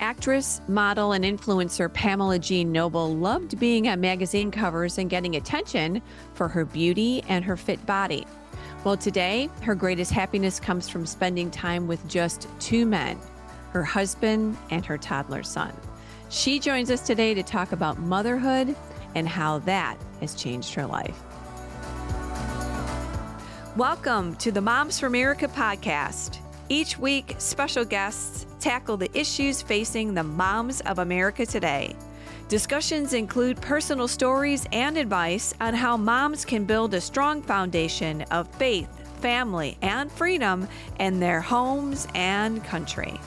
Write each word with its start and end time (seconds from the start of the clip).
Actress, 0.00 0.60
model, 0.68 1.10
and 1.10 1.24
influencer 1.24 1.92
Pamela 1.92 2.38
Jean 2.38 2.70
Noble 2.70 3.16
loved 3.16 3.58
being 3.58 3.88
on 3.88 4.00
magazine 4.00 4.52
covers 4.52 4.96
and 4.96 5.10
getting 5.10 5.34
attention 5.34 6.00
for 6.34 6.46
her 6.46 6.64
beauty 6.64 7.24
and 7.26 7.44
her 7.44 7.56
fit 7.56 7.84
body. 7.84 8.24
Well, 8.84 8.96
today, 8.96 9.50
her 9.62 9.74
greatest 9.74 10.12
happiness 10.12 10.60
comes 10.60 10.88
from 10.88 11.04
spending 11.04 11.50
time 11.50 11.88
with 11.88 12.06
just 12.08 12.46
two 12.60 12.86
men 12.86 13.18
her 13.72 13.82
husband 13.82 14.56
and 14.70 14.86
her 14.86 14.96
toddler 14.96 15.42
son. 15.42 15.74
She 16.30 16.58
joins 16.58 16.90
us 16.90 17.00
today 17.00 17.34
to 17.34 17.42
talk 17.42 17.72
about 17.72 17.98
motherhood 17.98 18.74
and 19.14 19.28
how 19.28 19.58
that 19.60 19.98
has 20.20 20.34
changed 20.34 20.74
her 20.74 20.86
life. 20.86 21.20
Welcome 23.76 24.36
to 24.36 24.52
the 24.52 24.60
Moms 24.60 25.00
for 25.00 25.06
America 25.06 25.48
podcast. 25.48 26.38
Each 26.70 26.98
week, 26.98 27.34
special 27.38 27.82
guests 27.82 28.46
tackle 28.60 28.98
the 28.98 29.10
issues 29.18 29.62
facing 29.62 30.12
the 30.12 30.22
moms 30.22 30.82
of 30.82 30.98
America 30.98 31.46
today. 31.46 31.96
Discussions 32.48 33.14
include 33.14 33.58
personal 33.62 34.06
stories 34.06 34.66
and 34.72 34.98
advice 34.98 35.54
on 35.62 35.72
how 35.72 35.96
moms 35.96 36.44
can 36.44 36.64
build 36.64 36.92
a 36.92 37.00
strong 37.00 37.40
foundation 37.40 38.20
of 38.30 38.48
faith, 38.56 38.88
family, 39.20 39.78
and 39.80 40.12
freedom 40.12 40.68
in 41.00 41.20
their 41.20 41.40
homes 41.40 42.06
and 42.14 42.62
country. 42.64 43.18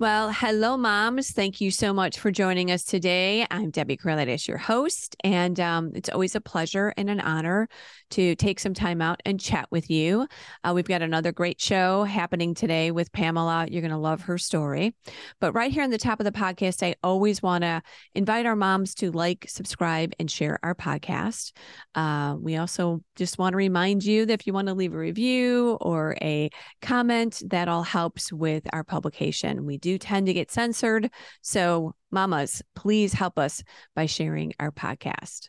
Well, 0.00 0.32
hello, 0.32 0.78
moms. 0.78 1.32
Thank 1.32 1.60
you 1.60 1.70
so 1.70 1.92
much 1.92 2.18
for 2.18 2.30
joining 2.30 2.70
us 2.70 2.84
today. 2.84 3.46
I'm 3.50 3.68
Debbie 3.68 3.98
Corralitis, 3.98 4.48
your 4.48 4.56
host, 4.56 5.14
and 5.22 5.60
um, 5.60 5.92
it's 5.94 6.08
always 6.08 6.34
a 6.34 6.40
pleasure 6.40 6.94
and 6.96 7.10
an 7.10 7.20
honor 7.20 7.68
to 8.12 8.34
take 8.34 8.60
some 8.60 8.72
time 8.72 9.02
out 9.02 9.20
and 9.26 9.38
chat 9.38 9.66
with 9.70 9.90
you. 9.90 10.26
Uh, 10.64 10.72
we've 10.74 10.88
got 10.88 11.02
another 11.02 11.32
great 11.32 11.60
show 11.60 12.04
happening 12.04 12.54
today 12.54 12.90
with 12.90 13.12
Pamela. 13.12 13.66
You're 13.70 13.82
going 13.82 13.90
to 13.90 13.98
love 13.98 14.22
her 14.22 14.38
story. 14.38 14.94
But 15.38 15.52
right 15.52 15.70
here 15.70 15.82
on 15.82 15.90
the 15.90 15.98
top 15.98 16.18
of 16.18 16.24
the 16.24 16.32
podcast, 16.32 16.82
I 16.82 16.94
always 17.02 17.42
want 17.42 17.64
to 17.64 17.82
invite 18.14 18.46
our 18.46 18.56
moms 18.56 18.94
to 18.96 19.12
like, 19.12 19.44
subscribe, 19.50 20.14
and 20.18 20.30
share 20.30 20.58
our 20.62 20.74
podcast. 20.74 21.52
Uh, 21.94 22.36
we 22.40 22.56
also 22.56 23.02
just 23.16 23.36
want 23.36 23.52
to 23.52 23.58
remind 23.58 24.02
you 24.02 24.24
that 24.24 24.40
if 24.40 24.46
you 24.46 24.54
want 24.54 24.68
to 24.68 24.74
leave 24.74 24.94
a 24.94 24.98
review 24.98 25.76
or 25.82 26.16
a 26.22 26.48
comment, 26.80 27.42
that 27.50 27.68
all 27.68 27.82
helps 27.82 28.32
with 28.32 28.66
our 28.72 28.82
publication. 28.82 29.66
We 29.66 29.76
do 29.76 29.89
do 29.90 29.98
tend 29.98 30.26
to 30.26 30.34
get 30.34 30.50
censored. 30.50 31.10
So, 31.42 31.94
mamas, 32.10 32.62
please 32.74 33.12
help 33.12 33.38
us 33.38 33.62
by 33.94 34.06
sharing 34.06 34.52
our 34.60 34.70
podcast. 34.70 35.48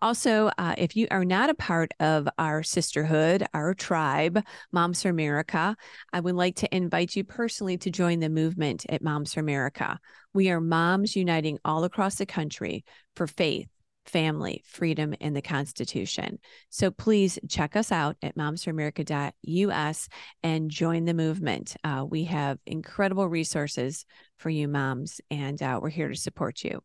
Also, 0.00 0.50
uh, 0.58 0.74
if 0.76 0.96
you 0.96 1.06
are 1.10 1.24
not 1.24 1.48
a 1.48 1.54
part 1.54 1.92
of 1.98 2.28
our 2.38 2.62
sisterhood, 2.62 3.46
our 3.54 3.72
tribe, 3.72 4.42
Moms 4.70 5.02
for 5.02 5.08
America, 5.08 5.76
I 6.12 6.20
would 6.20 6.34
like 6.34 6.56
to 6.56 6.74
invite 6.74 7.16
you 7.16 7.24
personally 7.24 7.78
to 7.78 7.90
join 7.90 8.20
the 8.20 8.28
movement 8.28 8.84
at 8.88 9.02
Moms 9.02 9.32
for 9.32 9.40
America. 9.40 9.98
We 10.34 10.50
are 10.50 10.60
moms 10.60 11.16
uniting 11.16 11.58
all 11.64 11.84
across 11.84 12.16
the 12.16 12.26
country 12.26 12.84
for 13.16 13.26
faith, 13.26 13.68
family, 14.06 14.62
freedom, 14.66 15.14
and 15.20 15.34
the 15.34 15.42
Constitution. 15.42 16.38
So 16.70 16.90
please 16.90 17.38
check 17.48 17.76
us 17.76 17.92
out 17.92 18.16
at 18.22 18.36
momsforamerica.us 18.36 20.08
and 20.42 20.70
join 20.70 21.04
the 21.04 21.14
movement. 21.14 21.76
Uh, 21.84 22.04
we 22.08 22.24
have 22.24 22.58
incredible 22.66 23.28
resources 23.28 24.04
for 24.38 24.50
you 24.50 24.68
moms, 24.68 25.20
and 25.30 25.62
uh, 25.62 25.78
we're 25.82 25.90
here 25.90 26.08
to 26.08 26.16
support 26.16 26.64
you. 26.64 26.82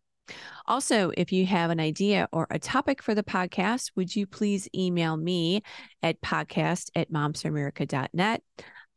Also, 0.66 1.12
if 1.16 1.32
you 1.32 1.45
have 1.45 1.70
an 1.70 1.80
idea 1.80 2.28
or 2.32 2.48
a 2.50 2.60
topic 2.60 3.02
for 3.02 3.16
the 3.16 3.23
podcast, 3.23 3.92
would 3.95 4.16
you 4.16 4.28
please 4.28 4.68
email 4.76 5.16
me 5.16 5.62
at 6.04 6.22
podcast 6.22 6.90
at 6.95 7.12
momsforamerica.net? 7.12 8.44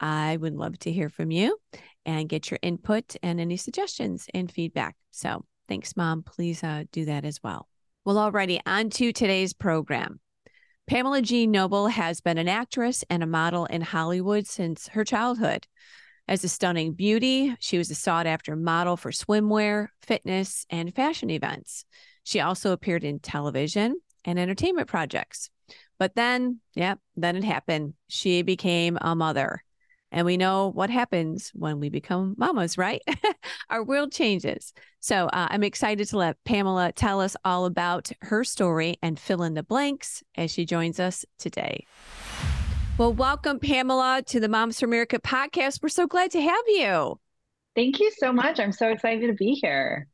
I 0.01 0.37
would 0.39 0.55
love 0.55 0.79
to 0.81 0.93
hear 0.93 1.09
from 1.09 1.31
you 1.31 1.59
and 2.07 2.29
get 2.29 2.51
your 2.51 2.59
input 2.63 3.17
and 3.23 3.41
any 3.41 3.57
suggestions 3.57 4.27
and 4.35 4.51
feedback. 4.51 4.97
So 5.11 5.45
thanks, 5.69 5.97
Mom. 5.97 6.23
Please 6.23 6.65
uh, 6.65 6.85
do 6.91 7.05
that 7.05 7.25
as 7.25 7.41
well. 7.43 7.70
Well, 8.05 8.17
already 8.17 8.61
on 8.65 8.89
to 8.91 9.13
today's 9.13 9.53
program. 9.53 10.21
Pamela 10.87 11.21
Jean 11.21 11.51
Noble 11.51 11.89
has 11.89 12.23
been 12.23 12.39
an 12.39 12.49
actress 12.49 13.05
and 13.11 13.23
a 13.23 13.27
model 13.27 13.67
in 13.67 13.83
Hollywood 13.83 14.47
since 14.47 14.89
her 14.89 15.05
childhood. 15.05 15.67
As 16.27 16.43
a 16.43 16.49
stunning 16.49 16.95
beauty, 16.95 17.55
she 17.61 17.77
was 17.77 17.91
a 17.91 17.95
sought 17.95 18.27
after 18.27 18.57
model 18.57 18.97
for 18.97 19.11
swimwear, 19.11 19.89
fitness, 20.01 20.65
and 20.71 20.95
fashion 20.95 21.29
events. 21.29 21.85
She 22.25 22.41
also 22.41 22.73
appeared 22.73 23.05
in 23.05 23.19
television 23.19 24.01
and 24.25 24.39
entertainment 24.39 24.89
projects. 24.89 25.51
But 25.99 26.15
then, 26.15 26.61
yeah, 26.75 26.95
then 27.17 27.37
it 27.37 27.45
happened. 27.45 27.93
She 28.09 28.41
became 28.41 28.97
a 28.99 29.15
mother. 29.15 29.63
And 30.13 30.27
we 30.27 30.37
know 30.37 30.69
what 30.69 30.91
happens 30.91 31.51
when 31.55 31.79
we 31.79 31.89
become 31.89 32.35
mamas, 32.37 32.77
right? 32.77 33.03
Our 33.71 33.85
world 33.85 34.13
changes. 34.13 34.73
So 34.99 35.27
uh, 35.27 35.49
I'm 35.51 35.63
excited 35.63 36.09
to 36.09 36.19
let 36.19 36.43
Pamela 36.45 36.93
tell 36.93 37.21
us 37.21 37.37
all 37.45 37.65
about 37.65 38.11
her 38.23 38.43
story 38.43 38.97
and 39.03 39.19
fill 39.19 39.43
in 39.43 39.55
the 39.55 39.63
blanks 39.63 40.23
as 40.37 40.51
she 40.51 40.65
joins 40.65 40.99
us 40.99 41.25
today. 41.39 41.87
Well, 42.99 43.15
welcome, 43.15 43.61
Pamela, 43.61 44.23
to 44.27 44.41
the 44.41 44.49
Moms 44.49 44.81
for 44.81 44.87
America 44.87 45.19
podcast. 45.19 45.83
We're 45.83 45.89
so 45.89 46.07
glad 46.07 46.33
to 46.33 46.41
have 46.41 46.65
you. 46.67 47.19
Thank 47.77 48.01
you 48.01 48.11
so 48.19 48.33
much. 48.33 48.59
I'm 48.59 48.73
so 48.73 48.89
excited 48.89 49.29
to 49.29 49.33
be 49.33 49.53
here. 49.63 50.09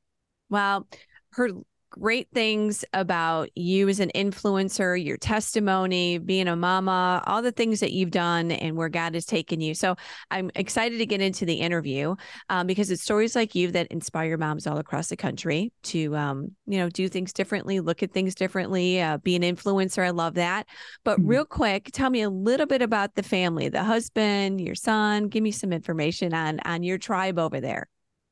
Well, 0.51 0.87
her 1.33 1.51
great 1.91 2.29
things 2.33 2.85
about 2.93 3.49
you 3.55 3.89
as 3.89 4.01
an 4.01 4.11
influencer, 4.15 5.03
your 5.03 5.17
testimony, 5.17 6.19
being 6.19 6.49
a 6.49 6.57
mama, 6.57 7.23
all 7.27 7.43
the 7.43 7.53
things 7.53 7.81
that 7.81 7.93
you've 7.93 8.11
done 8.11 8.51
and 8.51 8.77
where 8.77 8.89
God 8.89 9.15
has 9.15 9.25
taken 9.25 9.61
you. 9.61 9.75
So 9.75 9.97
I'm 10.31 10.51
excited 10.55 10.99
to 10.99 11.07
get 11.07 11.21
into 11.21 11.45
the 11.45 11.55
interview 11.55 12.15
um, 12.49 12.67
because 12.67 12.91
it's 12.91 13.03
stories 13.03 13.35
like 13.35 13.55
you 13.55 13.71
that 13.73 13.87
inspire 13.89 14.37
moms 14.37 14.67
all 14.67 14.79
across 14.79 15.09
the 15.09 15.17
country 15.17 15.73
to, 15.85 16.15
um, 16.17 16.53
you 16.67 16.79
know, 16.79 16.89
do 16.89 17.09
things 17.09 17.33
differently, 17.33 17.81
look 17.81 18.03
at 18.03 18.13
things 18.13 18.35
differently, 18.35 19.01
uh, 19.01 19.19
be 19.19 19.37
an 19.37 19.43
influencer. 19.43 20.05
I 20.05 20.11
love 20.11 20.35
that. 20.35 20.67
But 21.05 21.19
mm-hmm. 21.19 21.29
real 21.29 21.45
quick, 21.45 21.91
tell 21.93 22.11
me 22.11 22.23
a 22.23 22.31
little 22.31 22.67
bit 22.67 22.83
about 22.83 23.15
the 23.15 23.23
family, 23.23 23.69
the 23.69 23.85
husband, 23.85 24.61
your 24.61 24.75
son. 24.75 25.29
Give 25.29 25.43
me 25.43 25.51
some 25.51 25.73
information 25.73 26.35
on 26.35 26.61
on 26.65 26.83
your 26.83 26.99
tribe 26.99 27.39
over 27.39 27.61
there. 27.61 27.89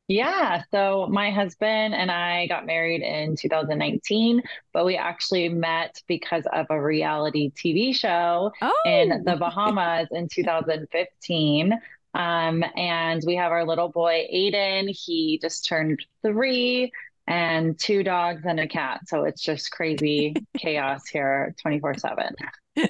Yeah. 0.06 0.62
So 0.70 1.06
my 1.10 1.30
husband 1.30 1.94
and 1.94 2.10
I 2.10 2.46
got 2.46 2.66
married 2.66 3.00
in 3.00 3.36
2019, 3.36 4.42
but 4.72 4.84
we 4.84 4.96
actually 4.96 5.48
met 5.48 6.02
because 6.06 6.44
of 6.52 6.66
a 6.68 6.80
reality 6.80 7.50
TV 7.52 7.94
show 7.94 8.52
oh. 8.60 8.82
in 8.84 9.24
the 9.24 9.36
Bahamas 9.36 10.08
in 10.10 10.28
2015. 10.28 11.72
Um, 12.12 12.64
and 12.76 13.22
we 13.26 13.36
have 13.36 13.50
our 13.50 13.64
little 13.64 13.88
boy, 13.88 14.28
Aiden. 14.32 14.88
He 14.88 15.38
just 15.40 15.64
turned 15.64 16.04
three 16.22 16.92
and 17.26 17.78
two 17.78 18.02
dogs 18.02 18.42
and 18.44 18.60
a 18.60 18.68
cat. 18.68 19.00
So 19.06 19.24
it's 19.24 19.42
just 19.42 19.70
crazy 19.70 20.34
chaos 20.58 21.06
here 21.08 21.54
24 21.60 21.94
7. 21.98 22.34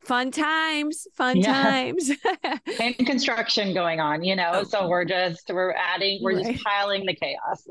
fun 0.00 0.30
times, 0.30 1.06
fun 1.14 1.36
yeah. 1.36 1.62
times. 1.62 2.10
and 2.80 2.96
construction 3.06 3.74
going 3.74 4.00
on, 4.00 4.24
you 4.24 4.34
know. 4.34 4.50
Oh. 4.54 4.64
So 4.64 4.88
we're 4.88 5.04
just 5.04 5.50
we're 5.52 5.72
adding, 5.72 6.20
we're 6.22 6.36
right. 6.36 6.52
just 6.52 6.64
piling 6.64 7.04
the 7.04 7.14
chaos. 7.14 7.66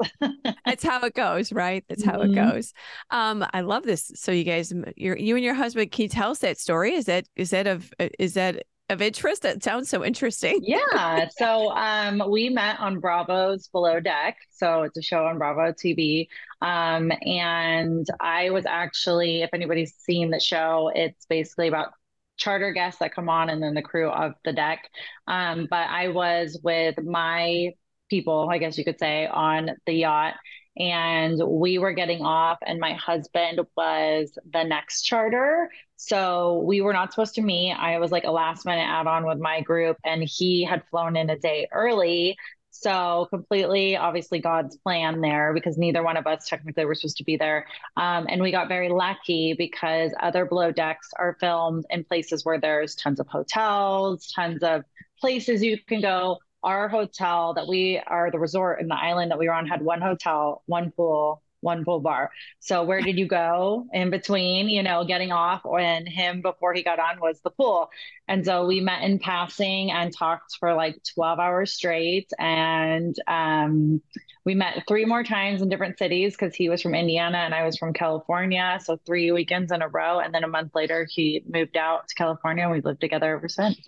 That's 0.65 0.83
how 0.83 1.01
it 1.01 1.15
goes, 1.15 1.51
right? 1.51 1.83
That's 1.89 2.03
how 2.03 2.19
mm-hmm. 2.19 2.37
it 2.37 2.51
goes. 2.51 2.73
Um, 3.09 3.45
I 3.53 3.61
love 3.61 3.83
this. 3.83 4.11
So 4.15 4.31
you 4.31 4.43
guys, 4.43 4.71
you 4.95 5.15
you 5.15 5.35
and 5.35 5.43
your 5.43 5.55
husband, 5.55 5.91
can 5.91 6.03
you 6.03 6.09
tell 6.09 6.31
us 6.31 6.39
that 6.39 6.59
story? 6.59 6.93
Is 6.93 7.05
that 7.05 7.27
is 7.35 7.49
that 7.49 7.67
of 7.67 7.91
is 8.19 8.35
that 8.35 8.63
of 8.93 9.01
interest? 9.01 9.41
That 9.41 9.63
sounds 9.63 9.89
so 9.89 10.05
interesting. 10.05 10.59
yeah. 10.63 11.27
So 11.37 11.71
um, 11.71 12.23
we 12.29 12.49
met 12.49 12.79
on 12.79 12.99
Bravo's 12.99 13.67
Below 13.67 13.99
Deck. 13.99 14.37
So 14.51 14.83
it's 14.83 14.97
a 14.97 15.01
show 15.01 15.25
on 15.25 15.37
Bravo 15.37 15.73
TV. 15.73 16.27
Um, 16.61 17.11
and 17.21 18.07
I 18.21 18.51
was 18.51 18.65
actually, 18.65 19.41
if 19.41 19.49
anybody's 19.53 19.95
seen 19.95 20.29
the 20.29 20.39
show, 20.39 20.91
it's 20.93 21.25
basically 21.25 21.67
about 21.67 21.89
charter 22.37 22.71
guests 22.71 22.99
that 22.99 23.13
come 23.13 23.29
on 23.29 23.49
and 23.49 23.61
then 23.61 23.73
the 23.73 23.81
crew 23.81 24.09
of 24.09 24.33
the 24.45 24.53
deck. 24.53 24.89
Um, 25.27 25.67
but 25.69 25.89
I 25.89 26.07
was 26.09 26.59
with 26.63 26.95
my 27.03 27.71
people, 28.09 28.47
I 28.49 28.57
guess 28.57 28.77
you 28.77 28.85
could 28.85 28.99
say, 28.99 29.27
on 29.27 29.71
the 29.85 29.93
yacht 29.93 30.35
and 30.77 31.39
we 31.45 31.77
were 31.77 31.93
getting 31.93 32.23
off 32.23 32.57
and 32.65 32.79
my 32.79 32.93
husband 32.93 33.59
was 33.77 34.37
the 34.51 34.63
next 34.63 35.03
charter 35.03 35.69
so 36.05 36.61
we 36.65 36.81
were 36.81 36.91
not 36.91 37.13
supposed 37.13 37.35
to 37.35 37.41
meet. 37.41 37.71
I 37.71 37.97
was 37.97 38.11
like 38.11 38.25
a 38.25 38.31
last 38.31 38.65
minute 38.65 38.83
add 38.83 39.07
on 39.07 39.25
with 39.25 39.39
my 39.39 39.61
group 39.61 39.95
and 40.03 40.21
he 40.21 40.65
had 40.65 40.83
flown 40.89 41.15
in 41.15 41.29
a 41.29 41.39
day 41.39 41.69
early. 41.71 42.35
So 42.71 43.27
completely 43.29 43.95
obviously 43.95 44.39
god's 44.39 44.75
plan 44.75 45.21
there 45.21 45.53
because 45.53 45.77
neither 45.77 46.03
one 46.03 46.17
of 46.17 46.27
us 46.27 46.49
technically 46.49 46.83
were 46.83 46.95
supposed 46.95 47.17
to 47.17 47.23
be 47.23 47.37
there. 47.37 47.67
Um, 47.95 48.25
and 48.27 48.41
we 48.41 48.51
got 48.51 48.67
very 48.67 48.89
lucky 48.89 49.55
because 49.57 50.11
other 50.19 50.43
Below 50.43 50.73
Decks 50.73 51.09
are 51.17 51.37
filmed 51.39 51.85
in 51.89 52.03
places 52.03 52.43
where 52.43 52.59
there's 52.59 52.95
tons 52.95 53.21
of 53.21 53.27
hotels 53.27 54.29
tons 54.35 54.61
of 54.61 54.83
places 55.21 55.63
you 55.63 55.77
can 55.87 56.01
go. 56.01 56.39
Our 56.63 56.89
hotel 56.89 57.53
that 57.53 57.67
we 57.67 58.01
are 58.05 58.29
the 58.29 58.39
resort 58.39 58.81
in 58.81 58.87
the 58.87 58.95
island 58.95 59.31
that 59.31 59.39
we 59.39 59.47
were 59.47 59.53
on 59.53 59.67
had 59.67 59.81
one 59.81 60.01
hotel, 60.01 60.63
one 60.65 60.91
pool, 60.91 61.41
one 61.63 61.83
pool 61.83 61.99
bar. 61.99 62.31
So 62.59 62.83
where 62.83 63.01
did 63.01 63.17
you 63.17 63.27
go 63.27 63.87
in 63.93 64.09
between, 64.09 64.69
you 64.69 64.83
know, 64.83 65.03
getting 65.05 65.31
off 65.31 65.61
and 65.65 66.07
him 66.07 66.41
before 66.41 66.73
he 66.73 66.83
got 66.83 66.99
on 66.99 67.19
was 67.19 67.39
the 67.41 67.49
pool. 67.49 67.89
And 68.27 68.45
so 68.45 68.65
we 68.65 68.81
met 68.81 69.03
in 69.03 69.19
passing 69.19 69.91
and 69.91 70.15
talked 70.15 70.57
for 70.59 70.73
like 70.73 70.97
12 71.13 71.39
hours 71.39 71.73
straight. 71.73 72.29
And 72.37 73.15
um, 73.27 74.01
we 74.45 74.55
met 74.55 74.83
three 74.87 75.05
more 75.05 75.23
times 75.23 75.61
in 75.61 75.69
different 75.69 75.97
cities 75.97 76.33
because 76.33 76.53
he 76.53 76.69
was 76.69 76.81
from 76.81 76.95
Indiana 76.95 77.39
and 77.39 77.55
I 77.55 77.63
was 77.63 77.77
from 77.77 77.93
California. 77.93 78.79
So 78.83 78.97
three 79.05 79.31
weekends 79.31 79.71
in 79.71 79.81
a 79.81 79.87
row. 79.87 80.19
And 80.19 80.33
then 80.33 80.43
a 80.43 80.47
month 80.47 80.75
later, 80.75 81.07
he 81.09 81.43
moved 81.49 81.77
out 81.77 82.07
to 82.09 82.15
California 82.15 82.63
and 82.63 82.71
we've 82.71 82.85
lived 82.85 83.01
together 83.01 83.35
ever 83.35 83.47
since. 83.47 83.79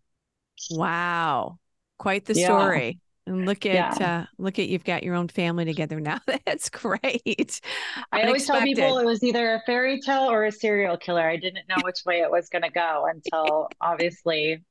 wow. 0.70 1.58
Quite 1.98 2.24
the 2.24 2.34
yeah. 2.34 2.46
story. 2.46 3.00
And 3.26 3.46
look 3.46 3.64
at 3.66 4.00
yeah. 4.00 4.22
uh, 4.22 4.26
look 4.38 4.58
at 4.58 4.68
you've 4.68 4.84
got 4.84 5.04
your 5.04 5.14
own 5.14 5.28
family 5.28 5.64
together 5.64 6.00
now. 6.00 6.18
That's 6.46 6.68
great. 6.68 7.60
I 8.12 8.22
always 8.22 8.46
tell 8.46 8.60
people 8.60 8.98
it 8.98 9.04
was 9.04 9.22
either 9.22 9.54
a 9.54 9.62
fairy 9.64 10.00
tale 10.00 10.30
or 10.30 10.44
a 10.44 10.52
serial 10.52 10.96
killer. 10.96 11.28
I 11.28 11.36
didn't 11.36 11.68
know 11.68 11.76
which 11.84 12.00
way 12.04 12.20
it 12.20 12.30
was 12.30 12.48
going 12.48 12.62
to 12.62 12.70
go 12.70 13.06
until 13.08 13.68
obviously 13.80 14.64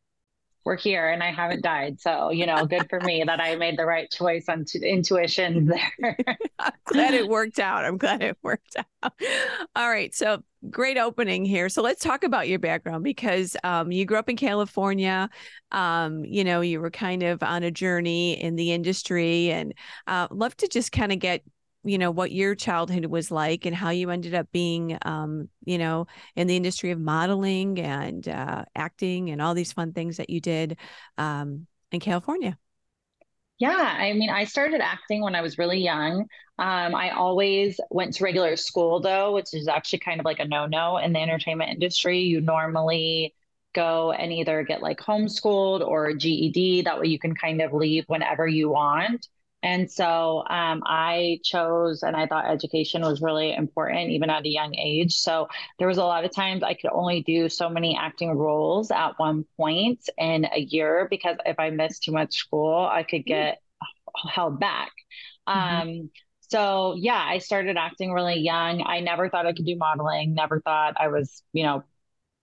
we're 0.63 0.78
here 0.78 1.10
and 1.10 1.24
I 1.24 1.31
haven't 1.31 1.63
died. 1.63 2.00
So, 2.00 2.30
you 2.30 2.46
know, 2.46 2.66
good 2.66 2.90
for 2.90 3.00
me 3.00 3.24
that 3.25 3.40
I 3.40 3.56
made 3.56 3.78
the 3.78 3.86
right 3.86 4.10
choice 4.10 4.46
on 4.48 4.66
t- 4.66 4.80
intuition 4.88 5.66
there. 6.00 6.16
I'm 6.60 6.72
glad 6.86 7.13
it 7.13 7.28
worked 7.28 7.60
out. 7.60 7.86
I'm 7.86 7.98
glad 7.98 8.22
it 8.22 8.38
worked 8.44 8.75
out. 8.78 9.13
All 9.75 9.90
right. 9.90 10.13
So, 10.13 10.44
great 10.69 10.98
opening 10.98 11.46
here. 11.46 11.69
So, 11.69 11.81
let's 11.81 12.04
talk 12.04 12.24
about 12.24 12.48
your 12.48 12.60
background 12.60 13.04
because 13.04 13.56
um, 13.63 13.92
you 13.92 14.06
grew 14.06 14.18
up 14.18 14.30
in 14.30 14.38
California. 14.38 15.30
Um, 15.72 16.24
you 16.25 16.44
know, 16.44 16.62
you 16.62 16.80
were 16.80 16.92
kind 16.92 17.24
of 17.24 17.42
on 17.42 17.63
a 17.63 17.72
journey 17.72 18.42
in 18.42 18.56
the 18.56 18.72
industry 18.72 19.52
and 19.52 19.74
uh, 20.08 20.28
love 20.31 20.56
to 20.58 20.68
just 20.68 20.92
kind 20.92 21.12
of 21.12 21.19
get 21.19 21.44
you 21.83 21.98
know 21.98 22.12
what 22.12 22.31
your 22.31 22.56
childhood 22.56 23.06
was 23.06 23.31
like 23.31 23.66
and 23.66 23.75
how 23.75 23.89
you 23.89 24.10
ended 24.10 24.33
up 24.36 24.51
being 24.51 24.98
um, 25.04 25.50
you 25.66 25.78
know 25.78 26.07
in 26.36 26.48
the 26.48 26.56
industry 26.56 26.92
of 26.92 27.00
modeling 27.00 27.80
and 27.80 28.28
uh, 28.28 28.66
acting 28.75 29.30
and 29.30 29.42
all 29.42 29.54
these 29.54 29.74
fun 29.74 29.94
things 29.94 30.18
that 30.18 30.30
you 30.30 30.39
did 30.39 30.78
um, 31.18 31.68
in 31.92 32.00
california. 32.00 32.57
Yeah 33.57 33.95
i 34.00 34.13
mean 34.13 34.30
i 34.30 34.44
started 34.45 34.81
acting 34.81 35.22
when 35.22 35.36
i 35.36 35.42
was 35.42 35.57
really 35.57 35.80
young. 35.80 36.25
Um, 36.60 36.95
i 36.95 37.12
always 37.12 37.80
went 37.89 38.13
to 38.16 38.24
regular 38.24 38.56
school 38.56 39.00
though 39.01 39.34
which 39.34 39.54
is 39.54 39.68
actually 39.68 40.00
kind 40.00 40.19
of 40.19 40.25
like 40.25 40.39
a 40.39 40.48
no-no 40.48 40.98
in 40.98 41.13
the 41.13 41.19
entertainment 41.19 41.72
industry. 41.72 42.19
You 42.19 42.42
normally 42.42 43.34
go 43.74 44.12
and 44.12 44.34
either 44.34 44.63
get 44.63 44.81
like 44.81 45.00
homeschooled 45.00 45.81
or 45.86 46.07
a 46.07 46.16
ged 46.16 46.86
that 46.86 47.00
way 47.00 47.07
you 47.07 47.19
can 47.19 47.36
kind 47.36 47.62
of 47.62 47.74
leave 47.74 48.04
whenever 48.07 48.48
you 48.48 48.69
want 48.69 49.27
and 49.63 49.92
so 49.92 50.44
um, 50.50 50.81
I 50.86 51.40
chose, 51.44 52.02
and 52.04 52.16
I 52.16 52.25
thought 52.25 52.50
education 52.50 53.04
was 53.04 53.22
really 53.22 53.54
important, 53.54 54.10
even 54.10 54.30
at 54.30 54.46
a 54.46 54.50
young 54.50 54.75
age. 54.75 55.13
So 55.18 55.48
there 55.78 55.88
was 55.88 55.98
a 55.98 56.04
lot 56.04 56.25
of 56.25 56.34
times 56.34 56.63
I 56.63 56.74
could 56.74 56.92
only 56.92 57.22
do 57.22 57.48
so 57.48 57.69
many 57.69 57.98
acting 57.98 58.36
roles 58.36 58.90
at 58.90 59.19
one 59.19 59.46
point 59.58 60.10
in 60.18 60.46
a 60.46 60.60
year 60.60 61.08
because 61.10 61.38
if 61.46 61.60
I 61.60 61.69
missed 61.69 62.04
too 62.04 62.12
much 62.12 62.36
school, 62.36 62.88
I 62.92 63.04
could 63.04 63.25
get 63.25 63.60
mm-hmm. 63.84 64.30
held 64.30 64.60
back. 64.60 64.92
Mm-hmm. 65.48 65.90
Um, 65.90 66.10
so 66.52 66.96
yeah, 66.98 67.24
I 67.24 67.38
started 67.38 67.78
acting 67.78 68.12
really 68.12 68.40
young. 68.40 68.84
I 68.86 69.00
never 69.00 69.30
thought 69.30 69.46
I 69.46 69.54
could 69.54 69.66
do 69.66 69.78
modeling. 69.78 70.34
Never 70.34 70.60
thought 70.60 70.96
I 71.00 71.08
was, 71.08 71.44
you 71.54 71.63
know, 71.63 71.84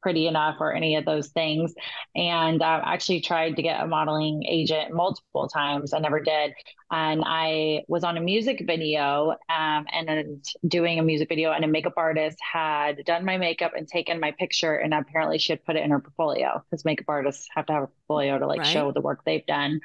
pretty 0.00 0.26
enough 0.26 0.56
or 0.60 0.72
any 0.72 0.96
of 0.96 1.04
those 1.04 1.28
things. 1.28 1.74
And 2.14 2.62
I 2.62 2.76
uh, 2.76 2.82
actually 2.84 3.20
tried 3.20 3.56
to 3.56 3.62
get 3.62 3.82
a 3.82 3.86
modeling 3.86 4.44
agent 4.44 4.92
multiple 4.92 5.48
times. 5.48 5.92
I 5.92 5.98
never 5.98 6.20
did. 6.20 6.52
And 6.90 7.22
I 7.26 7.82
was 7.88 8.04
on 8.04 8.16
a 8.16 8.20
music 8.20 8.62
video 8.66 9.34
um, 9.48 9.86
and 9.92 10.44
doing 10.66 10.98
a 10.98 11.02
music 11.02 11.28
video, 11.28 11.52
and 11.52 11.64
a 11.64 11.68
makeup 11.68 11.94
artist 11.96 12.38
had 12.40 13.04
done 13.04 13.24
my 13.24 13.36
makeup 13.36 13.72
and 13.76 13.86
taken 13.86 14.20
my 14.20 14.30
picture. 14.32 14.74
And 14.74 14.94
apparently, 14.94 15.38
she 15.38 15.52
had 15.52 15.64
put 15.64 15.76
it 15.76 15.84
in 15.84 15.90
her 15.90 16.00
portfolio 16.00 16.62
because 16.70 16.84
makeup 16.84 17.06
artists 17.08 17.48
have 17.54 17.66
to 17.66 17.72
have 17.72 17.82
a 17.84 17.86
portfolio 17.88 18.38
to 18.38 18.46
like 18.46 18.60
right. 18.60 18.66
show 18.66 18.92
the 18.92 19.02
work 19.02 19.20
they've 19.24 19.44
done. 19.44 19.80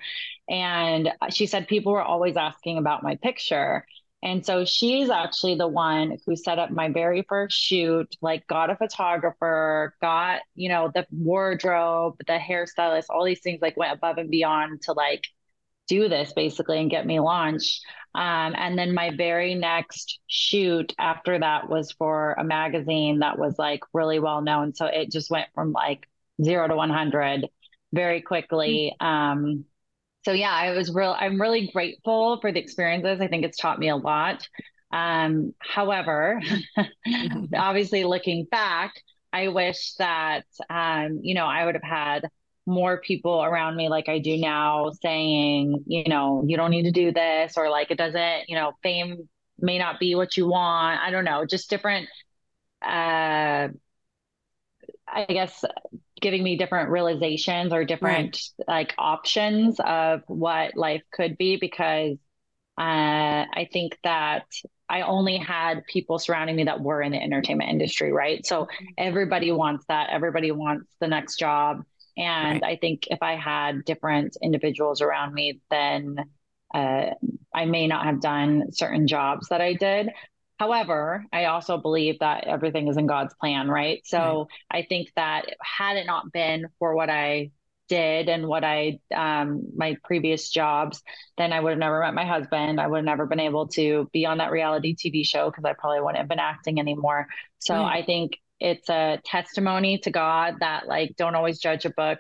And 0.48 1.12
she 1.30 1.46
said 1.46 1.68
people 1.68 1.92
were 1.92 2.02
always 2.02 2.38
asking 2.38 2.78
about 2.78 3.04
my 3.04 3.16
picture. 3.16 3.86
And 4.24 4.46
so 4.46 4.64
she's 4.64 5.10
actually 5.10 5.56
the 5.56 5.68
one 5.68 6.18
who 6.26 6.38
set 6.38 6.58
up 6.58 6.72
my 6.72 6.88
very 6.88 7.26
first 7.28 7.60
shoot, 7.60 8.16
like 8.22 8.48
got 8.48 8.70
a 8.70 8.76
photographer, 8.78 9.94
got, 10.02 10.42
you 10.56 10.70
know, 10.70 10.90
the 10.96 11.06
wardrobe, 11.12 12.16
the 12.26 12.40
hairstylist, 12.40 13.08
all 13.10 13.26
these 13.26 13.42
things 13.42 13.60
like 13.62 13.76
went 13.76 13.94
above 13.94 14.18
and 14.18 14.32
beyond 14.32 14.82
to 14.84 14.94
like 14.94 15.26
do 15.90 16.08
this 16.08 16.32
basically 16.32 16.80
and 16.80 16.90
get 16.90 17.06
me 17.06 17.20
launched. 17.20 17.86
Um, 18.16 18.56
and 18.56 18.80
then 18.80 18.94
my 18.94 19.12
very 19.14 19.56
next 19.56 20.20
shoot 20.28 20.94
after 20.98 21.38
that 21.38 21.70
was 21.70 21.92
for 21.92 22.34
a 22.40 22.46
magazine 22.46 23.20
that 23.20 23.38
was 23.38 23.56
like 23.60 23.82
really 23.92 24.20
well 24.20 24.42
known. 24.42 24.74
So 24.74 24.86
it 24.86 25.12
just 25.12 25.30
went 25.32 25.48
from 25.54 25.74
like 25.74 26.08
zero 26.42 26.66
to 26.66 26.76
100 26.78 27.50
very 27.92 28.22
quickly. 28.22 28.96
Mm-hmm. 29.02 29.06
Um, 29.06 29.66
so 30.26 30.32
yeah, 30.32 30.52
I 30.52 30.72
was 30.72 30.94
real. 30.94 31.16
I'm 31.18 31.40
really 31.40 31.70
grateful 31.74 32.40
for 32.40 32.52
the 32.52 32.60
experiences. 32.60 33.20
I 33.22 33.28
think 33.28 33.44
it's 33.44 33.58
taught 33.58 33.80
me 33.80 33.90
a 33.90 33.96
lot. 33.96 34.48
Um, 34.92 35.54
however, 35.60 36.42
obviously, 37.56 38.04
looking 38.04 38.46
back, 38.50 38.94
I 39.34 39.50
wish 39.50 39.96
that 39.96 40.46
um, 40.70 41.20
you 41.24 41.36
know 41.36 41.46
I 41.46 41.66
would 41.66 41.76
have 41.76 41.84
had 41.84 42.30
more 42.66 43.02
people 43.02 43.44
around 43.44 43.76
me 43.76 43.90
like 43.90 44.08
I 44.08 44.20
do 44.20 44.38
now, 44.38 44.92
saying 45.02 45.84
you 45.88 46.06
know 46.06 46.44
you 46.48 46.56
don't 46.58 46.72
need 46.72 46.84
to 46.84 46.92
do 46.92 47.12
this 47.12 47.54
or 47.58 47.70
like 47.70 47.92
it 47.92 47.98
doesn't. 47.98 48.50
You 48.50 48.56
know, 48.56 48.74
fame 48.82 49.28
may 49.60 49.78
not 49.78 50.00
be 50.00 50.16
what 50.16 50.38
you 50.38 50.48
want. 50.48 51.02
I 51.02 51.12
don't 51.12 51.26
know, 51.26 51.46
just 51.46 51.70
different. 51.70 52.08
Uh, 52.82 53.70
I 55.08 55.26
guess 55.26 55.64
giving 56.24 56.42
me 56.42 56.56
different 56.56 56.90
realizations 56.90 57.74
or 57.74 57.84
different 57.84 58.40
right. 58.58 58.68
like 58.68 58.96
options 58.98 59.78
of 59.86 60.22
what 60.28 60.76
life 60.78 61.04
could 61.12 61.38
be 61.38 61.58
because 61.58 62.18
uh, 62.78 63.46
I 63.54 63.68
think 63.72 64.00
that 64.06 64.46
I 64.90 65.02
only 65.02 65.38
had 65.38 65.86
people 65.86 66.18
surrounding 66.18 66.56
me 66.56 66.64
that 66.64 66.80
were 66.80 67.02
in 67.02 67.12
the 67.12 67.22
entertainment 67.22 67.70
industry, 67.70 68.14
right? 68.14 68.44
So 68.46 68.64
mm-hmm. 68.64 68.86
everybody 68.98 69.52
wants 69.52 69.86
that. 69.90 70.10
Everybody 70.12 70.52
wants 70.52 70.90
the 71.02 71.10
next 71.10 71.38
job. 71.38 71.84
And 72.18 72.62
right. 72.62 72.72
I 72.72 72.76
think 72.78 73.08
if 73.08 73.22
I 73.22 73.36
had 73.36 73.84
different 73.84 74.38
individuals 74.42 75.02
around 75.02 75.34
me, 75.34 75.60
then 75.70 76.16
uh, 76.74 77.08
I 77.54 77.66
may 77.66 77.86
not 77.86 78.06
have 78.06 78.22
done 78.22 78.72
certain 78.72 79.08
jobs 79.08 79.50
that 79.50 79.60
I 79.60 79.74
did. 79.74 80.10
However, 80.64 81.26
I 81.34 81.46
also 81.46 81.78
believe 81.78 82.20
that 82.20 82.46
everything 82.46 82.88
is 82.88 82.96
in 82.96 83.06
God's 83.06 83.34
plan, 83.34 83.68
right? 83.68 84.02
So 84.06 84.48
right. 84.72 84.84
I 84.84 84.86
think 84.88 85.10
that 85.18 85.48
had 85.62 85.98
it 85.98 86.06
not 86.06 86.32
been 86.32 86.70
for 86.80 86.96
what 86.96 87.10
I 87.10 87.52
did 87.90 88.30
and 88.30 88.48
what 88.48 88.64
I 88.64 89.00
um 89.14 89.64
my 89.76 89.98
previous 90.06 90.50
jobs, 90.50 91.04
then 91.38 91.52
I 91.52 91.60
would 91.60 91.72
have 91.72 91.80
never 91.80 92.00
met 92.00 92.14
my 92.14 92.26
husband. 92.26 92.80
I 92.80 92.88
would 92.88 93.00
have 93.00 93.06
never 93.06 93.26
been 93.26 93.42
able 93.42 93.68
to 93.80 94.10
be 94.14 94.26
on 94.26 94.38
that 94.38 94.52
reality 94.52 94.96
TV 94.96 95.28
show 95.28 95.52
because 95.52 95.66
I 95.66 95.74
probably 95.74 96.00
wouldn't 96.00 96.20
have 96.20 96.30
been 96.30 96.40
acting 96.40 96.80
anymore. 96.80 97.28
So 97.60 97.76
right. 97.76 98.02
I 98.02 98.06
think 98.06 98.38
it's 98.62 98.88
a 98.88 99.20
testimony 99.26 99.98
to 100.04 100.12
God 100.12 100.62
that 100.62 100.88
like 100.88 101.18
don't 101.18 101.36
always 101.36 101.60
judge 101.60 101.84
a 101.84 101.90
book 101.90 102.20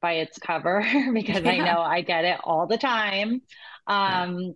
by 0.00 0.12
its 0.12 0.38
cover 0.38 0.86
because 1.12 1.42
yeah. 1.42 1.50
I 1.50 1.56
know 1.56 1.80
I 1.80 2.02
get 2.02 2.24
it 2.24 2.38
all 2.44 2.68
the 2.68 2.78
time. 2.78 3.42
Um 3.88 4.38
yeah. 4.38 4.50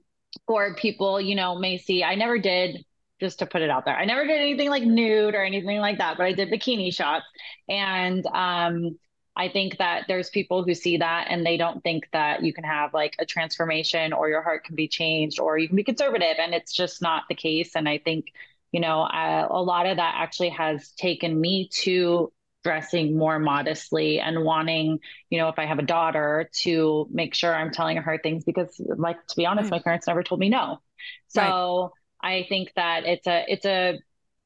or 0.46 0.76
people, 0.76 1.20
you 1.20 1.34
know, 1.34 1.58
may 1.58 1.78
see 1.78 2.04
I 2.04 2.14
never 2.14 2.38
did 2.38 2.84
just 3.20 3.38
to 3.38 3.46
put 3.46 3.62
it 3.62 3.70
out 3.70 3.84
there. 3.84 3.96
I 3.96 4.04
never 4.04 4.26
did 4.26 4.40
anything 4.40 4.70
like 4.70 4.82
nude 4.82 5.34
or 5.34 5.44
anything 5.44 5.78
like 5.78 5.98
that, 5.98 6.16
but 6.16 6.26
I 6.26 6.32
did 6.32 6.50
bikini 6.50 6.92
shots. 6.94 7.24
And 7.68 8.26
um, 8.26 8.98
I 9.36 9.48
think 9.48 9.78
that 9.78 10.04
there's 10.08 10.30
people 10.30 10.64
who 10.64 10.74
see 10.74 10.98
that 10.98 11.26
and 11.30 11.44
they 11.44 11.56
don't 11.56 11.82
think 11.82 12.08
that 12.12 12.42
you 12.42 12.52
can 12.52 12.64
have 12.64 12.92
like 12.94 13.14
a 13.18 13.26
transformation 13.26 14.12
or 14.12 14.28
your 14.28 14.42
heart 14.42 14.64
can 14.64 14.74
be 14.76 14.88
changed 14.88 15.40
or 15.40 15.58
you 15.58 15.68
can 15.68 15.76
be 15.76 15.84
conservative. 15.84 16.36
And 16.38 16.54
it's 16.54 16.72
just 16.72 17.02
not 17.02 17.24
the 17.28 17.34
case. 17.34 17.74
And 17.74 17.88
I 17.88 17.98
think, 17.98 18.26
you 18.72 18.80
know, 18.80 19.02
uh, 19.02 19.46
a 19.50 19.62
lot 19.62 19.86
of 19.86 19.96
that 19.96 20.14
actually 20.18 20.50
has 20.50 20.90
taken 20.92 21.40
me 21.40 21.68
to 21.82 22.32
dressing 22.64 23.16
more 23.16 23.38
modestly 23.38 24.20
and 24.20 24.42
wanting, 24.42 24.98
you 25.30 25.38
know, 25.38 25.48
if 25.48 25.58
I 25.58 25.66
have 25.66 25.78
a 25.78 25.82
daughter 25.82 26.48
to 26.62 27.06
make 27.12 27.34
sure 27.34 27.54
I'm 27.54 27.70
telling 27.70 27.98
her 27.98 28.18
things 28.22 28.44
because 28.44 28.80
like 28.96 29.24
to 29.28 29.36
be 29.36 29.46
honest, 29.46 29.70
my 29.70 29.80
parents 29.80 30.06
never 30.06 30.22
told 30.22 30.40
me 30.40 30.48
no. 30.48 30.80
So 31.28 31.42
right. 31.42 32.03
I 32.24 32.46
think 32.48 32.72
that 32.74 33.04
it's 33.04 33.26
a 33.26 33.44
it's 33.46 33.66
a 33.66 33.98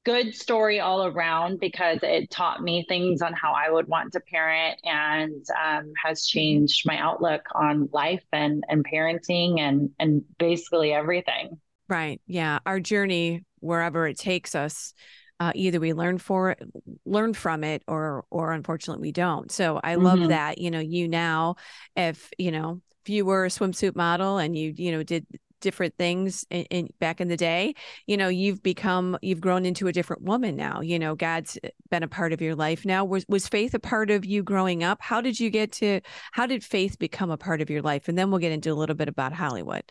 good 0.05 0.35
story 0.35 0.81
all 0.81 1.05
around 1.05 1.61
because 1.61 1.99
it 2.03 2.31
taught 2.31 2.63
me 2.63 2.85
things 2.89 3.23
on 3.23 3.33
how 3.35 3.53
I 3.53 3.71
would 3.71 3.87
want 3.87 4.13
to 4.15 4.21
parent 4.21 4.81
and 4.83 5.45
um, 5.63 5.93
has 6.03 6.27
changed 6.27 6.87
my 6.87 6.99
outlook 6.99 7.43
on 7.55 7.89
life 7.93 8.25
and 8.33 8.65
and 8.69 8.85
parenting 8.85 9.61
and 9.61 9.91
and 10.01 10.25
basically 10.39 10.93
everything. 10.93 11.61
Right. 11.89 12.21
Yeah. 12.27 12.59
Our 12.67 12.81
journey, 12.81 13.45
wherever 13.61 14.07
it 14.07 14.19
takes 14.19 14.55
us, 14.55 14.93
uh, 15.41 15.53
either 15.55 15.79
we 15.79 15.93
learn 15.93 16.19
for 16.19 16.51
it, 16.51 16.63
learn 17.07 17.33
from 17.33 17.63
it, 17.63 17.83
or 17.87 18.25
or 18.31 18.53
unfortunately 18.53 19.03
we 19.03 19.13
don't. 19.13 19.53
So 19.53 19.81
I 19.85 19.95
love 19.95 20.19
mm-hmm. 20.19 20.29
that. 20.29 20.59
You 20.59 20.73
know, 20.73 20.81
you 20.81 21.07
now, 21.07 21.55
if 21.95 22.29
you 22.39 22.51
know, 22.51 22.83
if 23.05 23.11
you 23.11 23.25
were 23.25 23.45
a 23.45 23.49
swimsuit 23.49 23.95
model 23.95 24.39
and 24.39 24.59
you 24.59 24.75
you 24.77 24.91
know 24.91 25.05
did 25.05 25.27
different 25.61 25.95
things 25.97 26.45
in, 26.51 26.65
in, 26.65 26.89
back 26.99 27.21
in 27.21 27.29
the 27.29 27.37
day 27.37 27.75
you 28.07 28.17
know 28.17 28.29
you've 28.29 28.63
become 28.63 29.17
you've 29.23 29.41
grown 29.41 29.65
into 29.65 29.87
a 29.87 29.93
different 29.93 30.23
woman 30.23 30.57
now 30.57 30.81
you 30.81 30.99
know 30.99 31.15
god's 31.15 31.59
been 31.91 32.03
a 32.03 32.09
part 32.09 32.33
of 32.33 32.41
your 32.41 32.55
life 32.55 32.85
now 32.85 33.05
was 33.05 33.25
was 33.29 33.49
faith 33.49 33.75
a 33.75 33.79
part 33.79 34.11
of 34.11 34.25
you 34.25 34.43
growing 34.43 34.83
up 34.85 34.99
how 35.01 35.21
did 35.21 35.39
you 35.39 35.51
get 35.51 35.73
to 35.73 36.01
how 36.33 36.47
did 36.47 36.63
faith 36.65 36.99
become 36.99 37.31
a 37.31 37.37
part 37.37 37.61
of 37.61 37.71
your 37.71 37.83
life 37.83 38.09
and 38.09 38.17
then 38.17 38.31
we'll 38.31 38.41
get 38.41 38.53
into 38.53 38.71
a 38.71 38.75
little 38.75 38.97
bit 38.97 39.09
about 39.09 39.33
hollywood 39.33 39.83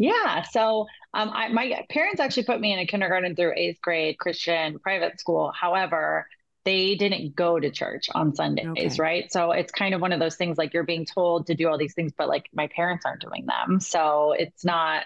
yeah. 0.00 0.44
So 0.50 0.86
um, 1.12 1.28
I, 1.30 1.48
my 1.48 1.84
parents 1.90 2.20
actually 2.20 2.44
put 2.44 2.58
me 2.58 2.72
in 2.72 2.78
a 2.78 2.86
kindergarten 2.86 3.36
through 3.36 3.52
eighth 3.54 3.82
grade 3.82 4.18
Christian 4.18 4.78
private 4.78 5.20
school. 5.20 5.52
However, 5.54 6.26
they 6.64 6.94
didn't 6.94 7.34
go 7.34 7.58
to 7.58 7.70
church 7.70 8.08
on 8.14 8.34
Sundays, 8.34 8.66
okay. 8.68 8.96
right? 8.98 9.32
So 9.32 9.52
it's 9.52 9.72
kind 9.72 9.94
of 9.94 10.00
one 10.00 10.12
of 10.12 10.20
those 10.20 10.36
things 10.36 10.58
like 10.58 10.74
you're 10.74 10.84
being 10.84 11.06
told 11.06 11.46
to 11.46 11.54
do 11.54 11.68
all 11.68 11.78
these 11.78 11.94
things, 11.94 12.12
but 12.16 12.28
like 12.28 12.48
my 12.52 12.68
parents 12.68 13.06
aren't 13.06 13.22
doing 13.22 13.46
them. 13.46 13.80
So 13.80 14.32
it's 14.32 14.64
not 14.64 15.04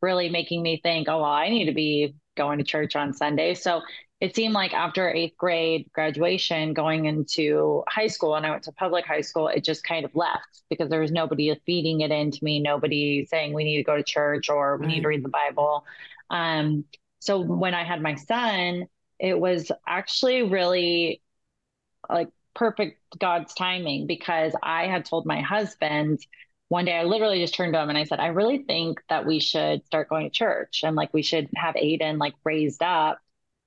really 0.00 0.28
making 0.28 0.62
me 0.62 0.80
think, 0.82 1.08
oh, 1.08 1.18
well, 1.18 1.30
I 1.30 1.48
need 1.48 1.66
to 1.66 1.74
be 1.74 2.14
going 2.36 2.58
to 2.58 2.64
church 2.64 2.96
on 2.96 3.12
Sunday. 3.12 3.54
So 3.54 3.82
it 4.20 4.34
seemed 4.34 4.54
like 4.54 4.72
after 4.72 5.10
eighth 5.10 5.36
grade 5.36 5.90
graduation, 5.92 6.72
going 6.72 7.04
into 7.04 7.84
high 7.88 8.06
school, 8.06 8.34
and 8.34 8.46
I 8.46 8.50
went 8.50 8.62
to 8.64 8.72
public 8.72 9.04
high 9.04 9.20
school, 9.20 9.48
it 9.48 9.64
just 9.64 9.84
kind 9.84 10.04
of 10.04 10.14
left 10.14 10.62
because 10.70 10.88
there 10.88 11.00
was 11.00 11.12
nobody 11.12 11.54
feeding 11.66 12.00
it 12.00 12.10
into 12.10 12.42
me, 12.42 12.60
nobody 12.60 13.26
saying 13.26 13.52
we 13.52 13.64
need 13.64 13.76
to 13.76 13.82
go 13.82 13.96
to 13.96 14.02
church 14.02 14.48
or 14.48 14.78
we 14.78 14.86
right. 14.86 14.94
need 14.94 15.02
to 15.02 15.08
read 15.08 15.24
the 15.24 15.28
Bible. 15.28 15.84
Um, 16.30 16.84
so 17.18 17.40
when 17.40 17.74
I 17.74 17.84
had 17.84 18.00
my 18.00 18.14
son, 18.14 18.86
it 19.18 19.38
was 19.38 19.70
actually 19.86 20.42
really 20.42 21.22
like 22.08 22.28
perfect 22.54 23.00
God's 23.18 23.54
timing 23.54 24.06
because 24.06 24.54
I 24.62 24.86
had 24.86 25.04
told 25.04 25.26
my 25.26 25.40
husband 25.40 26.20
one 26.68 26.84
day 26.86 26.96
I 26.96 27.04
literally 27.04 27.40
just 27.40 27.54
turned 27.54 27.74
to 27.74 27.80
him 27.80 27.88
and 27.88 27.98
I 27.98 28.04
said, 28.04 28.20
I 28.20 28.28
really 28.28 28.58
think 28.58 29.00
that 29.08 29.26
we 29.26 29.38
should 29.38 29.84
start 29.86 30.08
going 30.08 30.28
to 30.28 30.30
church 30.30 30.80
and 30.82 30.96
like 30.96 31.12
we 31.12 31.22
should 31.22 31.48
have 31.56 31.74
Aiden 31.74 32.18
like 32.18 32.34
raised 32.44 32.82
up 32.82 33.18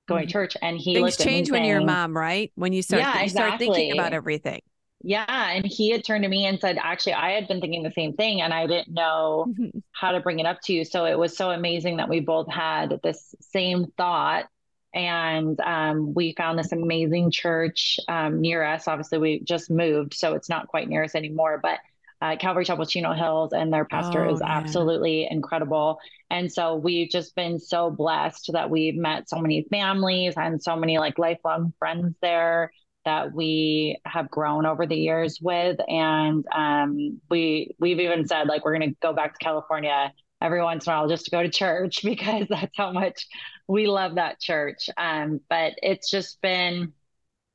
going 0.08 0.22
to 0.22 0.26
mm-hmm. 0.26 0.32
church. 0.32 0.56
And 0.60 0.76
he 0.76 0.94
things 0.94 1.16
change 1.16 1.50
when 1.50 1.60
saying, 1.60 1.70
you're 1.70 1.80
a 1.80 1.84
mom, 1.84 2.16
right? 2.16 2.50
When 2.54 2.72
you 2.72 2.82
start, 2.82 3.02
yeah, 3.02 3.18
you 3.18 3.24
exactly. 3.24 3.66
start 3.66 3.76
thinking 3.76 3.92
about 3.92 4.12
everything. 4.12 4.60
Yeah. 5.02 5.24
And 5.28 5.64
he 5.64 5.90
had 5.90 6.04
turned 6.04 6.24
to 6.24 6.28
me 6.28 6.44
and 6.44 6.58
said, 6.58 6.76
actually, 6.82 7.12
I 7.12 7.30
had 7.30 7.46
been 7.46 7.60
thinking 7.60 7.84
the 7.84 7.92
same 7.92 8.14
thing 8.14 8.40
and 8.40 8.52
I 8.52 8.66
didn't 8.66 8.92
know 8.92 9.46
mm-hmm. 9.48 9.78
how 9.92 10.12
to 10.12 10.20
bring 10.20 10.40
it 10.40 10.46
up 10.46 10.60
to 10.64 10.72
you. 10.72 10.84
So 10.84 11.04
it 11.04 11.18
was 11.18 11.36
so 11.36 11.50
amazing 11.50 11.98
that 11.98 12.08
we 12.08 12.20
both 12.20 12.50
had 12.50 13.00
this 13.02 13.34
same 13.40 13.86
thought 13.96 14.46
and 14.94 15.58
um, 15.60 16.14
we 16.14 16.34
found 16.36 16.58
this 16.58 16.72
amazing 16.72 17.30
church 17.30 18.00
um, 18.08 18.40
near 18.40 18.62
us. 18.62 18.88
Obviously, 18.88 19.18
we 19.18 19.40
just 19.40 19.70
moved, 19.70 20.14
so 20.14 20.34
it's 20.34 20.48
not 20.48 20.68
quite 20.68 20.88
near 20.88 21.04
us 21.04 21.14
anymore, 21.14 21.60
but 21.62 21.78
uh, 22.20 22.36
Calvary 22.36 22.64
Chapel 22.64 22.86
Chino 22.86 23.12
Hills, 23.12 23.52
and 23.52 23.72
their 23.72 23.84
pastor 23.84 24.24
oh, 24.24 24.34
is 24.34 24.40
yeah. 24.40 24.50
absolutely 24.50 25.28
incredible. 25.30 25.98
And 26.30 26.52
so 26.52 26.74
we've 26.74 27.08
just 27.08 27.34
been 27.36 27.58
so 27.58 27.90
blessed 27.90 28.50
that 28.52 28.70
we've 28.70 28.96
met 28.96 29.28
so 29.28 29.38
many 29.38 29.66
families 29.70 30.34
and 30.36 30.62
so 30.62 30.74
many 30.74 30.98
like 30.98 31.18
lifelong 31.18 31.72
friends 31.78 32.16
there 32.20 32.72
that 33.04 33.32
we 33.32 33.98
have 34.04 34.30
grown 34.30 34.66
over 34.66 34.84
the 34.84 34.96
years 34.96 35.38
with. 35.40 35.78
And 35.88 36.44
um, 36.54 37.20
we 37.30 37.74
we've 37.78 38.00
even 38.00 38.26
said 38.26 38.48
like 38.48 38.64
we're 38.64 38.76
going 38.76 38.90
to 38.90 38.96
go 39.00 39.12
back 39.12 39.38
to 39.38 39.44
California 39.44 40.12
every 40.40 40.62
once 40.62 40.86
in 40.86 40.92
a 40.92 40.96
while 40.96 41.08
just 41.08 41.24
to 41.24 41.30
go 41.30 41.42
to 41.42 41.50
church 41.50 42.00
because 42.04 42.46
that's 42.48 42.76
how 42.76 42.92
much 42.92 43.26
we 43.66 43.86
love 43.86 44.16
that 44.16 44.40
church. 44.40 44.88
Um, 44.96 45.40
but 45.48 45.74
it's 45.82 46.10
just 46.10 46.40
been 46.40 46.92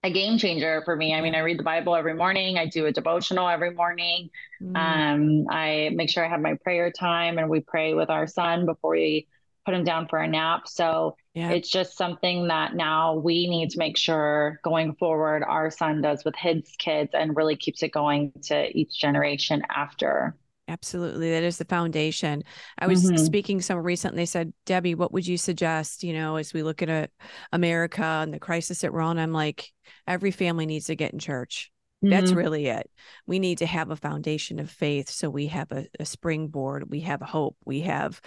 a 0.03 0.11
game 0.11 0.37
changer 0.37 0.81
for 0.83 0.95
me. 0.95 1.13
I 1.13 1.21
mean, 1.21 1.33
I 1.33 1.39
read 1.39 1.57
the 1.57 1.63
Bible 1.63 1.95
every 1.95 2.13
morning. 2.13 2.57
I 2.57 2.65
do 2.65 2.85
a 2.85 2.91
devotional 2.91 3.47
every 3.47 3.73
morning. 3.73 4.29
Mm. 4.61 4.75
Um, 4.75 5.47
I 5.49 5.91
make 5.93 6.09
sure 6.09 6.25
I 6.25 6.29
have 6.29 6.41
my 6.41 6.55
prayer 6.55 6.91
time 6.91 7.37
and 7.37 7.49
we 7.49 7.61
pray 7.61 7.93
with 7.93 8.09
our 8.09 8.27
son 8.27 8.65
before 8.65 8.91
we 8.91 9.27
put 9.65 9.73
him 9.73 9.85
down 9.85 10.07
for 10.09 10.19
a 10.19 10.27
nap. 10.27 10.67
So 10.67 11.15
yeah. 11.33 11.51
it's 11.51 11.69
just 11.69 11.97
something 11.97 12.49
that 12.49 12.75
now 12.75 13.15
we 13.15 13.47
need 13.47 13.69
to 13.71 13.79
make 13.79 13.97
sure 13.97 14.59
going 14.61 14.95
forward 14.95 15.41
our 15.41 15.71
son 15.71 16.01
does 16.01 16.25
with 16.25 16.35
his 16.35 16.69
kids 16.77 17.11
and 17.13 17.35
really 17.37 17.55
keeps 17.55 17.81
it 17.81 17.93
going 17.93 18.33
to 18.43 18.77
each 18.77 18.99
generation 18.99 19.63
after. 19.73 20.35
Absolutely. 20.73 21.29
That 21.29 21.43
is 21.43 21.59
the 21.59 21.65
foundation. 21.65 22.43
I 22.79 22.87
was 22.87 23.05
mm-hmm. 23.05 23.23
speaking 23.23 23.61
some 23.61 23.77
recently 23.77 24.23
they 24.23 24.25
said, 24.25 24.53
Debbie, 24.65 24.95
what 24.95 25.13
would 25.13 25.27
you 25.27 25.37
suggest, 25.37 26.03
you 26.03 26.13
know, 26.13 26.37
as 26.37 26.51
we 26.51 26.63
look 26.63 26.81
at 26.81 26.89
a, 26.89 27.09
America 27.51 28.01
and 28.01 28.33
the 28.33 28.39
crisis 28.39 28.81
that 28.81 28.91
we're 28.91 29.01
on? 29.01 29.19
I'm 29.19 29.31
like, 29.31 29.71
every 30.07 30.31
family 30.31 30.65
needs 30.65 30.87
to 30.87 30.95
get 30.95 31.13
in 31.13 31.19
church. 31.19 31.71
Mm-hmm. 32.03 32.09
That's 32.09 32.31
really 32.31 32.65
it. 32.67 32.89
We 33.27 33.37
need 33.37 33.59
to 33.59 33.67
have 33.67 33.91
a 33.91 33.95
foundation 33.95 34.57
of 34.57 34.71
faith 34.71 35.09
so 35.09 35.29
we 35.29 35.47
have 35.47 35.71
a, 35.71 35.85
a 35.99 36.05
springboard, 36.05 36.89
we 36.89 37.01
have 37.01 37.21
hope, 37.21 37.55
we 37.65 37.81
have 37.81 38.19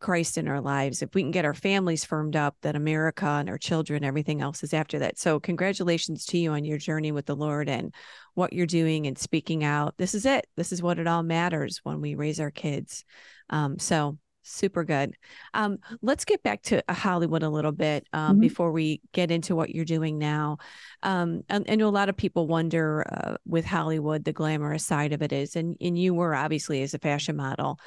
Christ 0.00 0.38
in 0.38 0.48
our 0.48 0.60
lives, 0.60 1.02
if 1.02 1.14
we 1.14 1.22
can 1.22 1.30
get 1.30 1.44
our 1.44 1.54
families 1.54 2.04
firmed 2.04 2.34
up, 2.34 2.56
that 2.62 2.74
America 2.74 3.26
and 3.26 3.48
our 3.48 3.58
children, 3.58 4.02
everything 4.02 4.40
else 4.40 4.62
is 4.62 4.74
after 4.74 4.98
that. 5.00 5.18
So, 5.18 5.38
congratulations 5.38 6.24
to 6.26 6.38
you 6.38 6.52
on 6.52 6.64
your 6.64 6.78
journey 6.78 7.12
with 7.12 7.26
the 7.26 7.36
Lord 7.36 7.68
and 7.68 7.94
what 8.34 8.52
you're 8.52 8.66
doing 8.66 9.06
and 9.06 9.18
speaking 9.18 9.62
out. 9.62 9.94
This 9.98 10.14
is 10.14 10.26
it. 10.26 10.46
This 10.56 10.72
is 10.72 10.82
what 10.82 10.98
it 10.98 11.06
all 11.06 11.22
matters 11.22 11.80
when 11.82 12.00
we 12.00 12.14
raise 12.14 12.40
our 12.40 12.50
kids. 12.50 13.04
Um, 13.50 13.78
so, 13.78 14.18
super 14.42 14.84
good. 14.84 15.14
Um, 15.54 15.78
let's 16.02 16.24
get 16.24 16.42
back 16.42 16.62
to 16.62 16.82
uh, 16.88 16.94
Hollywood 16.94 17.42
a 17.42 17.50
little 17.50 17.72
bit 17.72 18.06
um, 18.12 18.32
mm-hmm. 18.32 18.40
before 18.40 18.72
we 18.72 19.00
get 19.12 19.30
into 19.30 19.54
what 19.54 19.70
you're 19.70 19.84
doing 19.84 20.18
now. 20.18 20.58
Um, 21.02 21.42
and, 21.48 21.68
and, 21.68 21.82
a 21.82 21.88
lot 21.88 22.08
of 22.08 22.16
people 22.16 22.46
wonder 22.46 23.04
uh, 23.10 23.36
with 23.46 23.64
Hollywood, 23.64 24.24
the 24.24 24.32
glamorous 24.32 24.84
side 24.84 25.12
of 25.12 25.22
it 25.22 25.32
is, 25.32 25.56
and, 25.56 25.76
and 25.80 25.98
you 25.98 26.14
were 26.14 26.34
obviously 26.34 26.82
as 26.82 26.94
a 26.94 26.98
fashion 26.98 27.36
model 27.36 27.78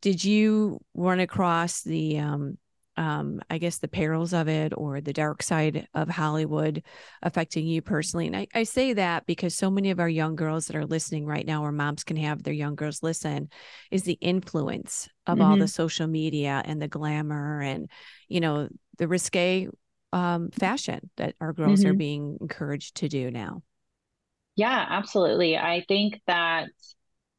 did 0.00 0.24
you 0.24 0.80
run 0.94 1.20
across 1.20 1.82
the 1.82 2.18
um, 2.18 2.58
um, 2.96 3.40
I 3.48 3.56
guess 3.56 3.78
the 3.78 3.88
perils 3.88 4.34
of 4.34 4.46
it 4.46 4.74
or 4.76 5.00
the 5.00 5.14
dark 5.14 5.42
side 5.42 5.88
of 5.94 6.10
Hollywood 6.10 6.82
affecting 7.22 7.66
you 7.66 7.80
personally. 7.80 8.26
And 8.26 8.36
I, 8.36 8.46
I, 8.54 8.64
say 8.64 8.92
that 8.92 9.24
because 9.24 9.54
so 9.54 9.70
many 9.70 9.90
of 9.90 10.00
our 10.00 10.08
young 10.08 10.36
girls 10.36 10.66
that 10.66 10.76
are 10.76 10.84
listening 10.84 11.24
right 11.24 11.46
now, 11.46 11.64
or 11.64 11.72
moms 11.72 12.04
can 12.04 12.18
have 12.18 12.42
their 12.42 12.52
young 12.52 12.74
girls 12.74 13.02
listen, 13.02 13.48
is 13.90 14.02
the 14.02 14.18
influence 14.20 15.08
of 15.26 15.38
mm-hmm. 15.38 15.50
all 15.50 15.56
the 15.56 15.66
social 15.66 16.08
media 16.08 16.60
and 16.64 16.82
the 16.82 16.88
glamour 16.88 17.62
and, 17.62 17.88
you 18.28 18.40
know, 18.40 18.68
the 18.98 19.08
risque 19.08 19.68
um, 20.12 20.50
fashion 20.50 21.10
that 21.16 21.36
our 21.40 21.54
girls 21.54 21.80
mm-hmm. 21.80 21.90
are 21.92 21.94
being 21.94 22.36
encouraged 22.40 22.96
to 22.96 23.08
do 23.08 23.30
now. 23.30 23.62
Yeah, 24.56 24.84
absolutely. 24.90 25.56
I 25.56 25.84
think 25.88 26.20
that 26.26 26.68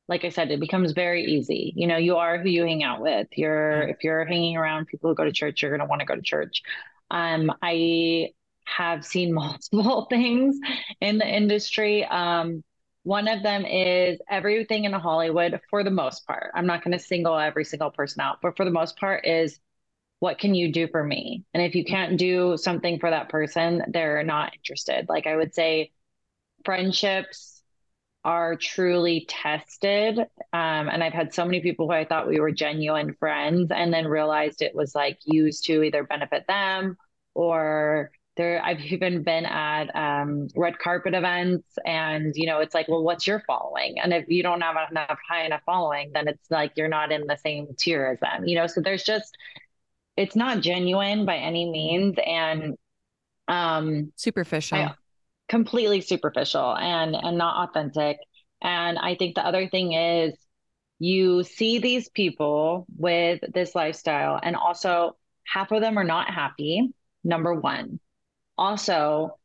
like 0.08 0.26
I 0.26 0.30
said, 0.30 0.52
it 0.52 0.60
becomes 0.60 0.92
very 0.92 1.26
easy. 1.26 1.74
You 1.76 1.88
know, 1.88 1.98
you 1.98 2.18
are 2.18 2.38
who 2.38 2.50
you 2.50 2.64
hang 2.64 2.84
out 2.84 3.02
with. 3.02 3.28
You're 3.36 3.84
if 3.84 4.04
you're 4.04 4.26
hanging 4.26 4.58
around 4.58 4.88
people 4.88 5.10
who 5.10 5.16
go 5.16 5.24
to 5.24 5.32
church, 5.32 5.62
you're 5.62 5.72
gonna 5.76 5.90
want 5.90 6.02
to 6.02 6.06
go 6.06 6.16
to 6.16 6.22
church. 6.22 6.64
Um, 7.10 7.52
I 7.62 8.32
have 8.66 9.06
seen 9.06 9.34
multiple 9.34 10.08
things 10.10 10.58
in 11.00 11.18
the 11.18 11.28
industry. 11.28 12.06
Um, 12.06 12.64
one 13.04 13.28
of 13.28 13.42
them 13.42 13.66
is 13.66 14.20
everything 14.30 14.86
in 14.86 14.94
Hollywood, 14.94 15.60
for 15.70 15.84
the 15.84 15.90
most 15.90 16.26
part. 16.28 16.52
I'm 16.54 16.68
not 16.68 16.84
going 16.84 16.92
to 16.92 17.04
single 17.04 17.36
every 17.38 17.66
single 17.66 17.90
person 17.90 18.22
out, 18.22 18.38
but 18.44 18.56
for 18.56 18.64
the 18.64 18.70
most 18.72 18.96
part, 18.98 19.26
is 19.26 19.60
what 20.20 20.38
can 20.38 20.54
you 20.54 20.72
do 20.72 20.88
for 20.88 21.04
me? 21.04 21.44
And 21.54 21.64
if 21.64 21.74
you 21.74 21.84
can't 21.84 22.18
do 22.18 22.58
something 22.58 23.00
for 23.00 23.10
that 23.10 23.30
person, 23.30 23.84
they're 23.88 24.24
not 24.24 24.54
interested. 24.54 25.08
Like 25.10 25.26
I 25.26 25.36
would 25.36 25.56
say, 25.56 25.92
friendships, 26.64 27.51
are 28.24 28.56
truly 28.56 29.26
tested. 29.28 30.20
Um, 30.20 30.28
and 30.90 31.04
I've 31.04 31.14
had 31.14 31.34
so 31.34 31.44
many 31.44 31.62
people 31.62 31.88
who 31.88 31.94
I 31.94 32.06
thought 32.06 32.28
we 32.28 32.40
were 32.40 32.52
genuine 32.52 33.16
friends 33.16 33.72
and 33.72 33.94
then 33.94 34.08
realized 34.08 34.62
it 34.62 34.76
was 34.76 34.94
like 34.94 35.18
used 35.26 35.66
to 35.66 35.82
either 35.84 36.04
benefit 36.04 36.46
them 36.48 36.98
or 37.34 38.12
there 38.38 38.64
I've 38.64 38.80
even 38.80 39.24
been 39.24 39.46
at 39.46 39.94
um, 39.96 40.48
red 40.56 40.78
carpet 40.80 41.14
events 41.14 41.68
and 41.86 42.34
you 42.36 42.46
know 42.46 42.60
it's 42.60 42.74
like 42.74 42.88
well 42.88 43.04
what's 43.04 43.28
your 43.28 43.44
following? 43.46 43.96
And 44.02 44.14
if 44.14 44.26
you 44.30 44.44
don't 44.44 44.62
have 44.62 44.76
enough 44.90 45.20
high 45.30 45.46
enough 45.46 45.62
following 45.66 46.12
then 46.14 46.28
it's 46.28 46.50
like 46.50 46.74
you're 46.76 46.88
not 46.88 47.12
in 47.12 47.28
the 47.28 47.38
same 47.38 47.68
tier 47.78 48.06
as 48.06 48.20
them 48.20 48.46
you 48.46 48.56
know? 48.56 48.68
So 48.68 48.82
there's 48.82 49.04
just 49.04 49.36
it's 50.16 50.36
not 50.36 50.62
genuine 50.62 51.26
by 51.26 51.38
any 51.38 51.70
means. 51.70 52.16
And 52.24 52.78
um 53.48 54.14
superficial. 54.16 54.78
I, 54.78 54.94
completely 55.52 56.00
superficial 56.00 56.76
and 56.78 57.14
and 57.14 57.38
not 57.38 57.68
authentic. 57.68 58.18
And 58.62 58.98
I 58.98 59.16
think 59.16 59.36
the 59.36 59.46
other 59.46 59.68
thing 59.68 59.92
is 59.92 60.34
you 60.98 61.44
see 61.44 61.80
these 61.80 62.08
people 62.08 62.86
with 62.98 63.42
this 63.54 63.76
lifestyle 63.76 64.40
and 64.42 64.56
also 64.56 65.18
half 65.46 65.72
of 65.72 65.82
them 65.82 66.00
are 66.00 66.06
not 66.06 66.34
happy. 66.34 66.94
Number 67.26 67.54
1. 67.54 68.00
Also, 68.58 69.38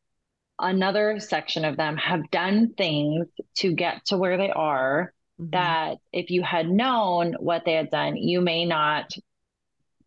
another 0.61 1.19
section 1.19 1.65
of 1.65 1.77
them 1.77 1.97
have 1.97 2.31
done 2.31 2.73
things 2.75 3.27
to 3.57 3.73
get 3.73 4.05
to 4.07 4.17
where 4.17 4.37
they 4.37 4.51
are 4.51 5.13
mm-hmm. 5.41 5.51
that 5.51 5.97
if 6.13 6.31
you 6.31 6.43
had 6.43 6.71
known 6.71 7.35
what 7.41 7.65
they 7.65 7.73
had 7.73 7.91
done, 7.91 8.17
you 8.17 8.41
may 8.41 8.65
not 8.65 9.11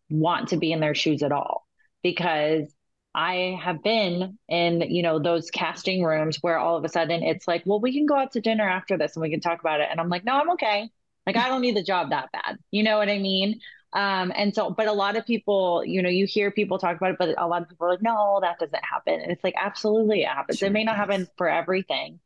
want 0.08 0.48
to 0.48 0.56
be 0.56 0.72
in 0.72 0.80
their 0.80 0.94
shoes 0.94 1.22
at 1.22 1.30
all 1.30 1.66
because 2.02 2.72
I 3.14 3.58
have 3.62 3.82
been 3.82 4.38
in, 4.48 4.82
you 4.82 5.02
know, 5.02 5.18
those 5.18 5.50
casting 5.50 6.04
rooms 6.04 6.38
where 6.40 6.58
all 6.58 6.76
of 6.76 6.84
a 6.84 6.88
sudden 6.88 7.22
it's 7.22 7.48
like, 7.48 7.62
well, 7.66 7.80
we 7.80 7.92
can 7.92 8.06
go 8.06 8.16
out 8.16 8.32
to 8.32 8.40
dinner 8.40 8.68
after 8.68 8.96
this 8.96 9.16
and 9.16 9.22
we 9.22 9.30
can 9.30 9.40
talk 9.40 9.60
about 9.60 9.80
it. 9.80 9.88
And 9.90 10.00
I'm 10.00 10.08
like, 10.08 10.24
no, 10.24 10.34
I'm 10.34 10.50
okay. 10.50 10.88
Like, 11.26 11.36
I 11.36 11.48
don't 11.48 11.60
need 11.60 11.76
the 11.76 11.82
job 11.82 12.10
that 12.10 12.30
bad. 12.32 12.58
You 12.70 12.82
know 12.82 12.98
what 12.98 13.08
I 13.08 13.18
mean? 13.18 13.60
Um, 13.92 14.32
and 14.34 14.54
so, 14.54 14.70
but 14.70 14.86
a 14.86 14.92
lot 14.92 15.16
of 15.16 15.26
people, 15.26 15.82
you 15.84 16.02
know, 16.02 16.08
you 16.08 16.26
hear 16.26 16.52
people 16.52 16.78
talk 16.78 16.96
about 16.96 17.10
it, 17.10 17.16
but 17.18 17.34
a 17.36 17.48
lot 17.48 17.62
of 17.62 17.68
people 17.68 17.86
are 17.88 17.90
like, 17.90 18.02
no, 18.02 18.38
that 18.42 18.58
doesn't 18.60 18.84
happen. 18.84 19.20
And 19.20 19.32
it's 19.32 19.42
like, 19.42 19.54
absolutely 19.56 20.22
it 20.22 20.28
happens. 20.28 20.58
Sure 20.58 20.68
it 20.68 20.72
may 20.72 20.84
not 20.84 20.96
happen 20.96 21.26
for 21.36 21.48
everything, 21.48 22.20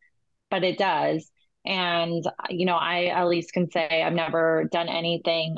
but 0.50 0.62
it 0.64 0.76
does. 0.76 1.30
And, 1.64 2.22
you 2.50 2.66
know, 2.66 2.76
I 2.76 3.06
at 3.06 3.26
least 3.28 3.54
can 3.54 3.70
say 3.70 4.02
I've 4.02 4.12
never 4.12 4.68
done 4.70 4.88
anything 4.90 5.56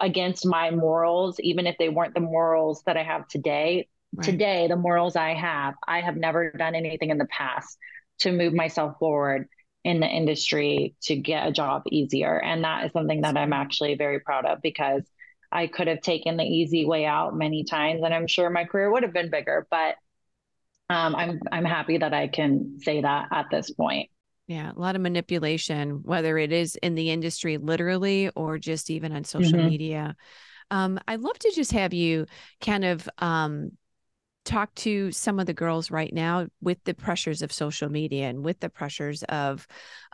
against 0.00 0.44
my 0.44 0.70
morals, 0.70 1.40
even 1.40 1.66
if 1.66 1.76
they 1.78 1.88
weren't 1.88 2.12
the 2.12 2.20
morals 2.20 2.82
that 2.84 2.98
I 2.98 3.02
have 3.02 3.26
today. 3.26 3.88
Right. 4.14 4.24
Today, 4.24 4.66
the 4.68 4.76
morals 4.76 5.16
I 5.16 5.34
have, 5.34 5.74
I 5.86 6.00
have 6.00 6.16
never 6.16 6.50
done 6.50 6.74
anything 6.74 7.10
in 7.10 7.18
the 7.18 7.26
past 7.26 7.78
to 8.20 8.32
move 8.32 8.52
myself 8.52 8.98
forward 8.98 9.48
in 9.84 10.00
the 10.00 10.06
industry 10.06 10.94
to 11.02 11.16
get 11.16 11.46
a 11.46 11.52
job 11.52 11.82
easier. 11.90 12.40
And 12.40 12.64
that 12.64 12.86
is 12.86 12.92
something 12.92 13.20
that 13.22 13.36
I'm 13.36 13.52
actually 13.52 13.94
very 13.94 14.20
proud 14.20 14.44
of 14.44 14.60
because 14.62 15.02
I 15.50 15.66
could 15.66 15.86
have 15.86 16.00
taken 16.00 16.36
the 16.36 16.44
easy 16.44 16.84
way 16.84 17.06
out 17.06 17.36
many 17.36 17.64
times 17.64 18.02
and 18.04 18.12
I'm 18.12 18.26
sure 18.26 18.50
my 18.50 18.64
career 18.64 18.90
would 18.90 19.02
have 19.02 19.12
been 19.12 19.30
bigger, 19.30 19.66
but 19.70 19.96
um, 20.90 21.14
I'm 21.14 21.40
I'm 21.52 21.64
happy 21.64 21.98
that 21.98 22.14
I 22.14 22.28
can 22.28 22.78
say 22.80 23.02
that 23.02 23.28
at 23.30 23.46
this 23.50 23.70
point. 23.70 24.10
Yeah, 24.46 24.72
a 24.72 24.78
lot 24.78 24.96
of 24.96 25.02
manipulation, 25.02 26.00
whether 26.02 26.38
it 26.38 26.52
is 26.52 26.76
in 26.76 26.94
the 26.94 27.10
industry 27.10 27.58
literally 27.58 28.30
or 28.34 28.58
just 28.58 28.88
even 28.88 29.12
on 29.12 29.24
social 29.24 29.58
mm-hmm. 29.58 29.68
media. 29.68 30.16
Um, 30.70 30.98
I'd 31.06 31.20
love 31.20 31.38
to 31.40 31.52
just 31.54 31.72
have 31.72 31.92
you 31.92 32.26
kind 32.62 32.84
of 32.84 33.08
um, 33.18 33.72
talk 34.48 34.74
to 34.74 35.12
some 35.12 35.38
of 35.38 35.44
the 35.44 35.52
girls 35.52 35.90
right 35.90 36.12
now 36.12 36.46
with 36.62 36.82
the 36.84 36.94
pressures 36.94 37.42
of 37.42 37.52
social 37.52 37.90
media 37.90 38.28
and 38.28 38.42
with 38.42 38.58
the 38.60 38.70
pressures 38.70 39.22
of 39.24 39.66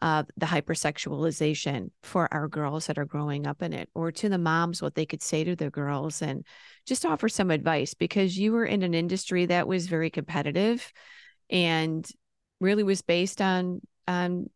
uh, 0.03 0.25
the 0.37 0.47
hypersexualization 0.47 1.91
for 2.03 2.29
our 2.35 2.49
girls 2.49 2.89
that 2.89 2.99
are 2.99 3.05
growing 3.05 3.47
up 3.47 3.63
in 3.63 3.73
it, 3.73 3.89
or 3.95 4.11
to 4.11 4.29
the 4.29 4.37
moms, 4.37 4.83
what 4.83 4.97
they 4.97 5.07
could 5.07 5.23
say 5.23 5.45
to 5.45 5.55
their 5.55 5.71
girls 5.71 6.21
and 6.21 6.45
just 6.85 7.07
offer 7.07 7.29
some 7.29 7.53
advice 7.53 7.95
because 7.95 8.37
you 8.37 8.51
were 8.51 8.65
in 8.65 8.83
an 8.83 8.93
industry 8.93 9.47
that 9.47 9.69
was 9.69 9.87
very 9.87 10.11
competitive 10.11 10.93
and 11.49 12.09
really 12.61 12.83
was 12.83 13.03
based 13.03 13.41
on 13.41 13.81
on 14.09 14.51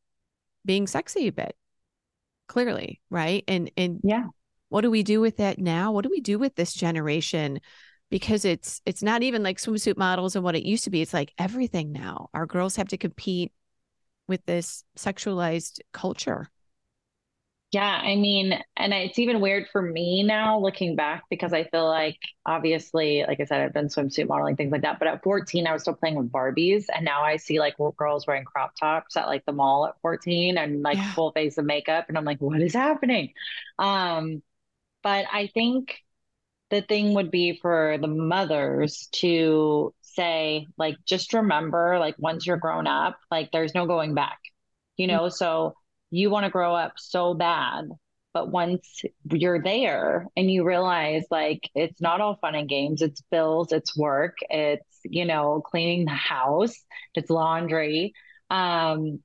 being 0.65 0.89
sexy 0.89 1.29
a 1.29 1.33
bit 1.33 1.55
clearly 2.49 3.01
right? 3.11 3.45
And 3.47 3.71
and 3.77 4.01
yeah. 4.03 4.25
what 4.71 4.81
do 4.81 4.91
we 4.91 5.05
do 5.05 5.21
with 5.21 5.37
that 5.37 5.59
now? 5.59 5.93
What 5.93 6.03
do 6.03 6.11
we 6.11 6.21
do 6.21 6.37
with 6.37 6.57
this 6.57 6.73
generation 6.73 7.61
because 8.11 8.45
it's 8.45 8.81
it's 8.87 9.03
not 9.03 9.23
even 9.23 9.43
like 9.43 9.59
swimsuit 9.59 9.97
models 9.97 10.35
and 10.35 10.45
what 10.45 10.57
it 10.57 10.65
used 10.65 10.85
to 10.85 10.91
be. 10.91 11.03
It's 11.03 11.15
like 11.15 11.33
everything 11.39 11.93
now. 11.93 12.31
Our 12.35 12.47
girls 12.47 12.77
have 12.77 12.89
to 12.89 12.97
compete 12.97 13.53
with 14.27 14.45
this 14.47 14.85
sexualized 14.97 15.81
culture. 15.93 16.51
Yeah 17.71 18.01
i 18.03 18.17
mean 18.17 18.59
and 18.79 18.95
it's 18.95 19.19
even 19.19 19.41
weird 19.41 19.67
for 19.71 19.83
me 19.83 20.23
now 20.23 20.59
looking 20.59 20.97
back 20.97 21.25
because 21.29 21.53
i 21.53 21.65
feel 21.65 21.87
like 21.87 22.17
obviously 22.47 23.27
like 23.29 23.41
i 23.41 23.45
said 23.45 23.61
i've 23.61 23.75
been 23.75 23.89
swimsuit 23.89 24.27
modeling 24.27 24.57
things 24.57 24.73
like 24.73 24.81
that. 24.83 24.99
But 24.99 25.09
at 25.09 25.23
14 25.23 25.67
i 25.67 25.73
was 25.75 25.83
still 25.83 25.95
playing 25.95 26.17
with 26.17 26.33
barbies. 26.33 26.87
And 26.95 27.05
now 27.05 27.23
i 27.23 27.37
see 27.37 27.61
like 27.61 27.77
girls 27.99 28.27
wearing 28.27 28.45
crop 28.45 28.75
tops 28.75 29.19
at 29.19 29.27
like 29.27 29.45
the 29.45 29.53
mall 29.53 29.87
at 29.87 30.01
14 30.01 30.57
and 30.57 30.81
like 30.81 30.97
yeah. 30.97 31.13
full 31.13 31.31
face 31.33 31.59
of 31.59 31.67
makeup. 31.67 32.07
And 32.09 32.17
i'm 32.17 32.25
like 32.25 32.41
what 32.41 32.63
is 32.63 32.73
happening? 32.73 33.35
Um 33.79 34.43
but 35.03 35.27
i 35.31 35.49
think 35.49 36.03
the 36.71 36.83
thing 36.83 37.15
would 37.15 37.31
be 37.31 37.59
for 37.61 37.97
the 38.01 38.09
mothers 38.09 39.09
to 39.13 39.95
say 40.03 40.67
like 40.77 40.97
just 41.05 41.33
remember 41.33 41.99
like 41.99 42.17
once 42.19 42.47
you're 42.47 42.57
grown 42.57 42.87
up 42.87 43.19
like 43.31 43.51
there's 43.53 43.75
no 43.75 43.87
going 43.87 44.15
back 44.15 44.39
you 44.97 45.07
know 45.07 45.23
mm-hmm. 45.23 45.35
so 45.35 45.75
you 46.11 46.31
want 46.31 46.45
to 46.45 46.51
grow 46.51 46.75
up 46.75 46.93
so 46.97 47.35
bad 47.35 47.89
but 48.35 48.51
once 48.51 49.03
you're 49.31 49.63
there 49.63 50.27
and 50.37 50.51
you 50.51 50.65
realize 50.65 51.25
like 51.31 51.71
it's 51.75 52.01
not 52.01 52.21
all 52.21 52.37
fun 52.37 52.55
and 52.55 52.69
games 52.69 53.03
it's 53.03 53.23
bills 53.31 53.73
it's 53.73 53.97
work 53.97 54.37
it's 54.51 54.99
you 55.05 55.25
know 55.25 55.63
cleaning 55.65 56.05
the 56.05 56.11
house 56.11 56.75
it's 57.15 57.31
laundry 57.31 58.13
um 58.51 59.21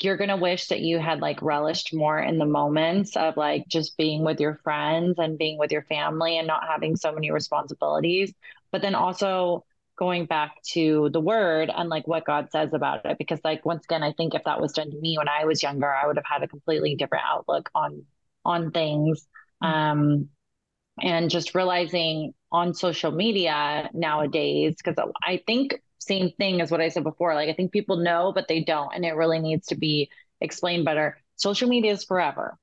you're 0.00 0.16
going 0.16 0.30
to 0.30 0.36
wish 0.36 0.68
that 0.68 0.80
you 0.80 0.98
had 0.98 1.20
like 1.20 1.40
relished 1.40 1.94
more 1.94 2.18
in 2.18 2.38
the 2.38 2.46
moments 2.46 3.16
of 3.16 3.36
like 3.36 3.66
just 3.68 3.96
being 3.96 4.24
with 4.24 4.40
your 4.40 4.60
friends 4.62 5.18
and 5.18 5.38
being 5.38 5.58
with 5.58 5.72
your 5.72 5.82
family 5.82 6.36
and 6.38 6.46
not 6.46 6.64
having 6.68 6.96
so 6.96 7.12
many 7.12 7.30
responsibilities. 7.30 8.32
But 8.72 8.82
then 8.82 8.94
also 8.94 9.64
going 9.98 10.26
back 10.26 10.62
to 10.72 11.08
the 11.12 11.20
word 11.20 11.70
and 11.74 11.88
like 11.88 12.06
what 12.06 12.26
God 12.26 12.50
says 12.50 12.74
about 12.74 13.06
it. 13.06 13.16
Because 13.16 13.40
like 13.42 13.64
once 13.64 13.84
again, 13.86 14.02
I 14.02 14.12
think 14.12 14.34
if 14.34 14.44
that 14.44 14.60
was 14.60 14.72
done 14.72 14.90
to 14.90 15.00
me 15.00 15.16
when 15.16 15.28
I 15.28 15.46
was 15.46 15.62
younger, 15.62 15.92
I 15.92 16.06
would 16.06 16.16
have 16.16 16.26
had 16.26 16.42
a 16.42 16.48
completely 16.48 16.94
different 16.94 17.24
outlook 17.26 17.70
on 17.74 18.04
on 18.44 18.70
things. 18.72 19.26
Mm-hmm. 19.62 19.74
Um 19.74 20.28
and 21.00 21.30
just 21.30 21.54
realizing 21.54 22.32
on 22.50 22.74
social 22.74 23.10
media 23.10 23.90
nowadays, 23.92 24.76
because 24.76 24.96
I 25.22 25.42
think 25.46 25.80
same 26.06 26.30
thing 26.38 26.60
as 26.60 26.70
what 26.70 26.80
I 26.80 26.88
said 26.88 27.04
before. 27.04 27.34
Like 27.34 27.48
I 27.48 27.54
think 27.54 27.72
people 27.72 27.96
know, 27.96 28.32
but 28.34 28.48
they 28.48 28.62
don't, 28.62 28.94
and 28.94 29.04
it 29.04 29.16
really 29.16 29.38
needs 29.38 29.68
to 29.68 29.76
be 29.76 30.10
explained 30.40 30.84
better. 30.84 31.18
Social 31.36 31.68
media 31.68 31.92
is 31.92 32.04
forever. 32.04 32.58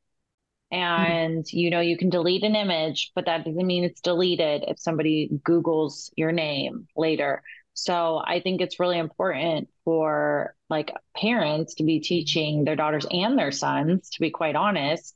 And 0.72 1.44
mm-hmm. 1.44 1.58
you 1.58 1.70
know, 1.70 1.82
you 1.82 1.98
can 1.98 2.10
delete 2.10 2.44
an 2.44 2.56
image, 2.56 3.12
but 3.16 3.26
that 3.26 3.46
doesn't 3.46 3.68
mean 3.68 3.84
it's 3.84 4.02
deleted 4.02 4.66
if 4.68 4.80
somebody 4.80 5.30
Googles 5.44 6.10
your 6.16 6.32
name 6.32 6.88
later. 6.96 7.44
So 7.76 8.22
I 8.24 8.40
think 8.40 8.62
it's 8.62 8.80
really 8.80 9.00
important 9.00 9.68
for 9.84 10.56
like 10.70 10.94
parents 11.16 11.76
to 11.76 11.84
be 11.84 12.00
teaching 12.00 12.64
their 12.64 12.76
daughters 12.76 13.06
and 13.10 13.38
their 13.38 13.52
sons, 13.52 14.10
to 14.12 14.22
be 14.22 14.30
quite 14.30 14.56
honest. 14.56 15.16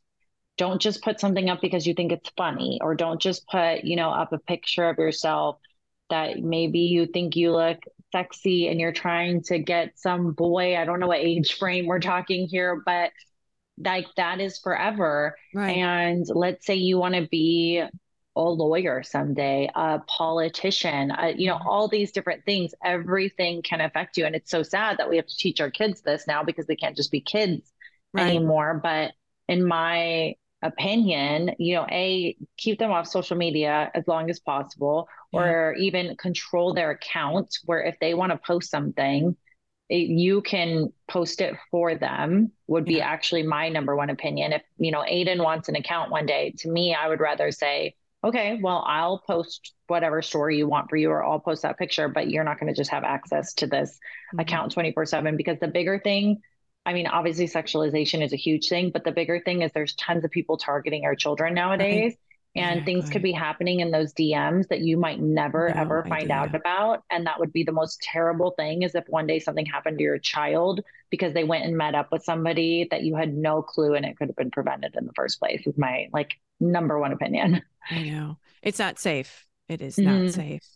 Don't 0.57 0.81
just 0.81 1.03
put 1.03 1.19
something 1.19 1.49
up 1.51 1.61
because 1.61 1.85
you 1.85 1.93
think 1.93 2.11
it's 2.11 2.31
funny, 2.35 2.79
or 2.81 2.95
don't 2.95 3.21
just 3.21 3.47
put, 3.47 3.83
you 3.83 3.95
know, 3.95 4.09
up 4.09 4.33
a 4.33 4.39
picture 4.39 4.89
of 4.89 4.97
yourself 4.97 5.59
that 6.09 6.39
maybe 6.39 6.79
you 6.79 7.05
think 7.05 7.35
you 7.35 7.51
look 7.51 7.77
sexy 8.11 8.67
and 8.67 8.79
you're 8.79 8.91
trying 8.91 9.41
to 9.43 9.59
get 9.59 9.97
some 9.97 10.31
boy, 10.33 10.77
I 10.77 10.85
don't 10.85 10.99
know 10.99 11.07
what 11.07 11.19
age 11.19 11.55
frame 11.55 11.87
we're 11.87 11.99
talking 11.99 12.47
here, 12.47 12.81
but 12.85 13.11
like 13.77 14.07
that 14.15 14.39
is 14.39 14.57
forever. 14.59 15.35
Right. 15.53 15.77
And 15.77 16.25
let's 16.27 16.65
say 16.65 16.75
you 16.75 16.97
want 16.97 17.15
to 17.15 17.27
be 17.29 17.83
a 18.35 18.41
lawyer 18.41 19.03
someday, 19.03 19.69
a 19.73 19.99
politician, 20.07 21.11
uh, 21.11 21.33
you 21.35 21.47
know, 21.47 21.55
mm-hmm. 21.55 21.67
all 21.67 21.87
these 21.87 22.11
different 22.11 22.45
things, 22.45 22.73
everything 22.83 23.61
can 23.61 23.81
affect 23.81 24.17
you. 24.17 24.25
And 24.25 24.35
it's 24.35 24.51
so 24.51 24.63
sad 24.63 24.97
that 24.97 25.09
we 25.09 25.17
have 25.17 25.27
to 25.27 25.37
teach 25.37 25.59
our 25.59 25.71
kids 25.71 26.01
this 26.01 26.27
now 26.27 26.43
because 26.43 26.67
they 26.67 26.75
can't 26.75 26.95
just 26.95 27.11
be 27.11 27.21
kids 27.21 27.71
right. 28.13 28.27
anymore. 28.27 28.79
But 28.81 29.13
in 29.47 29.65
my 29.65 30.35
opinion, 30.61 31.51
you 31.59 31.75
know, 31.75 31.85
a 31.91 32.35
keep 32.57 32.79
them 32.79 32.91
off 32.91 33.07
social 33.07 33.37
media 33.37 33.91
as 33.93 34.07
long 34.07 34.29
as 34.29 34.39
possible, 34.39 35.07
yeah. 35.31 35.39
or 35.39 35.73
even 35.73 36.15
control 36.17 36.73
their 36.73 36.91
account 36.91 37.57
where 37.65 37.81
if 37.81 37.99
they 37.99 38.13
want 38.13 38.31
to 38.31 38.37
post 38.37 38.71
something, 38.71 39.35
it, 39.89 40.09
you 40.09 40.41
can 40.41 40.91
post 41.07 41.41
it 41.41 41.55
for 41.71 41.95
them 41.95 42.51
would 42.67 42.85
be 42.85 42.95
yeah. 42.95 43.07
actually 43.07 43.43
my 43.43 43.69
number 43.69 43.95
one 43.95 44.09
opinion. 44.09 44.53
If 44.53 44.63
you 44.77 44.91
know 44.91 45.01
Aiden 45.01 45.43
wants 45.43 45.69
an 45.69 45.75
account 45.75 46.11
one 46.11 46.25
day, 46.25 46.53
to 46.59 46.69
me, 46.69 46.95
I 46.95 47.07
would 47.07 47.19
rather 47.19 47.51
say, 47.51 47.95
okay, 48.23 48.59
well, 48.61 48.83
I'll 48.87 49.19
post 49.19 49.73
whatever 49.87 50.21
story 50.21 50.57
you 50.57 50.67
want 50.67 50.89
for 50.89 50.97
you, 50.97 51.11
or 51.11 51.23
I'll 51.23 51.39
post 51.39 51.61
that 51.61 51.77
picture, 51.77 52.09
but 52.09 52.29
you're 52.29 52.43
not 52.43 52.59
going 52.59 52.73
to 52.73 52.75
just 52.75 52.91
have 52.91 53.03
access 53.03 53.53
to 53.55 53.67
this 53.67 53.91
mm-hmm. 53.91 54.39
account 54.39 54.71
24 54.73 55.05
seven 55.05 55.37
because 55.37 55.59
the 55.59 55.67
bigger 55.67 55.99
thing 55.99 56.41
I 56.87 56.93
mean, 56.93 57.05
obviously, 57.05 57.47
sexualization 57.47 58.23
is 58.23 58.31
a 58.31 58.37
huge 58.37 58.69
thing, 58.69 58.91
but 58.91 59.03
the 59.03 59.11
bigger 59.11 59.41
thing 59.43 59.61
is 59.61 59.73
there's 59.73 59.93
tons 59.95 60.23
of 60.23 60.31
people 60.31 60.55
targeting 60.55 61.03
our 61.03 61.15
children 61.15 61.53
nowadays. 61.53 62.15
And 62.55 62.85
things 62.85 63.09
could 63.11 63.21
be 63.21 63.33
happening 63.33 63.81
in 63.81 63.91
those 63.91 64.13
DMs 64.13 64.69
that 64.69 64.79
you 64.79 64.97
might 64.97 65.21
never 65.21 65.69
no 65.69 65.79
ever 65.79 66.03
find 66.09 66.31
out 66.31 66.55
about. 66.55 67.03
And 67.11 67.27
that 67.27 67.39
would 67.39 67.53
be 67.53 67.63
the 67.63 67.71
most 67.71 68.01
terrible 68.01 68.51
thing 68.51 68.81
is 68.81 68.95
if 68.95 69.03
one 69.07 69.27
day 69.27 69.37
something 69.37 69.65
happened 69.65 69.99
to 69.99 70.03
your 70.03 70.17
child 70.17 70.81
because 71.11 71.33
they 71.33 71.43
went 71.43 71.65
and 71.65 71.77
met 71.77 71.93
up 71.93 72.11
with 72.11 72.23
somebody 72.23 72.87
that 72.89 73.03
you 73.03 73.15
had 73.15 73.35
no 73.35 73.61
clue 73.61 73.93
and 73.93 74.05
it 74.05 74.17
could 74.17 74.29
have 74.29 74.35
been 74.35 74.49
prevented 74.49 74.95
in 74.95 75.05
the 75.05 75.13
first 75.13 75.39
place, 75.39 75.67
is 75.67 75.77
my 75.77 76.07
like 76.11 76.33
number 76.59 76.97
one 76.97 77.11
opinion. 77.11 77.61
I 77.91 78.03
know. 78.03 78.37
It's 78.63 78.79
not 78.79 78.97
safe. 78.97 79.45
It 79.69 79.81
is 79.81 79.99
not 79.99 80.15
mm-hmm. 80.15 80.29
safe. 80.29 80.67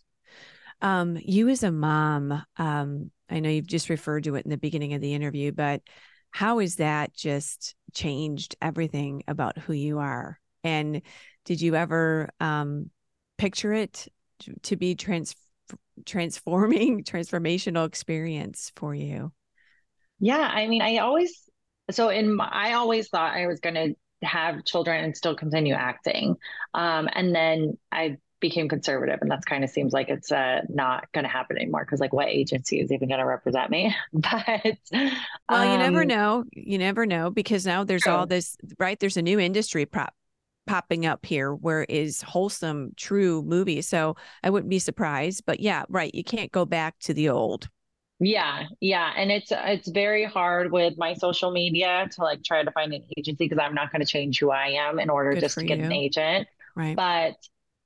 Um, 0.81 1.17
you 1.23 1.49
as 1.49 1.63
a 1.63 1.71
mom, 1.71 2.43
um, 2.57 3.11
I 3.31 3.39
know 3.39 3.49
you've 3.49 3.67
just 3.67 3.89
referred 3.89 4.25
to 4.25 4.35
it 4.35 4.45
in 4.45 4.51
the 4.51 4.57
beginning 4.57 4.93
of 4.93 5.01
the 5.01 5.13
interview, 5.13 5.51
but 5.51 5.81
how 6.31 6.59
has 6.59 6.77
that 6.77 7.13
just 7.13 7.75
changed 7.93 8.55
everything 8.61 9.23
about 9.27 9.57
who 9.57 9.73
you 9.73 9.99
are? 9.99 10.39
And 10.63 11.01
did 11.45 11.61
you 11.61 11.75
ever 11.75 12.29
um, 12.39 12.89
picture 13.37 13.73
it 13.73 14.07
to 14.63 14.75
be 14.75 14.95
trans 14.95 15.35
transforming, 16.05 17.03
transformational 17.03 17.85
experience 17.85 18.71
for 18.75 18.93
you? 18.93 19.31
Yeah, 20.19 20.39
I 20.39 20.67
mean, 20.67 20.81
I 20.81 20.97
always 20.97 21.49
so 21.89 22.09
in 22.09 22.35
my, 22.35 22.47
I 22.51 22.73
always 22.73 23.09
thought 23.09 23.35
I 23.35 23.47
was 23.47 23.59
going 23.59 23.75
to 23.75 23.95
have 24.25 24.63
children 24.63 25.03
and 25.03 25.17
still 25.17 25.35
continue 25.35 25.73
acting, 25.73 26.35
um, 26.73 27.09
and 27.13 27.35
then 27.35 27.77
I 27.91 28.17
became 28.41 28.67
conservative 28.67 29.19
and 29.21 29.31
that's 29.31 29.45
kind 29.45 29.63
of 29.63 29.69
seems 29.69 29.93
like 29.93 30.09
it's 30.09 30.31
uh, 30.31 30.61
not 30.67 31.09
going 31.13 31.23
to 31.23 31.29
happen 31.29 31.57
anymore 31.57 31.85
because 31.85 31.99
like 31.99 32.11
what 32.11 32.27
agency 32.27 32.79
is 32.79 32.91
even 32.91 33.07
going 33.07 33.19
to 33.19 33.25
represent 33.25 33.69
me 33.69 33.95
but 34.13 34.77
well 34.91 35.11
um, 35.49 35.71
you 35.71 35.77
never 35.77 36.01
um, 36.01 36.07
know 36.07 36.43
you 36.51 36.77
never 36.77 37.05
know 37.05 37.29
because 37.29 37.65
now 37.65 37.83
there's 37.83 38.01
true. 38.01 38.11
all 38.11 38.25
this 38.25 38.57
right 38.79 38.99
there's 38.99 39.17
a 39.17 39.21
new 39.21 39.39
industry 39.39 39.85
prop 39.85 40.13
popping 40.67 41.05
up 41.05 41.25
here 41.25 41.53
where 41.53 41.83
is 41.83 42.21
wholesome, 42.21 42.91
true 42.95 43.41
movie 43.43 43.81
So 43.81 44.15
I 44.43 44.49
wouldn't 44.49 44.69
be 44.69 44.79
surprised. 44.79 45.43
But 45.45 45.59
yeah, 45.59 45.83
right. 45.89 46.13
You 46.13 46.23
can't 46.23 46.51
go 46.51 46.65
back 46.65 46.97
to 46.99 47.13
the 47.13 47.29
old. 47.29 47.67
Yeah, 48.23 48.65
yeah, 48.79 49.11
and 49.17 49.31
it's 49.31 49.51
it's 49.51 49.89
very 49.89 50.25
hard 50.25 50.71
with 50.71 50.93
my 50.95 51.15
social 51.15 51.49
media 51.49 52.07
to 52.11 52.21
like 52.21 52.43
try 52.43 52.63
to 52.63 52.69
find 52.69 52.93
an 52.93 53.03
agency 53.17 53.45
because 53.45 53.57
I'm 53.57 53.73
not 53.73 53.91
going 53.91 54.01
to 54.01 54.05
change 54.05 54.39
who 54.39 54.51
I 54.51 54.67
am 54.67 54.99
in 54.99 55.09
order 55.09 55.33
Good 55.33 55.39
just 55.39 55.57
to 55.57 55.65
get 55.65 55.79
you. 55.79 55.85
an 55.85 55.91
agent. 55.91 56.47
Right. 56.75 56.95
But 56.95 57.33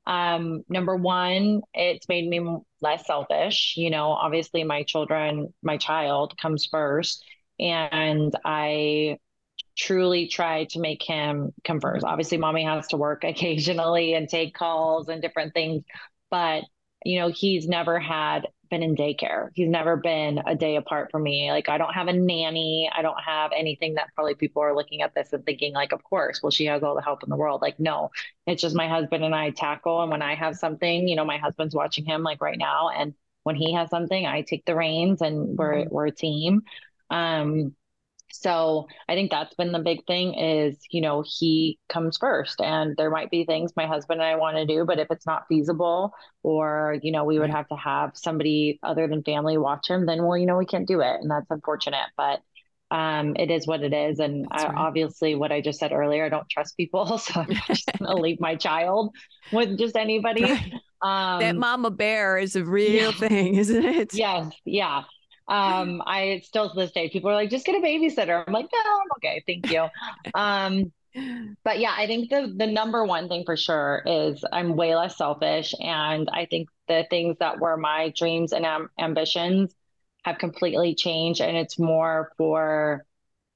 um, 0.08 0.64
number 0.70 0.96
one, 0.96 1.62
it's 1.74 2.08
made 2.08 2.28
me 2.28 2.60
less 2.82 3.06
selfish. 3.08 3.74
You 3.78 3.90
know, 3.90 4.10
obviously 4.12 4.64
my 4.64 4.84
children, 4.84 5.54
my 5.64 5.78
child 5.78 6.38
comes 6.38 6.66
first, 6.66 7.24
and 7.60 8.34
I 8.46 9.18
truly 9.78 10.28
try 10.28 10.66
to 10.66 10.80
make 10.80 11.04
him 11.04 11.54
come 11.64 11.80
first. 11.82 12.06
Obviously, 12.06 12.38
mommy 12.38 12.64
has 12.64 12.88
to 12.88 12.98
work 12.98 13.24
occasionally 13.26 14.14
and 14.14 14.30
take 14.30 14.54
calls 14.54 15.10
and 15.10 15.22
different 15.22 15.54
things, 15.54 15.84
but 16.30 16.64
you 17.06 17.20
know, 17.20 17.30
he's 17.30 17.68
never 17.68 18.00
had 18.00 18.48
been 18.70 18.84
in 18.84 18.96
daycare. 18.96 19.50
He's 19.54 19.70
never 19.70 19.96
been 19.96 20.42
a 20.46 20.56
day 20.56 20.76
apart 20.76 21.12
from 21.12 21.24
me. 21.24 21.52
Like 21.52 21.70
I 21.70 21.78
don't 21.78 21.94
have 21.94 22.08
a 22.08 22.14
nanny. 22.14 22.90
I 22.94 23.04
don't 23.04 23.20
have 23.24 23.52
anything 23.56 23.96
that 23.96 24.10
probably 24.16 24.36
people 24.36 24.64
are 24.64 24.76
looking 24.76 25.02
at 25.04 25.14
this 25.16 25.32
and 25.34 25.46
thinking 25.46 25.74
like, 25.74 25.94
of 25.94 26.04
course, 26.04 26.42
well, 26.44 26.52
she 26.52 26.66
has 26.66 26.84
all 26.84 26.96
the 26.96 27.04
help 27.04 27.24
in 27.24 27.30
the 27.30 27.38
world. 27.38 27.62
Like, 27.62 27.80
no, 27.80 28.12
it's 28.48 28.62
just 28.62 28.76
my 28.76 28.90
husband 28.90 29.24
and 29.24 29.36
I 29.36 29.52
tackle. 29.52 30.02
And 30.02 30.12
when 30.12 30.24
I 30.24 30.36
have 30.36 30.58
something, 30.58 31.08
you 31.08 31.16
know, 31.16 31.26
my 31.26 31.38
husband's 31.38 31.76
watching 31.76 32.06
him 32.06 32.24
like 32.24 32.42
right 32.42 32.58
now. 32.58 32.90
And 32.90 33.14
when 33.44 33.56
he 33.56 33.74
has 33.74 33.90
something, 33.92 34.26
I 34.26 34.42
take 34.42 34.66
the 34.66 34.76
reins 34.76 35.22
and 35.22 35.58
we're, 35.58 35.86
Mhm. 35.86 35.92
we're 35.92 36.08
a 36.08 36.12
team. 36.12 36.64
Um, 37.12 37.76
so 38.32 38.88
I 39.08 39.16
think 39.16 39.32
that's 39.32 39.56
been 39.56 39.72
the 39.72 39.80
big 39.80 40.06
thing 40.06 40.34
is, 40.34 40.78
you 40.92 41.02
know, 41.02 41.24
he 41.26 41.80
comes 41.90 42.18
first 42.18 42.60
and 42.60 42.96
there 42.98 43.10
might 43.10 43.32
be 43.32 43.46
things 43.46 43.74
my 43.76 43.86
husband 43.88 44.22
and 44.22 44.30
I 44.30 44.36
want 44.36 44.58
to 44.58 44.66
do, 44.66 44.86
but 44.86 45.00
if 45.00 45.08
it's 45.10 45.26
not 45.26 45.46
feasible 45.48 46.14
or, 46.44 46.98
you 47.02 47.12
know, 47.12 47.24
we 47.24 47.40
would 47.40 47.50
have 47.50 47.68
to 47.70 47.76
have 47.76 48.12
somebody 48.16 48.80
other 48.84 49.08
than 49.08 49.24
family 49.24 49.58
watch 49.58 49.90
him, 49.90 50.06
then 50.06 50.24
well, 50.24 50.38
you 50.38 50.46
know, 50.46 50.58
we 50.58 50.66
can't 50.66 50.88
do 50.88 51.02
it. 51.02 51.22
And 51.22 51.32
that's 51.32 51.50
unfortunate, 51.50 52.08
but 52.18 52.42
um, 52.92 53.36
it 53.38 53.50
is 53.52 53.66
what 53.68 53.82
it 53.82 53.94
is. 53.94 54.20
And 54.20 54.48
I, 54.52 54.64
right. 54.66 54.76
obviously 54.76 55.36
what 55.36 55.52
I 55.52 55.62
just 55.62 55.80
said 55.80 55.92
earlier, 55.92 56.26
I 56.26 56.30
don't 56.30 56.50
trust 56.50 56.78
people. 56.78 57.18
So 57.26 57.42
I'm 57.42 57.54
just 57.68 57.86
going 58.00 58.10
to 58.10 58.22
leave 58.22 58.40
my 58.40 58.56
child 58.56 59.16
with 59.52 59.78
just 59.78 59.96
anybody. 59.96 60.44
Right. 60.44 60.74
Um, 61.02 61.40
that 61.40 61.56
mama 61.56 61.92
bear 61.92 62.38
is 62.38 62.56
a 62.56 62.64
real 62.64 63.12
yeah. 63.12 63.12
thing, 63.12 63.56
isn't 63.56 63.86
it? 63.86 64.14
Yes, 64.14 64.52
yeah. 64.66 65.04
Um, 65.48 66.02
I 66.06 66.42
still 66.44 66.70
to 66.70 66.76
this 66.76 66.92
day, 66.92 67.10
people 67.10 67.30
are 67.30 67.36
like, 67.36 67.50
just 67.52 67.66
get 67.66 67.76
a 67.76 67.80
babysitter. 67.80 68.44
I'm 68.46 68.54
like, 68.54 68.68
no, 68.74 68.80
I'm 68.80 69.08
okay, 69.18 69.44
thank 69.46 69.70
you. 69.70 69.88
Um, 70.34 70.92
but 71.64 71.80
yeah, 71.80 71.94
I 71.98 72.08
think 72.08 72.30
the 72.30 72.54
the 72.56 72.68
number 72.68 73.06
one 73.06 73.30
thing 73.30 73.44
for 73.46 73.56
sure 73.56 74.02
is 74.06 74.44
I'm 74.52 74.76
way 74.76 74.96
less 74.96 75.18
selfish, 75.18 75.74
and 75.80 76.30
I 76.32 76.46
think 76.46 76.70
the 76.88 77.06
things 77.10 77.38
that 77.40 77.60
were 77.60 77.78
my 77.78 78.14
dreams 78.16 78.52
and 78.52 78.66
am 78.66 78.90
ambitions 79.00 79.74
have 80.24 80.38
completely 80.40 80.96
changed, 80.96 81.42
and 81.42 81.56
it's 81.56 81.80
more 81.80 82.32
for 82.38 83.06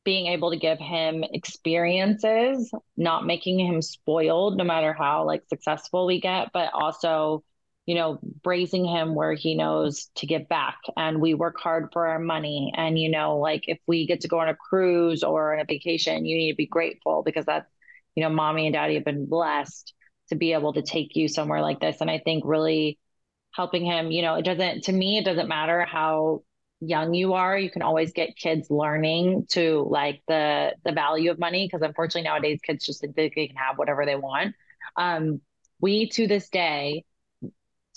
being 0.05 0.27
able 0.27 0.51
to 0.51 0.57
give 0.57 0.79
him 0.79 1.23
experiences, 1.23 2.71
not 2.95 3.25
making 3.25 3.59
him 3.59 3.81
spoiled, 3.81 4.55
no 4.57 4.63
matter 4.63 4.93
how 4.93 5.25
like 5.25 5.43
successful 5.49 6.05
we 6.05 6.21
get, 6.21 6.49
but 6.53 6.71
also, 6.73 7.43
you 7.89 7.95
know, 7.95 8.19
raising 8.45 8.85
him 8.85 9.15
where 9.15 9.33
he 9.33 9.55
knows 9.55 10.11
to 10.13 10.27
give 10.27 10.47
back. 10.47 10.77
And 10.95 11.19
we 11.19 11.33
work 11.33 11.59
hard 11.59 11.89
for 11.91 12.05
our 12.05 12.19
money. 12.19 12.71
And, 12.77 12.99
you 12.99 13.09
know, 13.09 13.39
like 13.39 13.63
if 13.67 13.79
we 13.87 14.05
get 14.05 14.21
to 14.21 14.27
go 14.27 14.37
on 14.37 14.47
a 14.47 14.53
cruise 14.53 15.23
or 15.23 15.55
on 15.55 15.59
a 15.59 15.65
vacation, 15.65 16.23
you 16.23 16.37
need 16.37 16.51
to 16.51 16.55
be 16.55 16.67
grateful 16.67 17.23
because 17.25 17.45
that's, 17.45 17.67
you 18.13 18.21
know, 18.21 18.29
mommy 18.29 18.67
and 18.67 18.75
daddy 18.75 18.93
have 18.93 19.05
been 19.05 19.25
blessed 19.25 19.91
to 20.27 20.35
be 20.35 20.53
able 20.53 20.73
to 20.73 20.83
take 20.83 21.15
you 21.15 21.27
somewhere 21.27 21.63
like 21.63 21.79
this. 21.79 21.99
And 21.99 22.11
I 22.11 22.19
think 22.19 22.43
really 22.45 22.99
helping 23.55 23.85
him, 23.85 24.11
you 24.11 24.21
know, 24.21 24.35
it 24.35 24.45
doesn't, 24.45 24.83
to 24.83 24.91
me, 24.91 25.17
it 25.17 25.25
doesn't 25.25 25.49
matter 25.49 25.83
how 25.83 26.43
young 26.81 27.15
you 27.15 27.33
are 27.33 27.57
you 27.57 27.69
can 27.69 27.81
always 27.81 28.13
get 28.13 28.37
kids 28.37 28.69
learning 28.69 29.45
to 29.49 29.85
like 29.89 30.21
the 30.29 30.71
the 30.85 30.93
value 30.93 31.29
of 31.29 31.37
money 31.37 31.67
because 31.67 31.81
unfortunately 31.85 32.21
nowadays 32.21 32.61
kids 32.65 32.85
just 32.85 33.01
think 33.01 33.17
they 33.17 33.29
can 33.29 33.57
have 33.57 33.77
whatever 33.77 34.05
they 34.05 34.15
want 34.15 34.55
um 34.95 35.41
we 35.81 36.07
to 36.07 36.25
this 36.25 36.47
day 36.47 37.03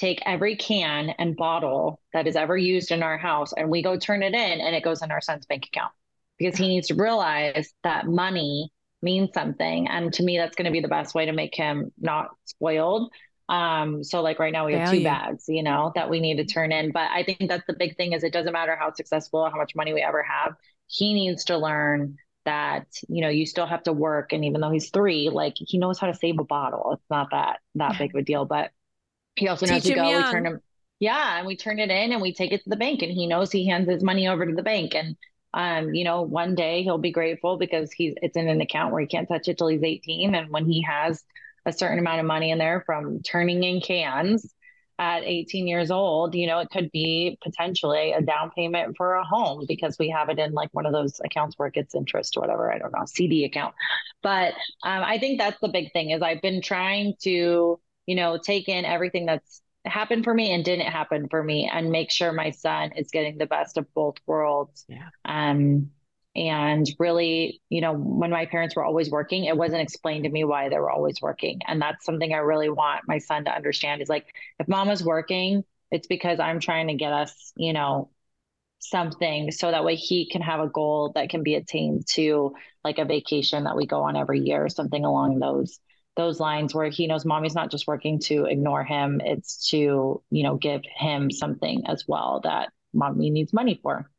take 0.03 0.21
every 0.27 0.57
can 0.57 1.11
and 1.11 1.37
bottle 1.37 2.01
that 2.13 2.27
is 2.27 2.35
ever 2.35 2.57
used 2.57 2.91
in 2.91 3.05
our 3.05 3.17
house 3.17 3.53
and 3.57 3.71
we 3.71 3.83
go 3.83 3.97
turn 3.97 4.23
it 4.23 4.35
in 4.35 4.61
and 4.61 4.75
it 4.75 4.83
goes 4.83 5.01
in 5.01 5.13
our 5.13 5.21
son's 5.21 5.47
bank 5.47 5.65
account 5.67 5.93
because 6.39 6.57
he 6.57 6.67
needs 6.67 6.89
to 6.89 6.95
realize 6.95 7.73
that 7.85 8.07
money 8.07 8.73
means 9.01 9.31
something 9.33 9.87
and 9.87 10.13
to 10.13 10.25
me 10.25 10.37
that's 10.37 10.57
going 10.57 10.67
to 10.67 10.73
be 10.73 10.81
the 10.81 10.89
best 10.89 11.15
way 11.15 11.27
to 11.27 11.33
make 11.33 11.55
him 11.55 11.93
not 12.01 12.31
spoiled 12.47 13.13
um, 13.49 14.03
so 14.03 14.23
like 14.23 14.39
right 14.39 14.53
now 14.53 14.65
we 14.65 14.73
have 14.73 14.89
two 14.89 15.03
bags, 15.03 15.45
you 15.47 15.63
know, 15.63 15.93
that 15.95 16.09
we 16.09 16.21
need 16.21 16.37
to 16.37 16.45
turn 16.47 16.73
in. 16.73 16.91
But 16.91 17.11
I 17.11 17.23
think 17.23 17.51
that's 17.51 17.67
the 17.67 17.75
big 17.75 17.97
thing 17.97 18.13
is 18.13 18.25
it 18.25 18.33
doesn't 18.33 18.53
matter 18.53 18.77
how 18.77 18.95
successful, 18.95 19.49
how 19.51 19.59
much 19.59 19.75
money 19.75 19.93
we 19.93 20.01
ever 20.01 20.23
have. 20.23 20.55
He 20.87 21.13
needs 21.13 21.45
to 21.47 21.59
learn 21.59 22.17
that, 22.47 22.87
you 23.09 23.21
know, 23.21 23.29
you 23.29 23.45
still 23.45 23.67
have 23.67 23.83
to 23.83 23.93
work. 23.93 24.33
And 24.33 24.45
even 24.47 24.63
though 24.63 24.71
he's 24.71 24.91
three, 24.91 25.29
like 25.29 25.55
he 25.59 25.77
knows 25.77 25.99
how 25.99 26.07
to 26.07 26.15
save 26.15 26.39
a 26.39 26.45
bottle. 26.45 26.93
It's 26.95 27.11
not 27.11 27.29
that 27.33 27.61
that 27.75 27.99
big 27.99 28.15
of 28.15 28.21
a 28.21 28.23
deal. 28.23 28.47
But 28.47 28.71
he 29.37 29.49
also 29.49 29.67
knows 29.67 29.83
Teach 29.83 29.95
to 29.95 29.95
go, 29.95 30.17
we 30.17 30.25
turn 30.25 30.47
him 30.47 30.61
yeah, 31.03 31.39
and 31.39 31.49
we 31.49 31.57
turn 31.57 31.81
it 31.81 31.91
in 31.91 32.13
and 32.13 32.23
we 32.23 32.33
take 32.33 32.53
it 32.53 32.63
to 32.63 32.71
the 32.71 32.77
bank 32.77 33.03
and 33.03 33.11
he 33.11 33.27
knows 33.27 33.51
he 33.51 33.67
hands 33.67 33.89
his 33.89 34.05
money 34.05 34.29
over 34.29 34.47
to 34.47 34.55
the 34.55 34.63
bank. 34.63 34.95
And 34.95 35.17
um, 35.53 35.93
you 35.95 36.05
know, 36.05 36.23
one 36.23 36.55
day 36.55 36.85
he'll 36.85 36.97
be 36.97 37.11
grateful 37.11 37.59
because 37.59 37.91
he's 37.91 38.15
it's 38.23 38.37
in 38.37 38.49
an 38.49 38.61
account 38.61 38.93
where 38.93 39.01
he 39.01 39.09
can't 39.09 39.29
touch 39.29 39.49
it 39.49 39.59
till 39.59 39.67
he's 39.67 39.83
18. 39.83 40.37
And 40.37 40.51
when 40.51 40.65
he 40.65 40.81
has 40.83 41.25
a 41.67 41.73
certain 41.73 41.99
amount 41.99 42.21
of 42.21 42.27
money 42.27 42.53
in 42.53 42.59
there 42.59 42.85
from 42.87 43.21
turning 43.21 43.65
in 43.65 43.81
cans 43.81 44.55
at 44.97 45.25
18 45.25 45.67
years 45.67 45.91
old, 45.91 46.37
you 46.37 46.47
know, 46.47 46.61
it 46.61 46.71
could 46.71 46.93
be 46.93 47.37
potentially 47.43 48.13
a 48.13 48.23
down 48.23 48.53
payment 48.55 48.97
for 48.97 49.15
a 49.15 49.25
home 49.25 49.65
because 49.67 49.97
we 49.99 50.09
have 50.11 50.29
it 50.29 50.39
in 50.39 50.53
like 50.53 50.69
one 50.71 50.87
of 50.87 50.93
those 50.93 51.21
accounts 51.25 51.59
where 51.59 51.67
it 51.67 51.75
gets 51.75 51.97
interest 51.97 52.37
or 52.37 52.43
whatever. 52.43 52.73
I 52.73 52.79
don't 52.79 52.93
know, 52.93 53.07
CD 53.07 53.45
account. 53.45 53.75
But 54.23 54.53
um, 54.85 55.03
I 55.03 55.19
think 55.19 55.41
that's 55.41 55.59
the 55.61 55.69
big 55.69 55.93
thing 55.93 56.11
is 56.11 56.23
I've 56.23 56.43
been 56.43 56.63
trying 56.63 57.15
to, 57.25 57.81
you 58.07 58.15
know, 58.15 58.39
take 58.39 58.69
in 58.69 58.85
everything 58.85 59.27
that's 59.27 59.63
happened 59.85 60.25
for 60.25 60.33
me 60.33 60.53
and 60.53 60.65
didn't 60.65 60.87
happen 60.87 61.29
for 61.29 61.43
me 61.43 61.71
and 61.73 61.91
make 61.91 62.11
sure 62.11 62.33
my 62.33 62.51
son 62.51 62.93
is 62.97 63.11
getting 63.11 63.39
the 63.39 63.47
best 63.47 63.77
of 63.77 63.93
both 63.95 64.17
worlds. 64.27 64.85
Yeah. 64.89 65.09
Um, 65.25 65.91
and 66.35 66.87
really, 66.99 67.61
you 67.69 67.81
know, 67.81 67.93
when 67.93 68.31
my 68.31 68.47
parents 68.47 68.75
were 68.75 68.85
always 68.85 69.11
working, 69.11 69.45
it 69.45 69.57
wasn't 69.57 69.83
explained 69.83 70.25
to 70.25 70.31
me 70.31 70.45
why 70.45 70.69
they 70.69 70.79
were 70.79 70.91
always 70.91 71.21
working. 71.21 71.61
And 71.67 71.83
that's 71.83 72.05
something 72.05 72.33
I 72.33 72.39
really 72.39 72.71
want 72.71 73.03
my 73.07 73.19
son 73.19 73.45
to 73.45 73.55
understand 73.55 74.01
is 74.01 74.09
like, 74.09 74.27
if 74.59 74.67
mama's 74.69 75.05
working, 75.05 75.65
it's 75.91 76.07
because 76.07 76.41
I'm 76.41 76.59
trying 76.59 76.89
to 76.89 76.95
get 76.95 77.13
us, 77.13 77.53
you 77.57 77.73
know, 77.73 78.09
something 78.79 79.53
so 79.53 79.71
that 79.71 79.85
way 79.85 79.95
he 79.95 80.29
can 80.29 80.43
have 80.43 80.61
a 80.61 80.69
goal 80.69 81.13
that 81.15 81.29
can 81.29 81.43
be 81.43 81.55
attained 81.55 82.07
to 82.13 82.55
like 82.83 82.99
a 82.99 83.05
vacation 83.05 83.65
that 83.65 83.77
we 83.77 83.87
go 83.87 84.03
on 84.03 84.17
every 84.17 84.41
year, 84.41 84.65
or 84.65 84.69
something 84.69 85.05
along 85.05 85.39
those 85.39 85.79
those 86.17 86.41
lines 86.41 86.75
where 86.75 86.89
he 86.89 87.07
knows 87.07 87.25
mommy's 87.25 87.55
not 87.55 87.71
just 87.71 87.87
working 87.87 88.19
to 88.21 88.45
ignore 88.45 88.85
him, 88.85 89.21
it's 89.25 89.69
to, 89.71 90.23
you 90.31 90.43
know, 90.43 90.57
give 90.57 90.83
him 90.95 91.31
something 91.31 91.83
as 91.87 92.05
well 92.07 92.41
that 92.45 92.71
mommy 92.93 93.31
needs 93.31 93.53
money 93.53 93.79
for. 93.83 94.11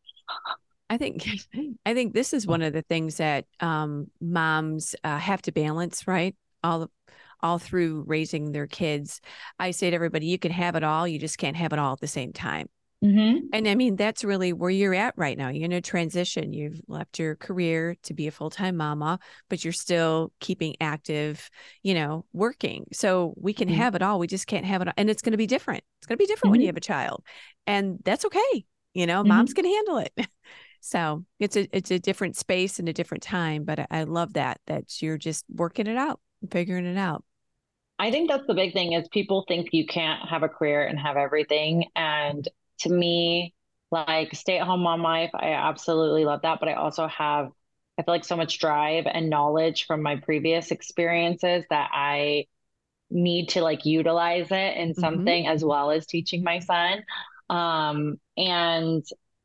I 0.89 0.97
think 0.97 1.27
I 1.85 1.93
think 1.93 2.13
this 2.13 2.33
is 2.33 2.45
one 2.45 2.61
of 2.61 2.73
the 2.73 2.83
things 2.83 3.17
that 3.17 3.45
um, 3.59 4.07
moms 4.21 4.95
uh, 5.03 5.17
have 5.17 5.41
to 5.43 5.51
balance, 5.51 6.07
right? 6.07 6.35
All 6.63 6.89
all 7.41 7.59
through 7.59 8.05
raising 8.07 8.51
their 8.51 8.67
kids. 8.67 9.19
I 9.59 9.71
say 9.71 9.89
to 9.89 9.95
everybody, 9.95 10.27
you 10.27 10.39
can 10.39 10.51
have 10.51 10.75
it 10.75 10.83
all, 10.83 11.07
you 11.07 11.19
just 11.19 11.37
can't 11.37 11.57
have 11.57 11.73
it 11.73 11.79
all 11.79 11.93
at 11.93 11.99
the 11.99 12.07
same 12.07 12.31
time. 12.31 12.69
Mm-hmm. 13.03 13.47
And 13.51 13.67
I 13.67 13.75
mean, 13.75 13.97
that's 13.97 14.23
really 14.23 14.53
where 14.53 14.69
you're 14.69 14.93
at 14.93 15.13
right 15.17 15.37
now. 15.37 15.49
You're 15.49 15.65
in 15.65 15.73
a 15.73 15.81
transition. 15.81 16.53
You've 16.53 16.79
left 16.87 17.19
your 17.19 17.35
career 17.35 17.97
to 18.03 18.13
be 18.13 18.27
a 18.27 18.31
full 18.31 18.49
time 18.49 18.77
mama, 18.77 19.19
but 19.49 19.63
you're 19.63 19.73
still 19.73 20.31
keeping 20.39 20.75
active, 20.79 21.49
you 21.81 21.93
know, 21.95 22.25
working. 22.31 22.85
So 22.93 23.33
we 23.35 23.53
can 23.53 23.67
Mhm. 23.67 23.75
have 23.75 23.95
it 23.95 24.01
all. 24.01 24.19
We 24.19 24.27
just 24.27 24.47
can't 24.47 24.65
have 24.65 24.81
it. 24.81 24.87
all. 24.87 24.93
And 24.95 25.09
it's 25.09 25.21
going 25.21 25.33
to 25.33 25.37
be 25.37 25.47
different. 25.47 25.83
It's 25.99 26.07
going 26.07 26.17
to 26.17 26.21
be 26.21 26.27
different 26.27 26.51
when 26.51 26.61
you 26.61 26.67
have 26.67 26.77
a 26.77 26.81
child. 26.81 27.23
And 27.67 27.99
that's 28.05 28.23
okay. 28.25 28.65
You 28.93 29.05
know, 29.05 29.23
moms 29.23 29.53
can 29.53 29.65
handle 29.65 29.97
it. 29.97 30.13
So 30.85 31.23
it's 31.39 31.55
a 31.55 31.65
it's 31.71 31.91
a 31.91 31.97
different 31.99 32.35
space 32.35 32.77
and 32.77 32.89
a 32.89 32.93
different 32.93 33.23
time. 33.23 33.63
But 33.63 33.79
I, 33.79 33.87
I 33.89 34.03
love 34.03 34.33
that 34.33 34.59
that 34.67 35.01
you're 35.01 35.17
just 35.17 35.45
working 35.49 35.87
it 35.87 35.95
out, 35.95 36.19
figuring 36.51 36.85
it 36.85 36.97
out. 36.97 37.23
I 37.97 38.11
think 38.11 38.29
that's 38.29 38.45
the 38.47 38.53
big 38.53 38.73
thing 38.73 38.91
is 38.91 39.07
people 39.07 39.45
think 39.47 39.69
you 39.71 39.85
can't 39.85 40.27
have 40.27 40.43
a 40.43 40.49
career 40.49 40.85
and 40.85 40.99
have 40.99 41.15
everything. 41.15 41.85
And 41.95 42.45
to 42.79 42.89
me, 42.89 43.53
like 43.91 44.35
stay 44.35 44.57
at 44.59 44.65
home 44.67 44.81
mom 44.81 45.01
life, 45.01 45.31
I 45.33 45.51
absolutely 45.53 46.25
love 46.25 46.41
that. 46.43 46.59
But 46.59 46.69
I 46.69 46.73
also 46.73 47.07
have, 47.07 47.49
I 47.97 48.03
feel 48.03 48.13
like 48.13 48.25
so 48.25 48.37
much 48.37 48.59
drive 48.59 49.05
and 49.07 49.29
knowledge 49.29 49.85
from 49.85 50.01
my 50.01 50.17
previous 50.17 50.71
experiences 50.71 51.65
that 51.69 51.89
I 51.93 52.47
need 53.09 53.49
to 53.49 53.61
like 53.61 53.85
utilize 53.85 54.47
it 54.51 54.77
in 54.77 54.95
Mhm. 54.95 54.95
something 54.95 55.47
as 55.47 55.63
well 55.63 55.91
as 55.91 56.05
teaching 56.07 56.43
my 56.43 56.59
son. 56.59 57.03
Um, 57.49 58.19
and 58.37 59.03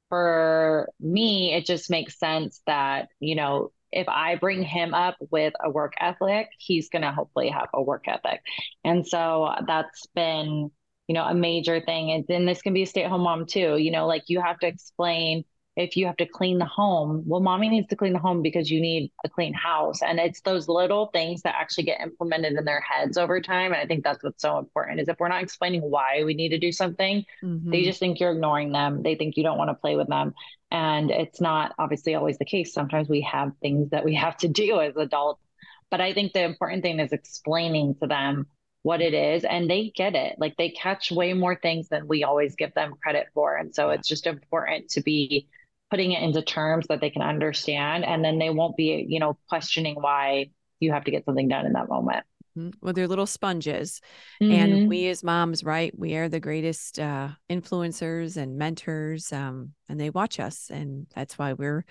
for 0.09 0.91
me, 1.01 1.53
it 1.55 1.67
just 1.67 1.91
makes 1.91 2.19
sense 2.19 2.63
that, 2.67 3.09
you 3.21 3.35
know, 3.35 3.73
if 3.93 4.09
I 4.09 4.37
bring 4.37 4.63
him 4.63 4.95
up 4.95 5.17
with 5.31 5.55
a 5.63 5.71
work 5.71 5.95
ethic, 6.01 6.49
he's 6.59 6.89
going 6.89 7.03
to 7.03 7.13
hopefully 7.13 7.49
have 7.51 7.69
a 7.75 7.83
work 7.83 8.05
ethic. 8.07 8.41
And 8.85 9.07
so 9.07 9.51
that's 9.67 10.07
been, 10.15 10.71
you 11.09 11.15
know, 11.15 11.25
a 11.25 11.35
major 11.35 11.81
thing. 11.81 12.13
And 12.13 12.25
then 12.29 12.47
this 12.47 12.63
can 12.63 12.75
be 12.75 12.83
a 12.83 12.87
stay 12.87 13.03
at 13.03 13.11
home 13.11 13.23
mom 13.23 13.47
too. 13.47 13.77
You 13.79 13.91
know, 13.91 14.07
like 14.07 14.25
you 14.29 14.41
have 14.41 14.59
to 14.61 14.67
explain 14.67 15.45
if 15.79 15.97
you 15.97 16.07
have 16.07 16.17
to 16.17 16.27
clean 16.27 16.59
the 16.59 16.65
home, 16.65 17.23
well, 17.25 17.41
mommy 17.41 17.69
needs 17.69 17.87
to 17.87 17.95
clean 17.95 18.13
the 18.13 18.19
home 18.19 18.43
because 18.43 18.69
you 18.69 18.81
need 18.81 19.13
a 19.25 19.29
clean 19.29 19.55
house. 19.55 20.03
And 20.03 20.19
it's 20.19 20.41
those 20.41 20.67
little 20.67 21.07
things 21.07 21.43
that 21.43 21.55
actually 21.57 21.85
get 21.85 22.01
implemented 22.01 22.55
in 22.55 22.65
their 22.65 22.81
heads 22.81 23.17
over 23.17 23.41
time. 23.41 23.73
And 23.73 23.81
I 23.81 23.87
think 23.87 24.03
that's 24.03 24.23
what's 24.25 24.43
so 24.43 24.59
important 24.59 24.99
is 24.99 25.09
if 25.09 25.21
we're 25.21 25.29
not 25.29 25.43
explaining 25.43 25.83
why 25.83 26.25
we 26.25 26.35
need 26.35 26.49
to 26.49 26.59
do 26.59 26.73
something, 26.73 27.25
mm-hmm. 27.45 27.71
they 27.71 27.85
just 27.85 28.01
think 28.01 28.19
you're 28.19 28.33
ignoring 28.33 28.73
them. 28.73 29.05
They 29.05 29.15
think 29.15 29.37
you 29.37 29.45
don't 29.45 29.57
want 29.57 29.71
to 29.71 29.75
play 29.75 29.95
with 29.95 30.09
them. 30.09 30.35
And 30.73 31.13
it's 31.13 31.41
not 31.41 31.77
obviously 31.79 32.17
always 32.17 32.39
the 32.39 32.45
case. 32.45 32.75
Sometimes 32.75 33.09
we 33.09 33.21
have 33.21 33.53
things 33.63 33.91
that 33.91 34.05
we 34.05 34.17
have 34.17 34.37
to 34.39 34.49
do 34.49 34.81
as 34.81 34.97
adults. 34.97 35.45
But 35.93 36.01
I 36.01 36.13
think 36.13 36.33
the 36.33 36.43
important 36.43 36.83
thing 36.83 36.99
is 36.99 37.13
explaining 37.13 37.95
to 38.03 38.09
them 38.09 38.49
what 38.89 39.03
it 39.03 39.13
is 39.13 39.45
and 39.45 39.69
they 39.69 39.93
get 39.95 40.15
it. 40.15 40.37
Like 40.39 40.57
they 40.57 40.71
catch 40.71 41.13
way 41.13 41.35
more 41.35 41.55
things 41.55 41.91
than 41.91 42.09
we 42.09 42.25
always 42.25 42.57
give 42.57 42.73
them 42.73 42.95
credit 43.03 43.27
for. 43.35 43.55
And 43.55 43.75
so 43.75 43.91
it's 43.91 44.09
just 44.09 44.27
important 44.27 44.89
to 44.93 45.03
be 45.03 45.47
putting 45.91 46.13
it 46.13 46.23
into 46.23 46.41
terms 46.41 46.87
that 46.89 47.03
they 47.03 47.11
can 47.11 47.21
understand 47.21 48.07
and 48.07 48.25
then 48.25 48.39
they 48.39 48.49
won't 48.49 48.79
be 48.79 49.05
you 49.07 49.21
know 49.21 49.37
questioning 49.51 49.97
why 49.97 50.51
you 50.81 50.91
have 50.93 51.05
to 51.05 51.11
get 51.11 51.27
something 51.27 51.49
done 51.49 51.67
in 51.67 51.73
that 51.73 51.89
moment 51.89 52.25
mm-hmm. 52.57 52.71
well 52.83 52.93
they're 52.93 53.09
little 53.09 53.27
sponges 53.27 54.01
mm-hmm. 54.43 54.53
and 54.53 54.89
we 54.89 55.09
as 55.09 55.25
moms 55.25 55.65
right 55.65 55.99
we 55.99 56.15
are 56.17 56.29
the 56.29 56.41
greatest 56.41 56.99
uh, 56.99 57.29
influencers 57.51 58.37
and 58.37 58.59
mentors 58.59 59.33
um, 59.33 59.73
and 59.89 59.99
they 59.99 60.11
watch 60.11 60.39
us 60.39 60.71
and 60.71 61.07
that's 61.15 61.39
why 61.39 61.55
we're 61.55 61.85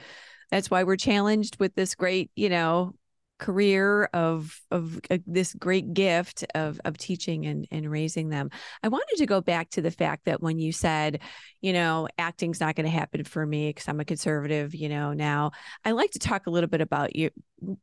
that's 0.51 0.69
why 0.69 0.83
we're 0.83 0.95
challenged 0.95 1.59
with 1.59 1.73
this 1.73 1.95
great 1.95 2.29
you 2.35 2.49
know 2.49 2.93
career 3.39 4.05
of 4.13 4.59
of 4.71 4.99
uh, 5.11 5.17
this 5.25 5.53
great 5.53 5.93
gift 5.93 6.43
of 6.55 6.79
of 6.85 6.97
teaching 6.97 7.45
and 7.45 7.67
and 7.71 7.89
raising 7.89 8.29
them. 8.29 8.49
I 8.83 8.87
wanted 8.87 9.17
to 9.17 9.25
go 9.25 9.41
back 9.41 9.69
to 9.71 9.81
the 9.81 9.91
fact 9.91 10.25
that 10.25 10.41
when 10.41 10.59
you 10.59 10.71
said, 10.71 11.21
you 11.61 11.73
know, 11.73 12.07
acting's 12.17 12.59
not 12.59 12.75
going 12.75 12.85
to 12.85 12.91
happen 12.91 13.23
for 13.23 13.45
me 13.45 13.69
because 13.69 13.87
I'm 13.87 13.99
a 13.99 14.05
conservative, 14.05 14.73
you 14.75 14.89
know, 14.89 15.13
now 15.13 15.51
I 15.85 15.91
like 15.91 16.11
to 16.11 16.19
talk 16.19 16.47
a 16.47 16.49
little 16.49 16.69
bit 16.69 16.81
about 16.81 17.15
you. 17.15 17.29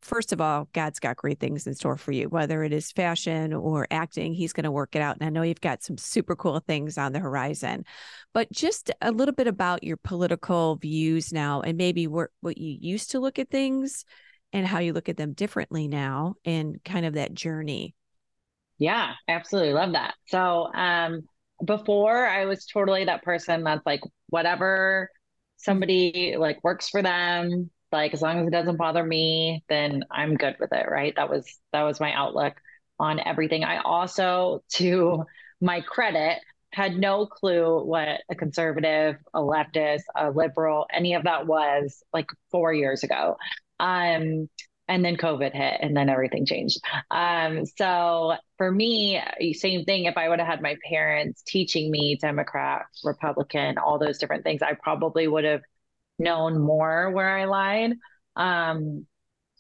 First 0.03 0.33
of 0.33 0.41
all, 0.41 0.69
God's 0.73 1.01
got 1.01 1.17
great 1.17 1.41
things 1.41 1.67
in 1.67 1.75
store 1.75 1.97
for 1.97 2.13
you, 2.13 2.29
whether 2.29 2.63
it 2.63 2.73
is 2.73 2.93
fashion 2.93 3.53
or 3.53 3.89
acting, 3.91 4.33
he's 4.33 4.53
going 4.53 4.65
to 4.65 4.71
work 4.71 4.95
it 4.95 5.03
out. 5.03 5.17
And 5.19 5.27
I 5.27 5.31
know 5.31 5.43
you've 5.43 5.61
got 5.61 5.83
some 5.83 5.99
super 5.99 6.37
cool 6.37 6.61
things 6.61 6.97
on 6.97 7.13
the 7.13 7.19
horizon. 7.19 7.85
But 8.33 8.53
just 8.53 8.91
a 9.01 9.11
little 9.11 9.35
bit 9.35 9.49
about 9.49 9.83
your 9.83 9.97
political 9.97 10.77
views 10.77 11.33
now 11.33 11.61
and 11.61 11.77
maybe 11.77 12.07
what 12.07 12.31
what 12.41 12.59
you 12.59 12.77
used 12.81 13.13
to 13.13 13.21
look 13.21 13.39
at 13.39 13.51
things 13.51 14.05
and 14.55 14.67
how 14.67 14.81
you 14.81 14.95
look 14.95 15.11
at 15.11 15.19
them 15.19 15.35
differently 15.35 15.89
now 15.89 16.37
and 16.47 16.83
kind 16.85 17.07
of 17.07 17.15
that 17.17 17.35
journey. 17.35 17.95
Yeah, 18.79 19.13
absolutely 19.29 19.73
love 19.73 19.93
that. 19.93 20.15
So, 20.27 20.73
um 20.75 21.23
before 21.65 22.27
I 22.27 22.47
was 22.47 22.67
totally 22.67 23.05
that 23.05 23.23
person 23.23 23.63
that's 23.65 23.87
like 23.87 24.01
whatever 24.29 25.09
somebody 25.57 26.35
like 26.39 26.63
works 26.65 26.89
for 26.91 27.01
them, 27.01 27.71
like 27.93 28.13
as 28.13 28.21
long 28.23 28.41
as 28.41 28.49
it 28.49 28.51
doesn't 28.51 28.77
bother 28.77 29.05
me, 29.05 29.65
then 29.69 30.05
I'm 30.11 30.35
good 30.37 30.57
with 30.61 30.73
it, 30.73 30.87
right? 30.91 31.15
That 31.17 31.31
was 31.31 31.47
that 31.73 31.83
was 31.85 32.01
my 32.01 32.13
outlook 32.13 32.55
on 32.99 33.21
everything. 33.21 33.65
I 33.65 33.79
also 33.79 34.63
to 34.73 35.25
my 35.61 35.81
credit 35.81 36.39
had 36.73 36.97
no 36.97 37.25
clue 37.27 37.85
what 37.85 38.21
a 38.29 38.35
conservative, 38.35 39.17
a 39.33 39.39
leftist, 39.41 40.03
a 40.17 40.31
liberal, 40.31 40.87
any 40.93 41.15
of 41.15 41.23
that 41.25 41.47
was 41.47 42.03
like 42.13 42.27
4 42.51 42.73
years 42.75 43.05
ago. 43.05 43.37
Um, 43.81 44.49
and 44.87 45.05
then 45.05 45.17
COVID 45.17 45.53
hit 45.55 45.79
and 45.81 45.97
then 45.97 46.09
everything 46.09 46.45
changed. 46.45 46.79
Um, 47.11 47.65
so 47.65 48.35
for 48.59 48.71
me, 48.71 49.21
same 49.55 49.85
thing. 49.85 50.05
If 50.05 50.17
I 50.19 50.29
would 50.29 50.41
have 50.41 50.49
had 50.49 50.63
my 50.63 50.77
parents 50.87 51.43
teaching 51.47 51.91
me 51.91 52.17
Democrat, 52.21 52.87
Republican, 53.03 53.79
all 53.79 53.99
those 53.99 54.19
different 54.19 54.45
things, 54.45 54.61
I 54.63 54.75
probably 54.75 55.27
would 55.27 55.45
have 55.45 55.63
known 56.19 56.61
more 56.61 57.11
where 57.11 57.31
I 57.31 57.47
lied. 57.47 57.93
Um, 58.37 59.07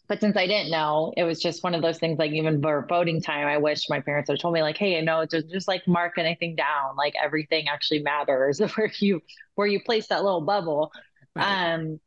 but 0.06 0.20
since 0.20 0.36
I 0.36 0.46
didn't 0.46 0.70
know, 0.70 1.14
it 1.16 1.24
was 1.24 1.40
just 1.40 1.64
one 1.64 1.74
of 1.74 1.80
those 1.80 1.98
things 1.98 2.18
like 2.18 2.32
even 2.32 2.60
for 2.60 2.84
voting 2.86 3.22
time, 3.22 3.46
I 3.46 3.56
wish 3.56 3.88
my 3.88 4.00
parents 4.00 4.28
had 4.28 4.38
told 4.38 4.52
me 4.52 4.60
like, 4.60 4.76
hey, 4.76 4.96
you 4.96 5.02
know, 5.02 5.24
just, 5.24 5.48
just 5.48 5.66
like 5.66 5.88
mark 5.88 6.18
anything 6.18 6.56
down. 6.56 6.96
Like 6.96 7.14
everything 7.22 7.68
actually 7.68 8.00
matters 8.02 8.58
where 8.76 8.92
you 8.98 9.22
where 9.54 9.66
you 9.66 9.80
place 9.82 10.08
that 10.08 10.22
little 10.22 10.42
bubble. 10.42 10.92
Right. 11.34 11.72
Um 11.72 12.00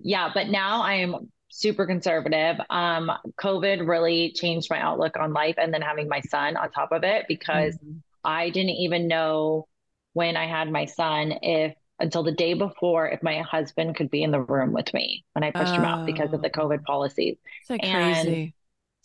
yeah, 0.00 0.30
but 0.34 0.48
now 0.48 0.82
I 0.82 0.94
am 0.94 1.30
super 1.48 1.86
conservative. 1.86 2.56
Um, 2.70 3.10
COVID 3.40 3.86
really 3.86 4.32
changed 4.32 4.68
my 4.70 4.80
outlook 4.80 5.16
on 5.18 5.32
life, 5.32 5.56
and 5.58 5.72
then 5.72 5.82
having 5.82 6.08
my 6.08 6.20
son 6.20 6.56
on 6.56 6.70
top 6.70 6.92
of 6.92 7.04
it 7.04 7.26
because 7.28 7.74
mm-hmm. 7.76 7.98
I 8.24 8.50
didn't 8.50 8.70
even 8.70 9.08
know 9.08 9.66
when 10.12 10.36
I 10.36 10.46
had 10.46 10.70
my 10.70 10.86
son 10.86 11.34
if 11.42 11.74
until 12.00 12.22
the 12.22 12.32
day 12.32 12.54
before 12.54 13.08
if 13.08 13.22
my 13.22 13.40
husband 13.40 13.96
could 13.96 14.10
be 14.10 14.22
in 14.22 14.30
the 14.30 14.40
room 14.40 14.72
with 14.72 14.92
me 14.94 15.24
when 15.32 15.42
I 15.42 15.50
pushed 15.50 15.72
oh. 15.72 15.76
him 15.76 15.84
out 15.84 16.06
because 16.06 16.32
of 16.32 16.42
the 16.42 16.50
oh. 16.56 16.68
COVID 16.68 16.84
policies. 16.84 17.36
Like 17.68 17.84
and 17.84 18.26
crazy. 18.26 18.54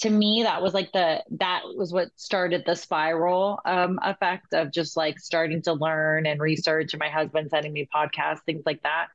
to 0.01 0.09
me, 0.09 0.43
that 0.43 0.61
was 0.61 0.73
like 0.73 0.91
the 0.91 1.23
that 1.39 1.61
was 1.75 1.91
what 1.91 2.09
started 2.15 2.63
the 2.65 2.75
spiral 2.75 3.59
um, 3.65 3.99
effect 4.03 4.53
of 4.53 4.71
just 4.71 4.95
like 4.97 5.19
starting 5.19 5.61
to 5.63 5.73
learn 5.73 6.25
and 6.25 6.39
research, 6.39 6.93
and 6.93 6.99
my 6.99 7.09
husband 7.09 7.49
sending 7.49 7.73
me 7.73 7.87
podcasts, 7.93 8.41
things 8.45 8.63
like 8.65 8.83
that 8.83 9.07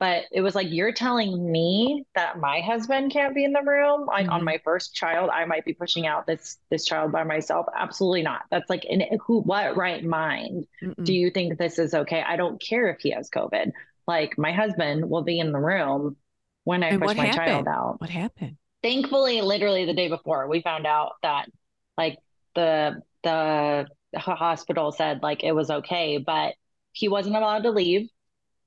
but 0.00 0.24
it 0.32 0.40
was 0.40 0.54
like 0.54 0.66
you're 0.70 0.92
telling 0.92 1.50
me 1.50 2.04
that 2.14 2.38
my 2.38 2.60
husband 2.60 3.12
can't 3.12 3.34
be 3.34 3.44
in 3.44 3.52
the 3.52 3.62
room? 3.62 4.06
Like 4.06 4.24
mm-hmm. 4.24 4.34
on 4.34 4.44
my 4.44 4.60
first 4.64 4.94
child 4.94 5.30
i 5.32 5.44
might 5.44 5.64
be 5.64 5.72
pushing 5.72 6.06
out 6.06 6.26
this 6.26 6.58
this 6.70 6.84
child 6.84 7.12
by 7.12 7.24
myself? 7.24 7.66
Absolutely 7.74 8.22
not. 8.22 8.42
That's 8.50 8.68
like 8.68 8.84
in 8.84 9.02
who 9.26 9.40
what 9.40 9.76
right 9.76 10.04
mind 10.04 10.66
Mm-mm. 10.82 11.04
do 11.04 11.14
you 11.14 11.30
think 11.30 11.58
this 11.58 11.78
is 11.78 11.94
okay? 11.94 12.22
I 12.26 12.36
don't 12.36 12.60
care 12.60 12.88
if 12.88 13.00
he 13.00 13.10
has 13.10 13.30
covid. 13.30 13.70
Like 14.06 14.36
my 14.36 14.52
husband 14.52 15.08
will 15.08 15.22
be 15.22 15.38
in 15.38 15.52
the 15.52 15.60
room 15.60 16.16
when 16.64 16.82
i 16.82 16.88
and 16.88 17.00
push 17.00 17.16
my 17.16 17.26
happened? 17.26 17.46
child 17.46 17.68
out. 17.68 18.00
What 18.00 18.10
happened? 18.10 18.56
Thankfully 18.82 19.40
literally 19.42 19.86
the 19.86 19.94
day 19.94 20.08
before 20.08 20.48
we 20.48 20.60
found 20.60 20.86
out 20.86 21.12
that 21.22 21.48
like 21.96 22.18
the 22.54 23.00
the 23.22 23.86
hospital 24.14 24.92
said 24.92 25.22
like 25.22 25.42
it 25.42 25.52
was 25.52 25.70
okay 25.70 26.18
but 26.18 26.54
he 26.92 27.08
wasn't 27.08 27.34
allowed 27.34 27.62
to 27.64 27.70
leave 27.70 28.08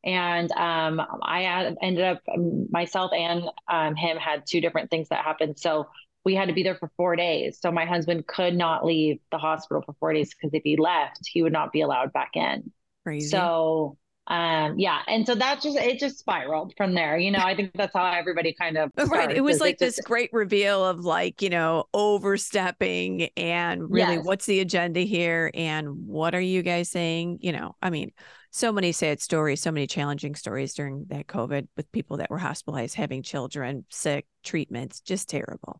and 0.03 0.51
um, 0.51 1.01
I 1.21 1.75
ended 1.81 2.03
up 2.03 2.21
um, 2.33 2.67
myself 2.71 3.11
and 3.13 3.43
um, 3.69 3.95
him 3.95 4.17
had 4.17 4.43
two 4.47 4.61
different 4.61 4.89
things 4.89 5.09
that 5.09 5.23
happened. 5.23 5.57
So 5.59 5.87
we 6.23 6.35
had 6.35 6.47
to 6.49 6.53
be 6.53 6.63
there 6.63 6.75
for 6.75 6.91
four 6.97 7.15
days. 7.15 7.59
So 7.61 7.71
my 7.71 7.85
husband 7.85 8.27
could 8.27 8.55
not 8.55 8.85
leave 8.85 9.19
the 9.31 9.37
hospital 9.37 9.81
for 9.85 9.95
four 9.99 10.13
days 10.13 10.33
because 10.33 10.53
if 10.53 10.63
he 10.63 10.77
left, 10.77 11.21
he 11.25 11.41
would 11.41 11.53
not 11.53 11.71
be 11.71 11.81
allowed 11.81 12.13
back 12.13 12.31
in. 12.35 12.71
Crazy. 13.03 13.29
So 13.29 13.97
um 14.29 14.77
yeah 14.77 14.99
and 15.07 15.25
so 15.25 15.33
that 15.35 15.61
just 15.61 15.77
it 15.77 15.99
just 15.99 16.19
spiraled 16.19 16.73
from 16.75 16.93
there 16.93 17.17
you 17.17 17.31
know 17.31 17.39
i 17.39 17.55
think 17.55 17.71
that's 17.75 17.93
how 17.93 18.11
everybody 18.11 18.53
kind 18.59 18.77
of 18.77 18.91
right 19.09 19.31
it 19.31 19.39
was 19.39 19.61
like 19.61 19.75
it 19.75 19.79
just, 19.79 19.95
this 19.97 20.05
great 20.05 20.29
reveal 20.33 20.85
of 20.85 20.99
like 20.99 21.41
you 21.41 21.49
know 21.49 21.85
overstepping 21.93 23.29
and 23.37 23.89
really 23.89 24.15
yes. 24.15 24.25
what's 24.25 24.45
the 24.45 24.59
agenda 24.59 24.99
here 24.99 25.49
and 25.53 26.07
what 26.07 26.35
are 26.35 26.41
you 26.41 26.61
guys 26.61 26.89
saying 26.89 27.39
you 27.41 27.53
know 27.53 27.73
i 27.81 27.89
mean 27.89 28.11
so 28.57 28.71
many 28.71 28.91
sad 28.91 29.21
stories, 29.21 29.61
so 29.61 29.71
many 29.71 29.85
challenging 29.85 30.33
stories 30.33 30.73
during 30.73 31.05
that 31.09 31.27
COVID 31.27 31.67
with 31.77 31.91
people 31.91 32.17
that 32.17 32.31
were 32.31 32.39
hospitalized, 32.39 32.95
having 32.95 33.21
children 33.21 33.85
sick, 33.89 34.25
treatments, 34.43 34.99
just 35.01 35.29
terrible. 35.29 35.79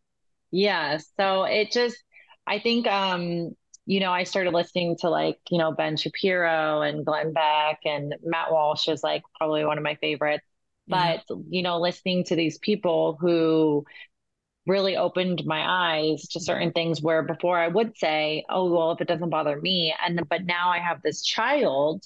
Yeah. 0.52 1.00
So 1.18 1.44
it 1.44 1.72
just, 1.72 1.98
I 2.46 2.60
think, 2.60 2.86
um, 2.86 3.56
you 3.88 4.00
know, 4.00 4.12
I 4.12 4.24
started 4.24 4.54
listening 4.54 4.96
to 5.00 5.10
like, 5.10 5.40
you 5.50 5.58
know, 5.58 5.72
Ben 5.72 5.98
Shapiro 5.98 6.82
and 6.82 7.04
Glenn 7.04 7.34
Beck 7.34 7.80
and 7.84 8.14
Matt 8.24 8.52
Walsh 8.52 8.88
is 8.88 9.04
like 9.04 9.24
probably 9.38 9.66
one 9.66 9.78
of 9.78 9.84
my 9.84 9.96
favorites. 9.96 10.46
But, 10.88 11.24
yeah. 11.30 11.36
you 11.50 11.64
know, 11.64 11.80
listening 11.80 12.26
to 12.26 12.36
these 12.36 12.60
people 12.60 13.18
who 13.20 13.86
really 14.68 14.98
opened 14.98 15.44
my 15.46 15.64
eyes 15.66 16.28
to 16.30 16.40
certain 16.40 16.74
things 16.74 17.02
where 17.02 17.24
before 17.24 17.58
I 17.58 17.70
would 17.70 17.98
say, 17.98 18.46
oh, 18.50 18.72
well, 18.72 18.92
if 18.92 19.02
it 19.02 19.08
doesn't 19.08 19.30
bother 19.30 19.60
me. 19.60 19.96
And, 20.06 20.22
but 20.30 20.46
now 20.46 20.70
I 20.70 20.80
have 20.80 21.02
this 21.02 21.24
child 21.24 22.04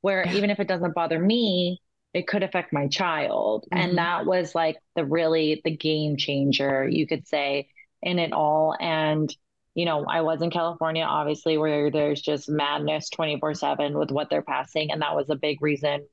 where 0.00 0.26
even 0.28 0.50
if 0.50 0.60
it 0.60 0.68
doesn't 0.68 0.94
bother 0.94 1.18
me, 1.18 1.80
it 2.12 2.26
could 2.26 2.42
affect 2.42 2.72
my 2.72 2.88
child. 2.88 3.66
Mm-hmm. 3.72 3.78
And 3.82 3.98
that 3.98 4.26
was 4.26 4.54
like 4.54 4.76
the 4.96 5.04
really 5.04 5.60
the 5.64 5.76
game 5.76 6.16
changer, 6.16 6.88
you 6.88 7.06
could 7.06 7.26
say, 7.26 7.68
in 8.02 8.18
it 8.18 8.32
all. 8.32 8.76
And, 8.80 9.34
you 9.74 9.84
know, 9.84 10.04
I 10.04 10.22
was 10.22 10.42
in 10.42 10.50
California, 10.50 11.04
obviously, 11.04 11.58
where 11.58 11.90
there's 11.90 12.20
just 12.20 12.48
madness 12.48 13.10
24 13.10 13.54
7 13.54 13.98
with 13.98 14.10
what 14.10 14.30
they're 14.30 14.42
passing. 14.42 14.90
And 14.90 15.02
that 15.02 15.14
was 15.14 15.30
a 15.30 15.36
big 15.36 15.62
reason 15.62 16.06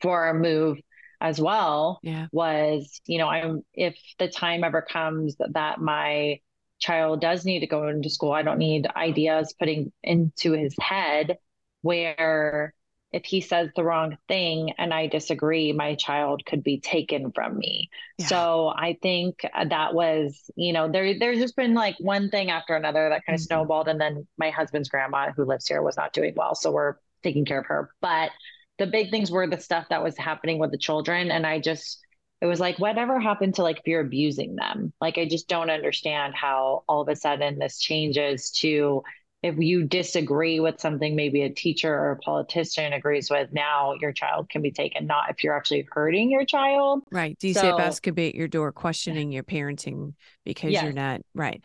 for 0.00 0.24
our 0.24 0.34
move 0.34 0.78
as 1.20 1.40
well. 1.40 2.00
Yeah. 2.02 2.26
Was, 2.32 3.00
you 3.06 3.18
know, 3.18 3.28
I'm 3.28 3.62
if 3.72 3.96
the 4.18 4.28
time 4.28 4.64
ever 4.64 4.82
comes 4.82 5.36
that 5.38 5.80
my 5.80 6.40
child 6.78 7.22
does 7.22 7.46
need 7.46 7.60
to 7.60 7.66
go 7.66 7.88
into 7.88 8.10
school, 8.10 8.32
I 8.32 8.42
don't 8.42 8.58
need 8.58 8.86
ideas 8.94 9.54
putting 9.58 9.92
into 10.02 10.52
his 10.52 10.74
head 10.78 11.38
where 11.80 12.74
if 13.16 13.24
he 13.24 13.40
says 13.40 13.70
the 13.74 13.82
wrong 13.82 14.18
thing 14.28 14.74
and 14.76 14.92
I 14.92 15.06
disagree, 15.06 15.72
my 15.72 15.94
child 15.94 16.44
could 16.44 16.62
be 16.62 16.78
taken 16.80 17.32
from 17.32 17.56
me. 17.56 17.88
Yeah. 18.18 18.26
So 18.26 18.72
I 18.76 18.98
think 19.00 19.40
that 19.70 19.94
was, 19.94 20.50
you 20.54 20.74
know, 20.74 20.92
there 20.92 21.18
there's 21.18 21.38
just 21.38 21.56
been 21.56 21.72
like 21.72 21.96
one 21.98 22.28
thing 22.28 22.50
after 22.50 22.76
another 22.76 23.08
that 23.08 23.24
kind 23.24 23.34
of 23.34 23.40
mm-hmm. 23.40 23.46
snowballed. 23.46 23.88
And 23.88 23.98
then 23.98 24.26
my 24.36 24.50
husband's 24.50 24.90
grandma 24.90 25.32
who 25.32 25.46
lives 25.46 25.66
here 25.66 25.80
was 25.80 25.96
not 25.96 26.12
doing 26.12 26.34
well. 26.36 26.54
So 26.54 26.70
we're 26.70 26.96
taking 27.22 27.46
care 27.46 27.60
of 27.60 27.66
her. 27.66 27.88
But 28.02 28.32
the 28.78 28.86
big 28.86 29.10
things 29.10 29.30
were 29.30 29.46
the 29.46 29.58
stuff 29.58 29.86
that 29.88 30.04
was 30.04 30.18
happening 30.18 30.58
with 30.58 30.70
the 30.70 30.78
children. 30.78 31.30
And 31.30 31.46
I 31.46 31.58
just 31.58 32.00
it 32.42 32.46
was 32.46 32.60
like 32.60 32.78
whatever 32.78 33.18
happened 33.18 33.54
to 33.54 33.62
like 33.62 33.78
if 33.78 33.86
you're 33.86 34.02
abusing 34.02 34.56
them 34.56 34.92
like 35.00 35.16
i 35.16 35.26
just 35.26 35.48
don't 35.48 35.70
understand 35.70 36.34
how 36.34 36.84
all 36.86 37.00
of 37.00 37.08
a 37.08 37.16
sudden 37.16 37.58
this 37.58 37.80
changes 37.80 38.50
to 38.50 39.02
if 39.46 39.56
you 39.58 39.84
disagree 39.84 40.58
with 40.58 40.80
something 40.80 41.14
maybe 41.14 41.42
a 41.42 41.50
teacher 41.50 41.92
or 41.92 42.10
a 42.10 42.16
politician 42.16 42.92
agrees 42.92 43.30
with 43.30 43.52
now 43.52 43.94
your 44.00 44.12
child 44.12 44.48
can 44.48 44.60
be 44.60 44.72
taken 44.72 45.06
not 45.06 45.30
if 45.30 45.44
you're 45.44 45.56
actually 45.56 45.86
hurting 45.90 46.30
your 46.30 46.44
child. 46.44 47.04
Right. 47.12 47.38
Do 47.38 47.48
you 47.48 47.54
so, 47.54 47.90
could 48.02 48.16
be 48.16 48.28
at 48.28 48.34
your 48.34 48.48
door 48.48 48.72
questioning 48.72 49.30
your 49.30 49.44
parenting 49.44 50.14
because 50.44 50.72
yes. 50.72 50.82
you're 50.82 50.92
not 50.92 51.20
right. 51.34 51.62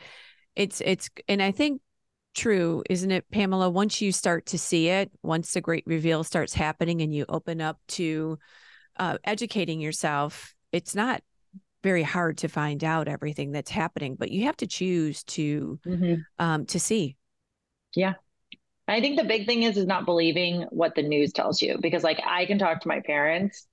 It's 0.55 0.81
it's 0.81 1.09
and 1.27 1.41
i 1.41 1.51
think 1.51 1.81
true 2.35 2.83
isn't 2.89 3.11
it 3.11 3.25
pamela? 3.31 3.69
Once 3.69 4.01
you 4.01 4.11
start 4.11 4.45
to 4.47 4.59
see 4.59 4.89
it 4.89 5.11
once 5.23 5.53
the 5.53 5.61
great 5.61 5.83
reveal 5.87 6.23
starts 6.23 6.53
happening 6.53 7.01
and 7.01 7.13
you 7.13 7.25
open 7.27 7.61
up 7.61 7.79
to 7.87 8.37
uh, 8.97 9.17
educating 9.23 9.79
yourself 9.79 10.53
it's 10.71 10.93
not 10.93 11.23
very 11.83 12.03
hard 12.03 12.37
to 12.37 12.47
find 12.47 12.83
out 12.83 13.07
everything 13.07 13.51
that's 13.51 13.71
happening 13.71 14.15
but 14.15 14.29
you 14.29 14.45
have 14.45 14.57
to 14.57 14.67
choose 14.67 15.23
to 15.23 15.79
mm-hmm. 15.85 16.15
um 16.37 16.65
to 16.65 16.79
see 16.79 17.15
yeah 17.95 18.13
i 18.88 19.01
think 19.01 19.17
the 19.17 19.23
big 19.23 19.45
thing 19.45 19.63
is 19.63 19.77
is 19.77 19.86
not 19.86 20.06
believing 20.06 20.63
what 20.69 20.95
the 20.95 21.04
news 21.04 21.32
tells 21.34 21.62
you 21.62 21.77
because 21.82 22.04
like 22.04 22.19
i 22.25 22.45
can 22.45 22.60
talk 22.60 22.82
to 22.82 22.88
my 22.88 22.99
parents 22.99 23.67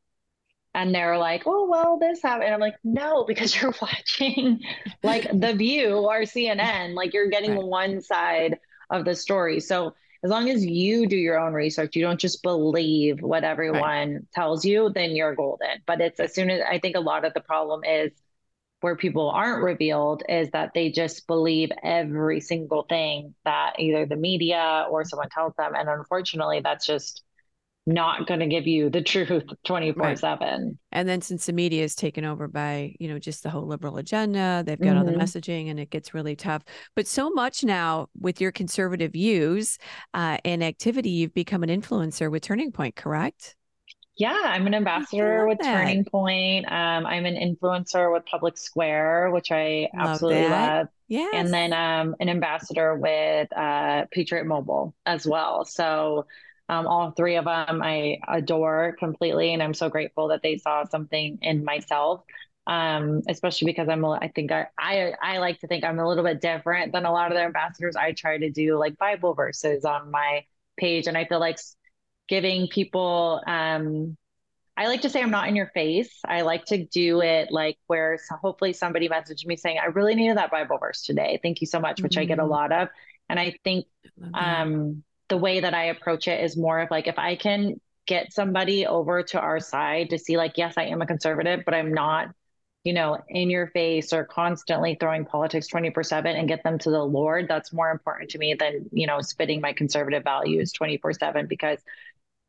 and 0.74 0.94
they're 0.94 1.18
like 1.18 1.42
oh 1.46 1.68
well 1.68 1.98
this 1.98 2.22
happened 2.22 2.44
and 2.44 2.54
i'm 2.54 2.60
like 2.60 2.76
no 2.84 3.24
because 3.24 3.54
you're 3.60 3.74
watching 3.80 4.60
like 5.02 5.28
the 5.32 5.54
view 5.54 5.96
or 5.96 6.22
cnn 6.22 6.94
like 6.94 7.14
you're 7.14 7.30
getting 7.30 7.52
right. 7.52 7.64
one 7.64 8.00
side 8.00 8.58
of 8.90 9.04
the 9.04 9.14
story 9.14 9.60
so 9.60 9.94
as 10.24 10.30
long 10.30 10.48
as 10.48 10.66
you 10.66 11.06
do 11.06 11.16
your 11.16 11.38
own 11.38 11.52
research, 11.52 11.94
you 11.94 12.02
don't 12.02 12.18
just 12.18 12.42
believe 12.42 13.22
what 13.22 13.44
everyone 13.44 13.80
right. 14.14 14.32
tells 14.34 14.64
you, 14.64 14.90
then 14.92 15.14
you're 15.14 15.34
golden. 15.34 15.82
But 15.86 16.00
it's 16.00 16.18
as 16.18 16.34
soon 16.34 16.50
as 16.50 16.60
I 16.68 16.78
think 16.78 16.96
a 16.96 17.00
lot 17.00 17.24
of 17.24 17.34
the 17.34 17.40
problem 17.40 17.84
is 17.84 18.10
where 18.80 18.96
people 18.96 19.30
aren't 19.30 19.62
revealed 19.62 20.22
is 20.28 20.50
that 20.50 20.72
they 20.74 20.90
just 20.90 21.26
believe 21.26 21.70
every 21.82 22.40
single 22.40 22.84
thing 22.84 23.34
that 23.44 23.74
either 23.78 24.06
the 24.06 24.16
media 24.16 24.86
or 24.90 25.04
someone 25.04 25.28
tells 25.30 25.54
them. 25.56 25.74
And 25.74 25.88
unfortunately, 25.88 26.60
that's 26.62 26.86
just 26.86 27.22
not 27.88 28.26
going 28.26 28.40
to 28.40 28.46
give 28.46 28.66
you 28.66 28.90
the 28.90 29.00
truth 29.00 29.44
24 29.64 30.02
right. 30.02 30.18
7 30.18 30.78
and 30.92 31.08
then 31.08 31.22
since 31.22 31.46
the 31.46 31.54
media 31.54 31.82
is 31.82 31.94
taken 31.94 32.22
over 32.22 32.46
by 32.46 32.94
you 33.00 33.08
know 33.08 33.18
just 33.18 33.42
the 33.42 33.48
whole 33.48 33.66
liberal 33.66 33.96
agenda 33.96 34.62
they've 34.66 34.78
got 34.78 34.88
mm-hmm. 34.88 34.98
all 34.98 35.04
the 35.04 35.12
mm-hmm. 35.12 35.20
messaging 35.20 35.70
and 35.70 35.80
it 35.80 35.88
gets 35.88 36.12
really 36.12 36.36
tough 36.36 36.62
but 36.94 37.06
so 37.06 37.30
much 37.30 37.64
now 37.64 38.06
with 38.20 38.42
your 38.42 38.52
conservative 38.52 39.12
views 39.12 39.78
uh, 40.12 40.36
and 40.44 40.62
activity 40.62 41.08
you've 41.08 41.32
become 41.32 41.62
an 41.62 41.70
influencer 41.70 42.30
with 42.30 42.42
turning 42.42 42.70
point 42.70 42.94
correct 42.94 43.56
yeah, 44.18 44.42
I'm 44.44 44.66
an 44.66 44.74
ambassador 44.74 45.46
with 45.46 45.58
that. 45.60 45.72
Turning 45.72 46.04
Point. 46.04 46.66
Um, 46.66 47.06
I'm 47.06 47.24
an 47.24 47.36
influencer 47.36 48.12
with 48.12 48.26
Public 48.26 48.58
Square, 48.58 49.30
which 49.30 49.52
I 49.52 49.88
love 49.94 50.08
absolutely 50.08 50.42
that. 50.42 50.78
love. 50.78 50.88
Yeah. 51.06 51.30
And 51.32 51.54
then 51.54 51.72
um, 51.72 52.16
an 52.18 52.28
ambassador 52.28 52.96
with 52.96 53.56
uh, 53.56 54.06
Patriot 54.10 54.44
Mobile 54.44 54.94
as 55.06 55.24
well. 55.24 55.64
So 55.64 56.26
um, 56.68 56.88
all 56.88 57.12
three 57.12 57.36
of 57.36 57.44
them 57.44 57.80
I 57.80 58.18
adore 58.26 58.96
completely, 58.98 59.54
and 59.54 59.62
I'm 59.62 59.72
so 59.72 59.88
grateful 59.88 60.28
that 60.28 60.42
they 60.42 60.58
saw 60.58 60.84
something 60.84 61.38
in 61.40 61.64
myself. 61.64 62.22
Um, 62.66 63.22
especially 63.30 63.64
because 63.64 63.88
I'm, 63.88 64.04
I 64.04 64.30
think 64.34 64.52
I, 64.52 64.66
I, 64.78 65.14
I 65.22 65.38
like 65.38 65.58
to 65.60 65.66
think 65.66 65.84
I'm 65.84 65.98
a 65.98 66.06
little 66.06 66.22
bit 66.22 66.42
different 66.42 66.92
than 66.92 67.06
a 67.06 67.10
lot 67.10 67.30
of 67.30 67.34
their 67.34 67.46
ambassadors. 67.46 67.96
I 67.96 68.12
try 68.12 68.36
to 68.36 68.50
do 68.50 68.76
like 68.76 68.98
Bible 68.98 69.32
verses 69.32 69.86
on 69.86 70.10
my 70.10 70.44
page, 70.76 71.06
and 71.06 71.16
I 71.16 71.24
feel 71.24 71.40
like 71.40 71.58
giving 72.28 72.68
people, 72.68 73.42
um, 73.46 74.16
I 74.76 74.86
like 74.86 75.02
to 75.02 75.10
say 75.10 75.20
I'm 75.20 75.30
not 75.30 75.48
in 75.48 75.56
your 75.56 75.70
face. 75.74 76.20
I 76.24 76.42
like 76.42 76.66
to 76.66 76.84
do 76.84 77.20
it 77.20 77.50
like 77.50 77.78
where 77.88 78.18
hopefully 78.40 78.72
somebody 78.72 79.08
messaged 79.08 79.44
me 79.44 79.56
saying, 79.56 79.78
I 79.82 79.86
really 79.86 80.14
needed 80.14 80.36
that 80.36 80.50
Bible 80.50 80.78
verse 80.78 81.02
today. 81.02 81.40
Thank 81.42 81.60
you 81.60 81.66
so 81.66 81.80
much, 81.80 82.00
which 82.00 82.12
mm-hmm. 82.12 82.20
I 82.20 82.24
get 82.26 82.38
a 82.38 82.42
mm-hmm. 82.42 82.50
lot 82.50 82.72
of. 82.72 82.88
And 83.28 83.40
I 83.40 83.56
think, 83.64 83.86
um, 84.34 85.02
the 85.28 85.36
way 85.36 85.60
that 85.60 85.74
I 85.74 85.84
approach 85.84 86.26
it 86.28 86.42
is 86.42 86.56
more 86.56 86.80
of 86.80 86.90
like 86.90 87.06
if 87.06 87.18
I 87.18 87.36
can 87.36 87.80
get 88.06 88.32
somebody 88.32 88.86
over 88.86 89.22
to 89.22 89.40
our 89.40 89.60
side 89.60 90.10
to 90.10 90.18
see 90.18 90.36
like 90.36 90.56
yes 90.56 90.74
I 90.76 90.84
am 90.84 91.02
a 91.02 91.06
conservative 91.06 91.60
but 91.64 91.74
I'm 91.74 91.92
not 91.92 92.28
you 92.84 92.94
know 92.94 93.18
in 93.28 93.50
your 93.50 93.66
face 93.68 94.12
or 94.12 94.24
constantly 94.24 94.96
throwing 94.98 95.26
politics 95.26 95.68
24/7 95.68 96.38
and 96.38 96.48
get 96.48 96.64
them 96.64 96.78
to 96.78 96.90
the 96.90 97.02
Lord 97.02 97.46
that's 97.48 97.72
more 97.72 97.90
important 97.90 98.30
to 98.30 98.38
me 98.38 98.54
than 98.54 98.88
you 98.92 99.06
know 99.06 99.20
spitting 99.20 99.60
my 99.60 99.74
conservative 99.74 100.24
values 100.24 100.72
24/7 100.72 101.48
because 101.48 101.78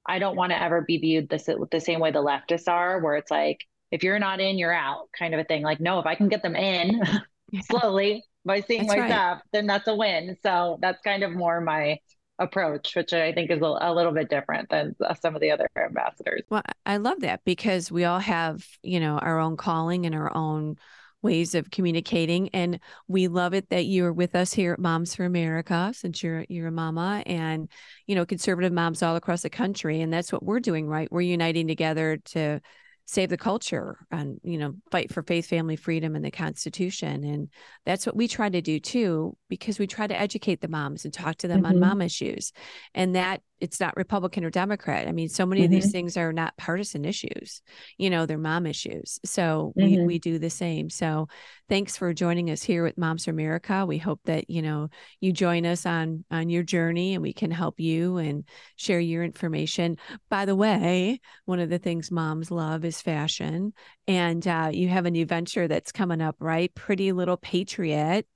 I 0.10 0.20
don't 0.20 0.36
want 0.36 0.52
to 0.52 0.62
ever 0.62 0.82
be 0.82 0.98
viewed 0.98 1.30
the, 1.30 1.68
the 1.72 1.80
same 1.80 2.00
way 2.00 2.12
the 2.12 2.24
leftists 2.24 2.68
are 2.68 3.00
where 3.00 3.16
it's 3.16 3.32
like 3.32 3.66
if 3.92 4.04
you're 4.04 4.20
not 4.20 4.40
in 4.40 4.58
you're 4.58 4.74
out 4.74 5.10
kind 5.18 5.34
of 5.34 5.40
a 5.40 5.44
thing 5.44 5.62
like 5.62 5.80
no 5.80 6.00
if 6.00 6.06
I 6.06 6.16
can 6.16 6.30
get 6.30 6.44
them 6.44 6.56
in 6.56 7.02
slowly 7.64 8.24
by 8.44 8.62
seeing 8.62 8.88
that's 8.88 8.96
my 8.96 9.02
right. 9.02 9.10
stuff 9.10 9.42
then 9.54 9.68
that's 9.68 9.88
a 9.88 9.96
win 9.96 10.36
so 10.44 10.80
that's 10.82 11.02
kind 11.02 11.24
of 11.24 11.32
more 11.32 11.62
my 11.62 12.00
approach, 12.40 12.96
which 12.96 13.14
I 13.14 13.34
think 13.34 13.52
is 13.52 13.62
a, 13.62 13.66
a, 13.82 13.94
little 13.94 14.14
bit 14.14 14.30
different 14.30 14.70
than 14.70 14.96
some 15.22 15.36
of 15.36 15.42
the 15.42 15.52
other 15.52 15.70
ambassadors. 15.78 16.44
Well, 16.50 16.64
I 16.86 16.98
love 16.98 17.20
that 17.20 17.44
because 17.44 17.92
we 17.92 18.06
all 18.06 18.20
have, 18.20 18.66
you 18.82 19.00
know, 19.00 19.20
our 19.20 19.40
own 19.40 19.58
calling 19.58 20.06
and 20.06 20.16
our 20.16 20.36
own 20.36 20.78
ways 21.22 21.56
of 21.56 21.70
communicating 21.70 22.50
and 22.50 22.80
we 23.08 23.28
love 23.28 23.54
it 23.54 23.70
that 23.70 23.86
you're 23.86 24.14
with 24.14 24.36
us 24.36 24.54
here 24.54 24.74
at 24.74 24.80
Moms 24.80 25.16
for 25.16 25.26
America 25.26 25.92
since 25.94 26.24
you're 26.24 26.46
you're 26.48 26.68
a 26.68 26.72
mama 26.72 27.24
and 27.26 27.70
you 28.08 28.16
know 28.16 28.26
conservative 28.26 28.72
moms 28.72 29.04
all 29.04 29.16
across 29.16 29.42
the 29.42 29.50
country 29.50 30.02
and 30.02 30.14
that's 30.14 30.32
what 30.32 30.44
we're 30.44 30.60
doing 30.60 30.88
right 30.88 31.12
we're 31.12 31.22
uniting 31.22 31.68
together 31.68 32.18
to 32.18 32.62
save 33.06 33.30
the 33.30 33.38
culture 33.38 33.98
and 34.12 34.40
you 34.44 34.58
know 34.58 34.76
fight 34.92 35.12
for 35.12 35.24
faith 35.24 35.48
family 35.48 35.76
freedom 35.76 36.16
and 36.16 36.24
the 36.24 36.30
constitution 36.30 37.24
and 37.24 37.50
that's 37.84 38.06
what 38.06 38.16
we 38.16 38.28
try 38.28 38.48
to 38.48 38.62
do 38.62 38.80
too 38.80 39.36
because 39.50 39.80
we 39.80 39.88
try 39.88 40.06
to 40.06 40.18
educate 40.18 40.62
the 40.62 40.68
moms 40.68 41.06
and 41.06 41.14
talk 41.14 41.36
to 41.36 41.48
them 41.48 41.64
mm-hmm. 41.64 41.74
on 41.74 41.80
mom 41.80 42.02
issues 42.02 42.54
and 42.94 43.16
that 43.16 43.42
it's 43.62 43.80
not 43.80 43.98
Republican 43.98 44.46
or 44.46 44.50
Democrat. 44.50 45.08
I 45.08 45.12
mean, 45.12 45.30
so 45.30 45.46
many 45.46 45.62
mm-hmm. 45.62 45.66
of 45.66 45.72
these 45.72 45.86
mm-hmm. 45.86 45.92
things 45.92 46.18
are 46.18 46.34
not 46.34 46.58
partisan 46.58 47.06
issues. 47.06 47.62
You 47.98 48.10
know, 48.10 48.26
they're 48.26 48.38
mom 48.38 48.66
issues. 48.66 49.20
So 49.26 49.74
mm-hmm. 49.78 50.02
we 50.02 50.06
we 50.06 50.20
do 50.20 50.40
the 50.40 50.50
same. 50.50 50.90
So 50.90 51.28
thanks 51.68 51.98
for 51.98 52.14
joining 52.14 52.50
us 52.50 52.64
here 52.64 52.84
with 52.84 52.98
Moms 52.98 53.26
for 53.26 53.32
America. 53.32 53.86
We 53.86 53.98
hope 53.98 54.22
that, 54.26 54.50
you 54.50 54.62
know, 54.62 54.90
you 55.20 55.32
join 55.32 55.66
us 55.66 55.86
on 55.86 56.26
on 56.32 56.50
your 56.50 56.64
journey 56.64 57.14
and 57.14 57.22
we 57.22 57.34
can 57.34 57.52
help 57.52 57.80
you 57.80 58.18
and 58.18 58.44
share 58.76 59.00
your 59.00 59.24
information. 59.24 59.98
By 60.30 60.46
the 60.46 60.56
way, 60.56 61.22
one 61.46 61.60
of 61.60 61.70
the 61.70 61.80
things 61.80 62.12
moms 62.12 62.52
love 62.52 62.86
is 62.86 63.02
fashion. 63.02 63.74
And 64.08 64.46
uh, 64.48 64.72
you 64.74 64.90
have 64.90 65.06
a 65.06 65.12
new 65.12 65.26
venture 65.26 65.68
that's 65.68 65.92
coming 65.92 66.22
up, 66.22 66.36
right? 66.40 66.74
Pretty 66.74 67.12
Little 67.12 67.38
Patriot. 67.38 68.28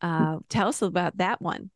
Uh, 0.00 0.38
tell 0.48 0.68
us 0.68 0.82
about 0.82 1.18
that 1.18 1.40
one. 1.40 1.70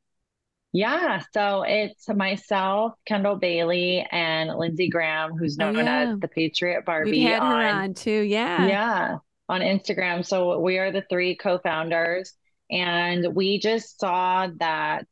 Yeah, 0.76 1.22
so 1.32 1.64
it's 1.66 2.06
myself, 2.06 2.92
Kendall 3.06 3.36
Bailey, 3.36 4.06
and 4.12 4.50
Lindsey 4.58 4.90
Graham, 4.90 5.32
who's 5.32 5.56
oh, 5.58 5.64
known 5.72 5.76
oh, 5.78 5.80
yeah. 5.80 6.12
as 6.12 6.20
the 6.20 6.28
Patriot 6.28 6.84
Barbie. 6.84 7.12
We 7.12 7.22
had 7.22 7.40
on, 7.40 7.62
her 7.62 7.68
on 7.68 7.94
too, 7.94 8.20
yeah. 8.20 8.66
Yeah, 8.66 9.18
on 9.48 9.62
Instagram. 9.62 10.22
So 10.22 10.60
we 10.60 10.76
are 10.76 10.92
the 10.92 11.02
three 11.08 11.34
co-founders, 11.34 12.34
and 12.70 13.34
we 13.34 13.58
just 13.58 13.98
saw 13.98 14.48
that 14.58 15.06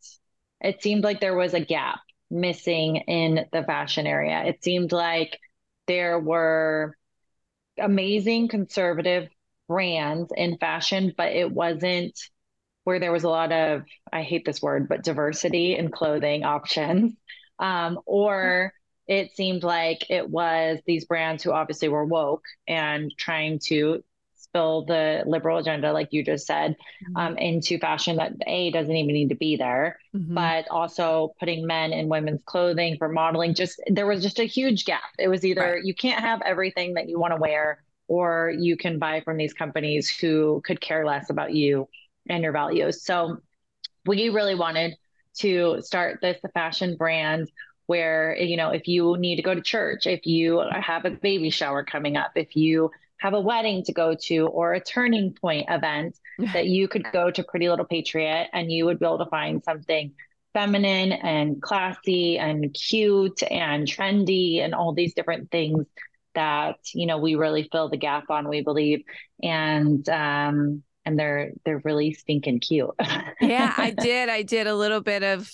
it 0.61 0.83
seemed 0.83 1.03
like 1.03 1.21
there 1.21 1.35
was 1.35 1.55
a 1.55 1.65
gap 1.65 2.01
missing 2.31 2.97
in 2.97 3.47
the 3.51 3.65
fashion 3.65 4.07
area. 4.07 4.45
It 4.45 4.63
seemed 4.63 4.93
like 4.93 5.39
there 5.87 6.21
were 6.21 6.95
amazing 7.79 8.49
conservative 8.49 9.31
brands 9.67 10.31
in 10.37 10.59
fashion, 10.59 11.15
but 11.17 11.33
it 11.33 11.51
wasn't 11.51 12.21
where 12.85 13.01
there 13.01 13.13
was 13.13 13.25
a 13.25 13.29
lot 13.29 13.53
of 13.53 13.83
I 14.13 14.23
hate 14.23 14.45
this 14.45 14.63
word, 14.63 14.89
but 14.89 15.03
diversity 15.03 15.77
in 15.77 15.91
clothing 15.91 16.45
options. 16.45 17.15
Um, 17.61 18.01
or 18.05 18.73
it 19.07 19.31
seemed 19.37 19.63
like 19.63 20.11
it 20.11 20.29
was 20.29 20.81
these 20.87 21.05
brands 21.05 21.45
who 21.45 21.53
obviously 21.53 21.89
were 21.89 22.05
woke 22.05 22.43
and 22.67 23.13
trying 23.17 23.61
to 23.67 24.03
spill 24.55 24.85
the 24.85 25.25
liberal 25.27 25.59
agenda, 25.59 25.93
like 25.93 26.13
you 26.13 26.25
just 26.25 26.47
said, 26.47 26.73
mm-hmm. 26.73 27.17
um, 27.17 27.39
into 27.39 27.79
fashion 27.79 28.17
that 28.17 28.33
A 28.47 28.71
doesn't 28.71 28.95
even 28.95 29.15
need 29.15 29.31
to 29.31 29.35
be 29.35 29.57
there, 29.57 29.99
mm-hmm. 30.15 30.35
but 30.35 30.67
also 30.71 31.35
putting 31.41 31.67
men 31.67 31.93
in 31.93 32.09
women's 32.09 32.43
clothing 32.45 32.97
for 32.97 33.09
modeling. 33.09 33.55
Just 33.55 33.81
there 33.89 34.07
was 34.07 34.23
just 34.23 34.39
a 34.39 34.45
huge 34.45 34.85
gap. 34.85 35.03
It 35.19 35.29
was 35.29 35.45
either 35.45 35.75
right. 35.75 35.85
you 35.85 35.95
can't 35.95 36.21
have 36.21 36.41
everything 36.43 36.95
that 36.95 37.09
you 37.09 37.19
want 37.19 37.35
to 37.35 37.41
wear, 37.41 37.83
or 38.07 38.53
you 38.57 38.77
can 38.77 38.99
buy 38.99 39.23
from 39.23 39.37
these 39.37 39.53
companies 39.53 40.09
who 40.09 40.63
could 40.65 40.81
care 40.81 41.05
less 41.05 41.31
about 41.31 41.53
you 41.53 41.89
and 42.29 42.43
your 42.43 42.53
values. 42.53 43.05
So 43.05 43.39
we 44.07 44.29
really 44.29 44.55
wanted 44.55 44.97
to 45.39 45.81
start 45.83 46.21
this 46.21 46.39
fashion 46.53 46.97
brand 46.97 47.51
where, 47.87 48.37
you 48.37 48.57
know, 48.57 48.71
if 48.71 48.89
you 48.89 49.17
need 49.19 49.37
to 49.37 49.43
go 49.43 49.55
to 49.55 49.61
church, 49.61 50.07
if 50.07 50.27
you 50.27 50.63
have 50.73 51.05
a 51.05 51.11
baby 51.11 51.51
shower 51.51 51.85
coming 51.85 52.17
up, 52.17 52.33
if 52.35 52.57
you 52.57 52.91
have 53.19 53.35
a 53.35 53.41
wedding 53.41 53.83
to 53.85 53.93
go 53.93 54.15
to 54.15 54.47
or 54.49 54.75
a 54.75 54.81
turning 54.81 55.35
point 55.35 55.67
event, 55.69 56.17
that 56.53 56.67
you 56.67 56.89
could 56.89 57.05
go 57.13 57.31
to 57.31 57.45
Pretty 57.45 57.69
Little 57.69 57.85
Patriot 57.85 58.49
and 58.53 58.71
you 58.73 58.87
would 58.87 58.99
be 58.99 59.07
able 59.07 59.19
to 59.19 59.27
find 59.27 59.63
something 59.63 60.13
feminine 60.53 61.13
and 61.13 61.61
classy 61.61 62.39
and 62.39 62.73
cute 62.73 63.43
and 63.51 63.87
trendy 63.87 64.61
and 64.61 64.75
all 64.75 64.95
these 64.95 65.13
different 65.15 65.51
things 65.51 65.85
that 66.35 66.77
you 66.95 67.07
know 67.07 67.19
we 67.19 67.35
really 67.35 67.69
fill 67.71 67.89
the 67.89 67.97
gap 67.97 68.31
on 68.31 68.49
we 68.49 68.61
believe 68.61 69.03
and 69.43 70.09
um 70.09 70.83
and 71.07 71.19
they're 71.19 71.53
they're 71.65 71.81
really 71.85 72.13
stinking 72.13 72.61
cute 72.61 72.91
yeah 73.41 73.75
i 73.77 73.91
did 73.91 74.29
i 74.29 74.43
did 74.43 74.67
a 74.67 74.75
little 74.75 75.01
bit 75.01 75.23
of 75.23 75.51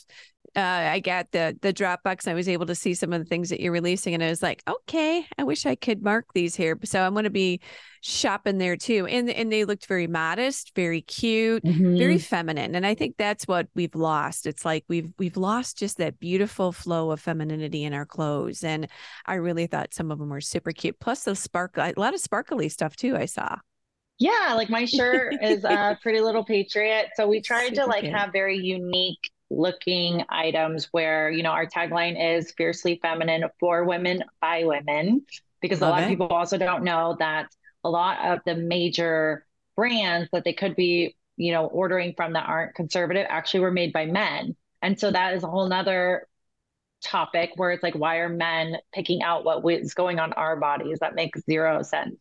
uh, 0.57 0.61
I 0.61 1.01
got 1.01 1.31
the 1.31 1.57
the 1.63 1.73
Dropbox. 1.73 2.27
I 2.27 2.35
was 2.35 2.49
able 2.49 2.67
to 2.67 2.75
see 2.75 2.95
some 2.95 3.13
of 3.13 3.21
the 3.21 3.25
things 3.25 3.51
that 3.51 3.61
you're 3.61 3.73
releasing, 3.73 4.15
and 4.15 4.23
I 4.23 4.29
was 4.29 4.43
like, 4.43 4.63
okay, 4.67 5.25
I 5.39 5.45
wish 5.45 5.65
I 5.65 5.77
could 5.77 6.03
mark 6.03 6.27
these 6.35 6.57
here. 6.57 6.77
So 6.85 7.01
I'm 7.01 7.13
going 7.13 7.25
to 7.25 7.31
be 7.31 7.61
shopping 8.01 8.59
there 8.59 8.77
too. 8.77 9.07
And 9.07 9.31
and 9.31 9.53
they 9.53 9.65
looked 9.65 9.87
very 9.87 10.09
modest, 10.09 10.73
very 10.75 11.03
cute, 11.03 11.63
mm-hmm. 11.63 11.97
very 11.97 12.19
feminine. 12.19 12.75
And 12.75 12.85
I 12.85 12.95
think 12.95 13.17
that's 13.17 13.47
what 13.47 13.69
we've 13.77 13.95
lost. 13.95 14.47
It's 14.47 14.65
like 14.65 14.85
we've 14.89 15.13
we've 15.19 15.37
lost 15.37 15.79
just 15.79 15.99
that 15.99 16.19
beautiful 16.19 16.73
flow 16.73 17.13
of 17.13 17.21
femininity 17.21 17.85
in 17.85 17.95
our 17.95 18.07
clothes. 18.07 18.65
And 18.65 18.89
I 19.27 19.35
really 19.35 19.69
thought 19.69 19.95
some 19.95 20.11
of 20.11 20.19
them 20.19 20.31
were 20.31 20.41
super 20.41 20.73
cute. 20.73 20.99
Plus 20.99 21.25
the 21.25 21.37
sparkle, 21.37 21.85
a 21.85 21.95
lot 21.97 22.15
of 22.15 22.21
sparkly 22.21 22.69
stuff 22.69 22.97
too. 22.97 23.17
I 23.17 23.27
saw. 23.27 23.57
Yeah, 24.21 24.55
like 24.55 24.71
my 24.71 24.85
shirt 24.85 25.37
is 25.41 25.65
a 25.65 25.99
Pretty 26.03 26.21
Little 26.21 26.45
Patriot. 26.45 27.11
So 27.17 27.29
we 27.29 27.41
tried 27.43 27.75
super 27.75 27.77
to 27.77 27.87
like 27.87 28.07
cute. 28.07 28.13
have 28.13 28.33
very 28.33 28.59
unique 28.59 29.31
looking 29.51 30.25
items 30.29 30.89
where 30.93 31.31
you 31.31 31.43
know 31.43 31.51
our 31.51 31.67
tagline 31.67 32.39
is 32.39 32.53
fiercely 32.53 33.01
feminine 33.03 33.45
for 33.61 33.85
women 33.85 34.23
by 34.41 34.65
women 34.65 35.23
because 35.61 35.81
Love 35.81 35.83
a 35.83 35.87
lot 35.87 36.03
it. 36.03 36.05
of 36.05 36.09
people 36.09 36.29
also 36.29 36.59
don't 36.59 36.85
know 36.85 37.17
that 37.19 37.49
a 37.85 37.91
lot 37.91 38.19
of 38.25 38.41
the 38.47 38.55
major 38.55 39.45
brands 39.77 40.31
that 40.33 40.45
they 40.45 40.53
could 40.53 40.77
be 40.77 41.17
you 41.37 41.53
know 41.53 41.67
ordering 41.67 42.15
from 42.17 42.35
that 42.35 42.49
aren't 42.49 42.77
conservative 42.77 43.27
actually 43.29 43.61
were 43.61 43.73
made 43.73 43.93
by 43.93 44.07
men 44.07 44.55
and 44.83 45.01
so 45.01 45.11
that 45.11 45.35
is 45.35 45.43
a 45.43 45.49
whole 45.49 45.69
nother 45.69 46.29
topic 47.03 47.53
where 47.57 47.73
it's 47.73 47.83
like 47.83 47.95
why 47.97 48.19
are 48.19 48.29
men 48.29 48.77
picking 48.93 49.23
out 49.23 49.45
what 49.45 49.65
is 49.73 49.95
going 49.95 50.21
on 50.21 50.33
our 50.35 50.57
bodies 50.57 50.99
that 51.01 51.17
makes 51.17 51.45
zero 51.47 51.83
sense 51.83 52.17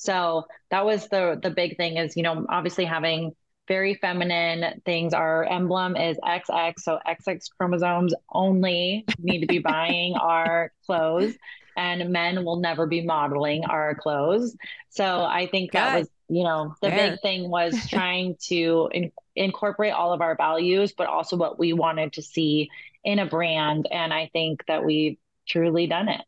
so 0.00 0.46
that 0.70 0.84
was 0.84 1.08
the 1.08 1.38
the 1.42 1.50
big 1.50 1.76
thing 1.76 1.96
is 1.98 2.16
you 2.16 2.22
know 2.22 2.46
obviously 2.48 2.84
having 2.84 3.32
very 3.68 3.94
feminine 3.94 4.80
things. 4.84 5.14
Our 5.14 5.44
emblem 5.44 5.94
is 5.94 6.18
XX, 6.18 6.74
so 6.80 6.98
XX 7.06 7.48
chromosomes 7.56 8.12
only 8.32 9.06
need 9.20 9.42
to 9.42 9.46
be 9.46 9.60
buying 9.60 10.14
our 10.20 10.72
clothes, 10.86 11.34
and 11.76 12.10
men 12.10 12.44
will 12.44 12.56
never 12.56 12.86
be 12.86 13.02
modeling 13.02 13.64
our 13.66 13.94
clothes. 13.94 14.56
So 14.88 15.20
I 15.22 15.46
think 15.46 15.70
that 15.72 15.92
was, 15.92 16.08
you 16.28 16.42
know, 16.42 16.74
the 16.82 16.88
Fair. 16.88 17.10
big 17.10 17.20
thing 17.20 17.48
was 17.48 17.76
trying 17.88 18.36
to 18.48 18.88
in- 18.92 19.12
incorporate 19.36 19.92
all 19.92 20.12
of 20.12 20.20
our 20.20 20.34
values, 20.36 20.92
but 20.92 21.06
also 21.06 21.36
what 21.36 21.56
we 21.56 21.72
wanted 21.72 22.14
to 22.14 22.22
see 22.22 22.70
in 23.04 23.20
a 23.20 23.26
brand. 23.26 23.86
And 23.88 24.12
I 24.12 24.30
think 24.32 24.66
that 24.66 24.84
we've 24.84 25.16
truly 25.46 25.86
done 25.86 26.08
it. 26.08 26.22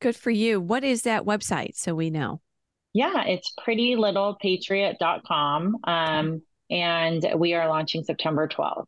Good 0.00 0.14
for 0.14 0.30
you. 0.30 0.60
What 0.60 0.84
is 0.84 1.02
that 1.02 1.24
website 1.24 1.74
so 1.74 1.96
we 1.96 2.10
know? 2.10 2.40
Yeah, 2.96 3.24
it's 3.26 3.52
prettylittlepatriot.com. 3.60 5.76
Um, 5.84 6.42
and 6.70 7.32
we 7.36 7.52
are 7.52 7.68
launching 7.68 8.02
September 8.04 8.48
12th. 8.48 8.86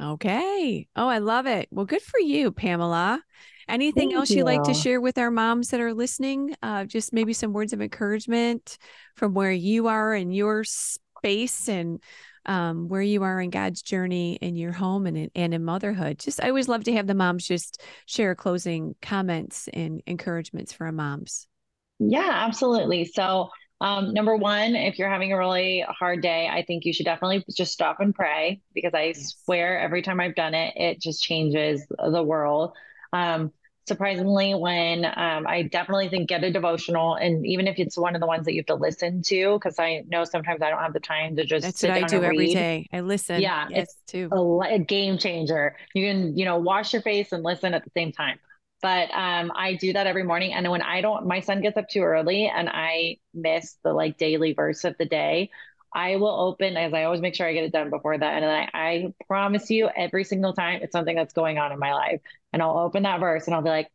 Okay. 0.00 0.86
Oh, 0.94 1.08
I 1.08 1.18
love 1.18 1.46
it. 1.46 1.66
Well, 1.72 1.84
good 1.84 2.02
for 2.02 2.20
you, 2.20 2.52
Pamela. 2.52 3.20
Anything 3.68 4.10
Thank 4.10 4.20
else 4.20 4.30
you. 4.30 4.36
you'd 4.36 4.44
like 4.44 4.62
to 4.62 4.74
share 4.74 5.00
with 5.00 5.18
our 5.18 5.32
moms 5.32 5.70
that 5.70 5.80
are 5.80 5.92
listening? 5.92 6.54
Uh, 6.62 6.84
just 6.84 7.12
maybe 7.12 7.32
some 7.32 7.52
words 7.52 7.72
of 7.72 7.82
encouragement 7.82 8.78
from 9.16 9.34
where 9.34 9.50
you 9.50 9.88
are 9.88 10.14
in 10.14 10.30
your 10.30 10.62
space 10.62 11.68
and 11.68 12.00
um, 12.46 12.86
where 12.86 13.02
you 13.02 13.24
are 13.24 13.40
in 13.40 13.50
God's 13.50 13.82
journey 13.82 14.36
in 14.36 14.54
your 14.54 14.70
home 14.70 15.04
and 15.04 15.18
in, 15.18 15.32
and 15.34 15.52
in 15.52 15.64
motherhood. 15.64 16.20
Just 16.20 16.40
I 16.40 16.46
always 16.46 16.68
love 16.68 16.84
to 16.84 16.92
have 16.92 17.08
the 17.08 17.14
moms 17.14 17.44
just 17.44 17.82
share 18.06 18.36
closing 18.36 18.94
comments 19.02 19.68
and 19.72 20.00
encouragements 20.06 20.72
for 20.72 20.86
our 20.86 20.92
moms. 20.92 21.48
Yeah, 22.10 22.30
absolutely. 22.30 23.04
So 23.04 23.50
um, 23.82 24.14
number 24.14 24.36
one, 24.36 24.76
if 24.76 24.98
you're 24.98 25.10
having 25.10 25.32
a 25.32 25.38
really 25.38 25.84
hard 25.88 26.22
day, 26.22 26.48
I 26.48 26.64
think 26.64 26.84
you 26.84 26.92
should 26.92 27.04
definitely 27.04 27.44
just 27.54 27.72
stop 27.72 27.98
and 27.98 28.14
pray 28.14 28.60
because 28.74 28.94
I 28.94 29.06
yes. 29.06 29.34
swear 29.44 29.80
every 29.80 30.02
time 30.02 30.20
I've 30.20 30.36
done 30.36 30.54
it, 30.54 30.74
it 30.76 31.00
just 31.00 31.22
changes 31.22 31.84
the 31.90 32.22
world. 32.22 32.74
Um, 33.12 33.52
surprisingly, 33.88 34.54
when 34.54 35.04
um, 35.04 35.48
I 35.48 35.62
definitely 35.62 36.08
think 36.08 36.28
get 36.28 36.44
a 36.44 36.52
devotional, 36.52 37.16
and 37.16 37.44
even 37.44 37.66
if 37.66 37.80
it's 37.80 37.98
one 37.98 38.14
of 38.14 38.20
the 38.20 38.26
ones 38.28 38.44
that 38.44 38.52
you 38.52 38.60
have 38.60 38.66
to 38.66 38.76
listen 38.76 39.20
to, 39.22 39.54
because 39.54 39.80
I 39.80 40.04
know 40.06 40.22
sometimes 40.22 40.62
I 40.62 40.70
don't 40.70 40.80
have 40.80 40.92
the 40.92 41.00
time 41.00 41.34
to 41.36 41.44
just. 41.44 41.64
That's 41.64 41.82
what 41.82 41.90
I 41.90 42.02
do 42.04 42.22
every 42.22 42.54
day. 42.54 42.86
I 42.92 43.00
listen. 43.00 43.40
Yeah, 43.40 43.66
yes, 43.68 43.82
it's 43.82 43.96
too 44.06 44.28
a, 44.30 44.74
a 44.74 44.78
game 44.78 45.18
changer. 45.18 45.74
You 45.92 46.06
can, 46.06 46.38
you 46.38 46.44
know, 46.44 46.58
wash 46.58 46.92
your 46.92 47.02
face 47.02 47.32
and 47.32 47.42
listen 47.42 47.74
at 47.74 47.82
the 47.82 47.90
same 47.96 48.12
time 48.12 48.38
but 48.82 49.10
um, 49.14 49.52
I 49.54 49.74
do 49.76 49.92
that 49.94 50.06
every 50.06 50.24
morning. 50.24 50.52
And 50.52 50.68
when 50.70 50.82
I 50.82 51.00
don't, 51.00 51.26
my 51.26 51.40
son 51.40 51.62
gets 51.62 51.76
up 51.76 51.88
too 51.88 52.02
early 52.02 52.46
and 52.54 52.68
I 52.68 53.18
miss 53.32 53.76
the 53.84 53.92
like 53.92 54.18
daily 54.18 54.52
verse 54.54 54.84
of 54.84 54.96
the 54.98 55.06
day. 55.06 55.50
I 55.94 56.16
will 56.16 56.28
open 56.48 56.76
as 56.76 56.92
I 56.94 57.04
always 57.04 57.20
make 57.20 57.34
sure 57.34 57.46
I 57.46 57.52
get 57.52 57.64
it 57.64 57.72
done 57.72 57.90
before 57.90 58.18
that. 58.18 58.34
And 58.34 58.44
then 58.44 58.50
I, 58.50 58.68
I 58.74 59.14
promise 59.26 59.70
you 59.70 59.88
every 59.94 60.24
single 60.24 60.52
time 60.54 60.80
it's 60.82 60.92
something 60.92 61.14
that's 61.14 61.34
going 61.34 61.58
on 61.58 61.72
in 61.72 61.78
my 61.78 61.94
life. 61.94 62.20
And 62.52 62.62
I'll 62.62 62.78
open 62.78 63.04
that 63.04 63.20
verse 63.20 63.46
and 63.46 63.54
I'll 63.54 63.62
be 63.62 63.70
like, 63.70 63.88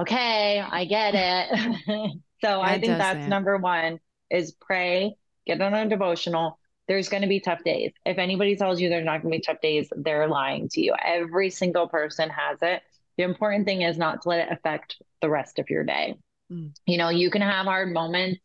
okay, 0.00 0.60
I 0.60 0.84
get 0.84 1.14
it. 1.16 2.12
so 2.42 2.60
I 2.60 2.78
think 2.78 2.98
that's 2.98 3.26
that. 3.26 3.28
number 3.28 3.56
one 3.56 4.00
is 4.30 4.52
pray, 4.52 5.16
get 5.46 5.60
on 5.60 5.74
a 5.74 5.88
devotional. 5.88 6.58
There's 6.88 7.08
going 7.08 7.22
to 7.22 7.28
be 7.28 7.40
tough 7.40 7.64
days. 7.64 7.92
If 8.04 8.18
anybody 8.18 8.56
tells 8.56 8.80
you 8.80 8.88
there's 8.88 9.04
not 9.04 9.22
going 9.22 9.32
to 9.32 9.38
be 9.38 9.42
tough 9.42 9.60
days, 9.60 9.88
they're 9.96 10.28
lying 10.28 10.68
to 10.70 10.80
you. 10.80 10.94
Every 11.02 11.50
single 11.50 11.88
person 11.88 12.30
has 12.30 12.58
it. 12.62 12.82
The 13.16 13.24
important 13.24 13.64
thing 13.64 13.82
is 13.82 13.98
not 13.98 14.22
to 14.22 14.28
let 14.28 14.40
it 14.40 14.52
affect 14.52 15.00
the 15.20 15.30
rest 15.30 15.58
of 15.58 15.70
your 15.70 15.84
day. 15.84 16.16
Mm. 16.52 16.72
You 16.86 16.98
know, 16.98 17.08
you 17.08 17.30
can 17.30 17.42
have 17.42 17.66
hard 17.66 17.92
moments. 17.92 18.40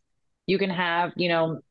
You 0.48 0.58
can 0.58 0.70
have, 0.70 1.12
you 1.16 1.30
know, 1.30 1.62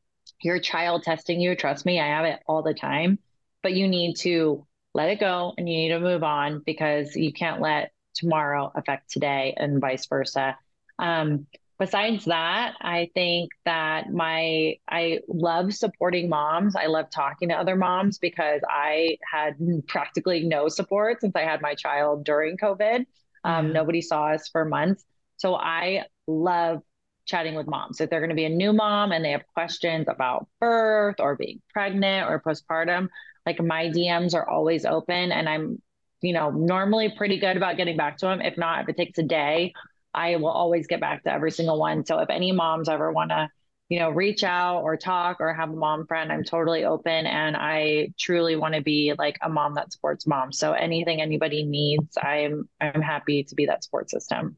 your 0.41 0.59
child 0.59 1.03
testing 1.03 1.39
you. 1.41 1.55
Trust 1.55 1.85
me, 1.85 1.99
I 1.99 2.07
have 2.07 2.25
it 2.25 2.39
all 2.47 2.63
the 2.63 2.73
time. 2.73 3.19
But 3.63 3.73
you 3.73 3.87
need 3.87 4.15
to 4.17 4.65
let 4.93 5.09
it 5.09 5.19
go 5.19 5.53
and 5.57 5.69
you 5.69 5.75
need 5.75 5.89
to 5.89 5.99
move 5.99 6.23
on 6.23 6.61
because 6.65 7.15
you 7.15 7.31
can't 7.31 7.61
let 7.61 7.91
tomorrow 8.13 8.71
affect 8.75 9.11
today 9.11 9.53
and 9.55 9.79
vice 9.79 10.05
versa. 10.07 10.57
Um, 10.99 11.47
besides 11.81 12.25
that, 12.25 12.75
I 12.79 13.09
think 13.15 13.49
that 13.65 14.11
my 14.11 14.75
I 14.87 15.21
love 15.27 15.73
supporting 15.73 16.29
moms. 16.29 16.75
I 16.75 16.85
love 16.85 17.09
talking 17.09 17.49
to 17.49 17.55
other 17.55 17.75
moms 17.75 18.19
because 18.19 18.61
I 18.69 19.17
had 19.29 19.55
practically 19.87 20.43
no 20.43 20.69
support 20.69 21.21
since 21.21 21.35
I 21.35 21.41
had 21.41 21.59
my 21.59 21.73
child 21.73 22.23
during 22.23 22.55
COVID. 22.57 23.05
Um. 23.43 23.73
Nobody 23.73 24.01
saw 24.01 24.27
us 24.27 24.47
for 24.47 24.63
months. 24.63 25.03
So 25.37 25.55
I 25.55 26.05
love 26.27 26.83
chatting 27.25 27.55
with 27.55 27.65
moms. 27.65 27.99
If 27.99 28.11
they're 28.11 28.19
going 28.19 28.29
to 28.29 28.35
be 28.35 28.45
a 28.45 28.49
new 28.49 28.73
mom 28.73 29.11
and 29.11 29.25
they 29.25 29.31
have 29.31 29.47
questions 29.55 30.05
about 30.07 30.47
birth 30.59 31.15
or 31.17 31.35
being 31.35 31.61
pregnant 31.73 32.29
or 32.29 32.39
postpartum, 32.39 33.07
like 33.47 33.59
my 33.59 33.85
DMs 33.89 34.35
are 34.35 34.47
always 34.47 34.85
open 34.85 35.31
and 35.31 35.49
I'm, 35.49 35.81
you 36.21 36.33
know, 36.33 36.51
normally 36.51 37.11
pretty 37.17 37.39
good 37.39 37.57
about 37.57 37.77
getting 37.77 37.97
back 37.97 38.17
to 38.19 38.27
them. 38.27 38.39
If 38.39 38.55
not, 38.55 38.83
if 38.83 38.89
it 38.89 38.97
takes 38.97 39.17
a 39.17 39.23
day 39.23 39.73
I 40.13 40.35
will 40.37 40.49
always 40.49 40.87
get 40.87 40.99
back 40.99 41.23
to 41.23 41.33
every 41.33 41.51
single 41.51 41.79
one. 41.79 42.05
So 42.05 42.19
if 42.19 42.29
any 42.29 42.51
moms 42.51 42.89
ever 42.89 43.11
want 43.11 43.31
to, 43.31 43.49
you 43.89 43.99
know, 43.99 44.09
reach 44.09 44.43
out 44.43 44.81
or 44.81 44.97
talk 44.97 45.37
or 45.39 45.53
have 45.53 45.69
a 45.69 45.75
mom 45.75 46.07
friend, 46.07 46.31
I'm 46.31 46.43
totally 46.43 46.85
open 46.85 47.25
and 47.25 47.57
I 47.57 48.09
truly 48.17 48.55
want 48.55 48.75
to 48.75 48.81
be 48.81 49.13
like 49.17 49.37
a 49.41 49.49
mom 49.49 49.75
that 49.75 49.91
supports 49.91 50.25
moms. 50.25 50.57
So 50.57 50.73
anything 50.73 51.21
anybody 51.21 51.65
needs, 51.65 52.17
I'm 52.17 52.69
I'm 52.79 53.01
happy 53.01 53.43
to 53.43 53.55
be 53.55 53.65
that 53.65 53.83
support 53.83 54.09
system. 54.09 54.57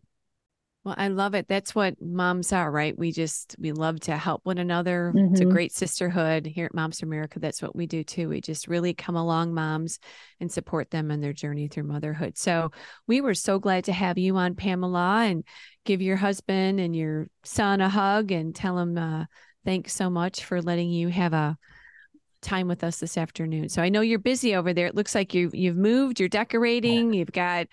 Well, 0.84 0.96
I 0.98 1.08
love 1.08 1.34
it. 1.34 1.48
That's 1.48 1.74
what 1.74 2.02
moms 2.02 2.52
are, 2.52 2.70
right? 2.70 2.98
We 2.98 3.14
just 3.14 3.56
we 3.58 3.72
love 3.72 4.02
to 4.02 4.18
help 4.18 4.42
one 4.44 4.58
another. 4.58 5.14
Mm-hmm. 5.16 5.32
It's 5.32 5.40
a 5.40 5.44
mm-hmm. 5.44 5.54
great 5.54 5.72
sisterhood 5.72 6.46
here 6.46 6.66
at 6.66 6.74
Moms 6.74 7.00
for 7.00 7.06
America. 7.06 7.40
That's 7.40 7.62
what 7.62 7.74
we 7.74 7.86
do 7.86 8.04
too. 8.04 8.28
We 8.28 8.42
just 8.42 8.68
really 8.68 8.94
come 8.94 9.16
along 9.16 9.54
moms 9.54 10.00
and 10.42 10.52
support 10.52 10.92
them 10.92 11.10
in 11.10 11.22
their 11.22 11.32
journey 11.32 11.70
through 11.70 11.84
motherhood. 11.84 12.38
So 12.38 12.72
we 13.08 13.22
were 13.22 13.34
so 13.34 13.60
glad 13.60 13.86
to 13.86 13.94
have 13.94 14.18
you 14.18 14.36
on, 14.36 14.56
Pamela, 14.56 15.24
and 15.24 15.46
give 15.86 16.02
your 16.02 16.18
husband 16.18 16.82
and 16.82 16.94
your 16.94 17.28
son 17.46 17.80
a 17.80 17.88
hug 17.88 18.34
and 18.34 18.54
tell 18.54 18.78
him 18.78 18.98
uh, 18.98 19.26
thanks 19.64 19.94
so 19.94 20.10
much 20.10 20.44
for 20.44 20.62
letting 20.62 20.90
you 20.90 21.08
have 21.08 21.32
a 21.32 21.58
time 22.42 22.68
with 22.68 22.84
us 22.84 23.00
this 23.00 23.18
afternoon. 23.18 23.70
So 23.70 23.82
I 23.82 23.88
know 23.88 24.02
you're 24.02 24.20
busy 24.20 24.54
over 24.54 24.74
there. 24.74 24.88
It 24.88 24.96
looks 24.96 25.16
like 25.16 25.34
you 25.34 25.50
you've 25.54 25.78
moved, 25.78 26.20
you're 26.20 26.28
decorating, 26.28 27.14
you've 27.14 27.32
got 27.32 27.68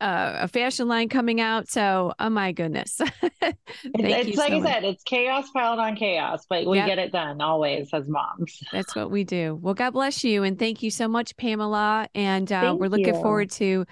uh, 0.00 0.32
a 0.40 0.48
fashion 0.48 0.88
line 0.88 1.08
coming 1.08 1.40
out. 1.40 1.68
So, 1.68 2.12
oh 2.18 2.30
my 2.30 2.52
goodness. 2.52 3.00
it's, 3.22 3.56
it's 3.94 4.36
like 4.36 4.48
so 4.48 4.56
I 4.56 4.60
much. 4.60 4.72
said, 4.72 4.84
it's 4.84 5.02
chaos 5.04 5.50
piled 5.50 5.78
on 5.78 5.96
chaos, 5.96 6.46
but 6.48 6.66
we 6.66 6.76
yep. 6.78 6.86
get 6.86 6.98
it 6.98 7.12
done 7.12 7.40
always 7.40 7.88
as 7.92 8.08
moms. 8.08 8.60
That's 8.72 8.94
what 8.94 9.10
we 9.10 9.24
do. 9.24 9.58
Well, 9.60 9.74
God 9.74 9.90
bless 9.92 10.22
you. 10.24 10.42
And 10.42 10.58
thank 10.58 10.82
you 10.82 10.90
so 10.90 11.08
much, 11.08 11.36
Pamela. 11.36 12.08
And 12.14 12.50
uh, 12.52 12.76
we're 12.78 12.88
looking 12.88 13.14
you. 13.14 13.22
forward 13.22 13.50
to 13.52 13.86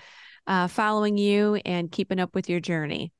uh, 0.47 0.69
following 0.69 1.17
you 1.17 1.61
and 1.65 1.91
keeping 1.91 2.21
up 2.21 2.35
with 2.35 2.49
your 2.49 2.61
journey. 2.61 3.13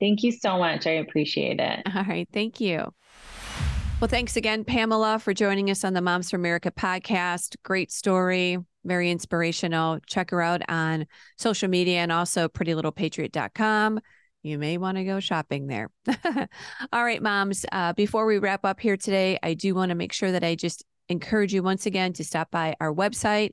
Thank 0.00 0.22
you 0.22 0.32
so 0.32 0.58
much. 0.58 0.86
I 0.86 0.92
appreciate 0.92 1.60
it. 1.60 1.82
All 1.94 2.04
right. 2.04 2.28
Thank 2.32 2.60
you. 2.60 2.92
Well, 4.00 4.08
thanks 4.08 4.36
again, 4.36 4.64
Pamela, 4.64 5.20
for 5.20 5.32
joining 5.32 5.70
us 5.70 5.84
on 5.84 5.94
the 5.94 6.00
Moms 6.00 6.30
for 6.30 6.36
America 6.36 6.72
podcast. 6.72 7.54
Great 7.62 7.92
story, 7.92 8.58
very 8.84 9.10
inspirational. 9.10 9.98
Check 10.06 10.30
her 10.30 10.42
out 10.42 10.62
on 10.68 11.06
social 11.38 11.68
media 11.68 11.98
and 11.98 12.12
also 12.12 12.48
prettylittlepatriot.com. 12.48 14.00
You 14.42 14.58
may 14.58 14.76
want 14.76 14.96
to 14.96 15.04
go 15.04 15.20
shopping 15.20 15.68
there. 15.68 15.88
All 16.92 17.04
right, 17.04 17.22
moms. 17.22 17.64
Uh, 17.70 17.92
before 17.92 18.26
we 18.26 18.38
wrap 18.38 18.64
up 18.64 18.80
here 18.80 18.96
today, 18.96 19.38
I 19.42 19.54
do 19.54 19.74
want 19.74 19.90
to 19.90 19.94
make 19.94 20.12
sure 20.12 20.32
that 20.32 20.42
I 20.42 20.56
just 20.56 20.84
encourage 21.08 21.54
you 21.54 21.62
once 21.62 21.86
again 21.86 22.12
to 22.14 22.24
stop 22.24 22.50
by 22.50 22.74
our 22.80 22.92
website, 22.92 23.52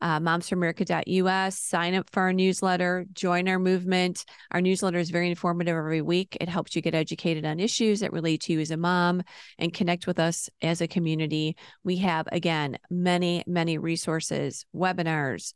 uh, 0.00 0.20
momsforamerica.us, 0.20 1.58
sign 1.58 1.94
up 1.94 2.08
for 2.10 2.22
our 2.22 2.32
newsletter, 2.32 3.06
join 3.12 3.48
our 3.48 3.58
movement. 3.58 4.24
Our 4.50 4.60
newsletter 4.60 4.98
is 4.98 5.10
very 5.10 5.28
informative 5.28 5.76
every 5.76 6.02
week. 6.02 6.36
It 6.40 6.48
helps 6.48 6.74
you 6.74 6.82
get 6.82 6.94
educated 6.94 7.44
on 7.44 7.60
issues 7.60 8.00
that 8.00 8.12
relate 8.12 8.42
to 8.42 8.52
you 8.52 8.60
as 8.60 8.70
a 8.70 8.76
mom 8.76 9.22
and 9.58 9.72
connect 9.72 10.06
with 10.06 10.18
us 10.18 10.48
as 10.62 10.80
a 10.80 10.88
community. 10.88 11.56
We 11.84 11.96
have, 11.98 12.26
again, 12.32 12.78
many, 12.90 13.44
many 13.46 13.78
resources, 13.78 14.64
webinars, 14.74 15.54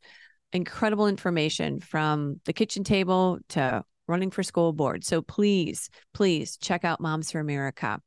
incredible 0.52 1.08
information 1.08 1.80
from 1.80 2.40
the 2.44 2.52
kitchen 2.52 2.84
table 2.84 3.38
to 3.50 3.84
running 4.06 4.30
for 4.30 4.42
school 4.42 4.72
board. 4.72 5.04
So 5.04 5.22
please, 5.22 5.88
please 6.12 6.56
check 6.56 6.84
out 6.84 7.00
Moms 7.00 7.30
for 7.30 7.40
America. 7.40 8.00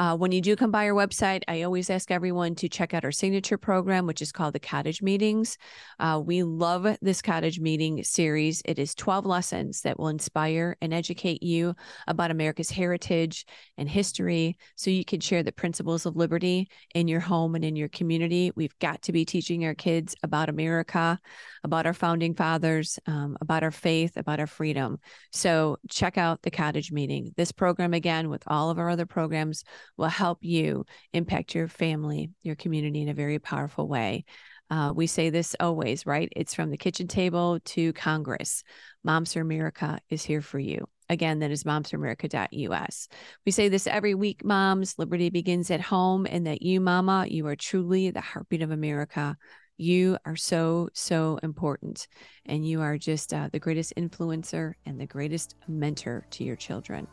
Uh, 0.00 0.16
when 0.16 0.32
you 0.32 0.40
do 0.40 0.56
come 0.56 0.70
by 0.70 0.88
our 0.88 0.94
website, 0.94 1.42
I 1.46 1.60
always 1.60 1.90
ask 1.90 2.10
everyone 2.10 2.54
to 2.54 2.70
check 2.70 2.94
out 2.94 3.04
our 3.04 3.12
signature 3.12 3.58
program, 3.58 4.06
which 4.06 4.22
is 4.22 4.32
called 4.32 4.54
the 4.54 4.58
Cottage 4.58 5.02
Meetings. 5.02 5.58
Uh, 5.98 6.22
we 6.24 6.42
love 6.42 6.96
this 7.02 7.20
Cottage 7.20 7.60
Meeting 7.60 8.02
series. 8.02 8.62
It 8.64 8.78
is 8.78 8.94
12 8.94 9.26
lessons 9.26 9.82
that 9.82 9.98
will 9.98 10.08
inspire 10.08 10.74
and 10.80 10.94
educate 10.94 11.42
you 11.42 11.74
about 12.08 12.30
America's 12.30 12.70
heritage 12.70 13.44
and 13.76 13.90
history 13.90 14.56
so 14.74 14.88
you 14.88 15.04
can 15.04 15.20
share 15.20 15.42
the 15.42 15.52
principles 15.52 16.06
of 16.06 16.16
liberty 16.16 16.70
in 16.94 17.06
your 17.06 17.20
home 17.20 17.54
and 17.54 17.62
in 17.62 17.76
your 17.76 17.90
community. 17.90 18.52
We've 18.56 18.78
got 18.78 19.02
to 19.02 19.12
be 19.12 19.26
teaching 19.26 19.66
our 19.66 19.74
kids 19.74 20.16
about 20.22 20.48
America, 20.48 21.18
about 21.62 21.84
our 21.84 21.92
founding 21.92 22.34
fathers, 22.34 22.98
um, 23.04 23.36
about 23.42 23.62
our 23.62 23.70
faith, 23.70 24.16
about 24.16 24.40
our 24.40 24.46
freedom. 24.46 24.96
So 25.30 25.76
check 25.90 26.16
out 26.16 26.40
the 26.40 26.50
Cottage 26.50 26.90
Meeting. 26.90 27.34
This 27.36 27.52
program, 27.52 27.92
again, 27.92 28.30
with 28.30 28.44
all 28.46 28.70
of 28.70 28.78
our 28.78 28.88
other 28.88 29.04
programs, 29.04 29.62
will 29.96 30.08
help 30.08 30.38
you 30.42 30.84
impact 31.12 31.54
your 31.54 31.68
family, 31.68 32.30
your 32.42 32.56
community 32.56 33.02
in 33.02 33.08
a 33.08 33.14
very 33.14 33.38
powerful 33.38 33.88
way. 33.88 34.24
Uh, 34.70 34.92
we 34.94 35.06
say 35.06 35.30
this 35.30 35.56
always, 35.58 36.06
right? 36.06 36.32
It's 36.36 36.54
from 36.54 36.70
the 36.70 36.76
kitchen 36.76 37.08
table 37.08 37.58
to 37.60 37.92
Congress. 37.92 38.62
Moms 39.02 39.32
for 39.32 39.40
America 39.40 39.98
is 40.08 40.22
here 40.22 40.42
for 40.42 40.60
you. 40.60 40.86
Again, 41.08 41.40
that 41.40 41.50
is 41.50 41.64
momsforamerica.us. 41.64 43.08
We 43.44 43.50
say 43.50 43.68
this 43.68 43.88
every 43.88 44.14
week, 44.14 44.44
moms. 44.44 44.94
Liberty 44.96 45.28
begins 45.28 45.72
at 45.72 45.80
home, 45.80 46.24
and 46.30 46.46
that 46.46 46.62
you, 46.62 46.80
mama, 46.80 47.26
you 47.28 47.48
are 47.48 47.56
truly 47.56 48.10
the 48.10 48.20
heartbeat 48.20 48.62
of 48.62 48.70
America. 48.70 49.36
You 49.76 50.18
are 50.24 50.36
so, 50.36 50.88
so 50.94 51.40
important. 51.42 52.06
And 52.46 52.64
you 52.64 52.80
are 52.80 52.96
just 52.96 53.34
uh, 53.34 53.48
the 53.50 53.58
greatest 53.58 53.94
influencer 53.96 54.74
and 54.86 55.00
the 55.00 55.06
greatest 55.06 55.56
mentor 55.66 56.26
to 56.30 56.44
your 56.44 56.56
children. 56.56 57.08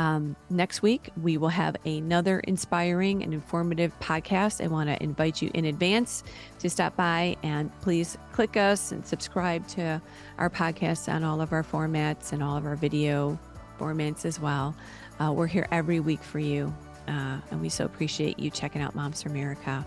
Um, 0.00 0.34
next 0.48 0.80
week, 0.80 1.10
we 1.20 1.36
will 1.36 1.50
have 1.50 1.76
another 1.84 2.40
inspiring 2.40 3.22
and 3.22 3.34
informative 3.34 3.92
podcast. 4.00 4.64
I 4.64 4.66
want 4.66 4.88
to 4.88 5.00
invite 5.02 5.42
you 5.42 5.50
in 5.52 5.66
advance 5.66 6.24
to 6.60 6.70
stop 6.70 6.96
by 6.96 7.36
and 7.42 7.70
please 7.82 8.16
click 8.32 8.56
us 8.56 8.92
and 8.92 9.06
subscribe 9.06 9.68
to 9.68 10.00
our 10.38 10.48
podcast 10.48 11.12
on 11.12 11.22
all 11.22 11.42
of 11.42 11.52
our 11.52 11.62
formats 11.62 12.32
and 12.32 12.42
all 12.42 12.56
of 12.56 12.64
our 12.64 12.76
video 12.76 13.38
formats 13.78 14.24
as 14.24 14.40
well. 14.40 14.74
Uh, 15.18 15.34
we're 15.36 15.46
here 15.46 15.68
every 15.70 16.00
week 16.00 16.22
for 16.22 16.38
you, 16.38 16.74
uh, 17.06 17.36
and 17.50 17.60
we 17.60 17.68
so 17.68 17.84
appreciate 17.84 18.38
you 18.38 18.48
checking 18.48 18.80
out 18.80 18.94
Moms 18.94 19.22
for 19.22 19.28
America. 19.28 19.86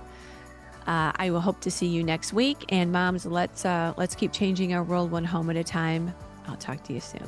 Uh, 0.86 1.11
I 1.16 1.32
will 1.32 1.41
hope 1.41 1.59
to 1.61 1.72
see 1.72 1.88
you 1.88 2.03
next 2.03 2.34
week. 2.34 2.66
And 2.70 2.91
moms, 2.91 3.26
let's 3.26 3.66
uh, 3.66 3.95
let's 3.97 4.14
keep 4.14 4.32
changing 4.32 4.76
our 4.76 4.84
world 4.84 5.09
one 5.09 5.26
home 5.26 5.49
at 5.49 5.55
a 5.55 5.64
time. 5.64 6.14
I'll 6.47 6.57
talk 6.57 6.84
to 6.84 6.93
you 6.93 6.99
soon. 6.99 7.28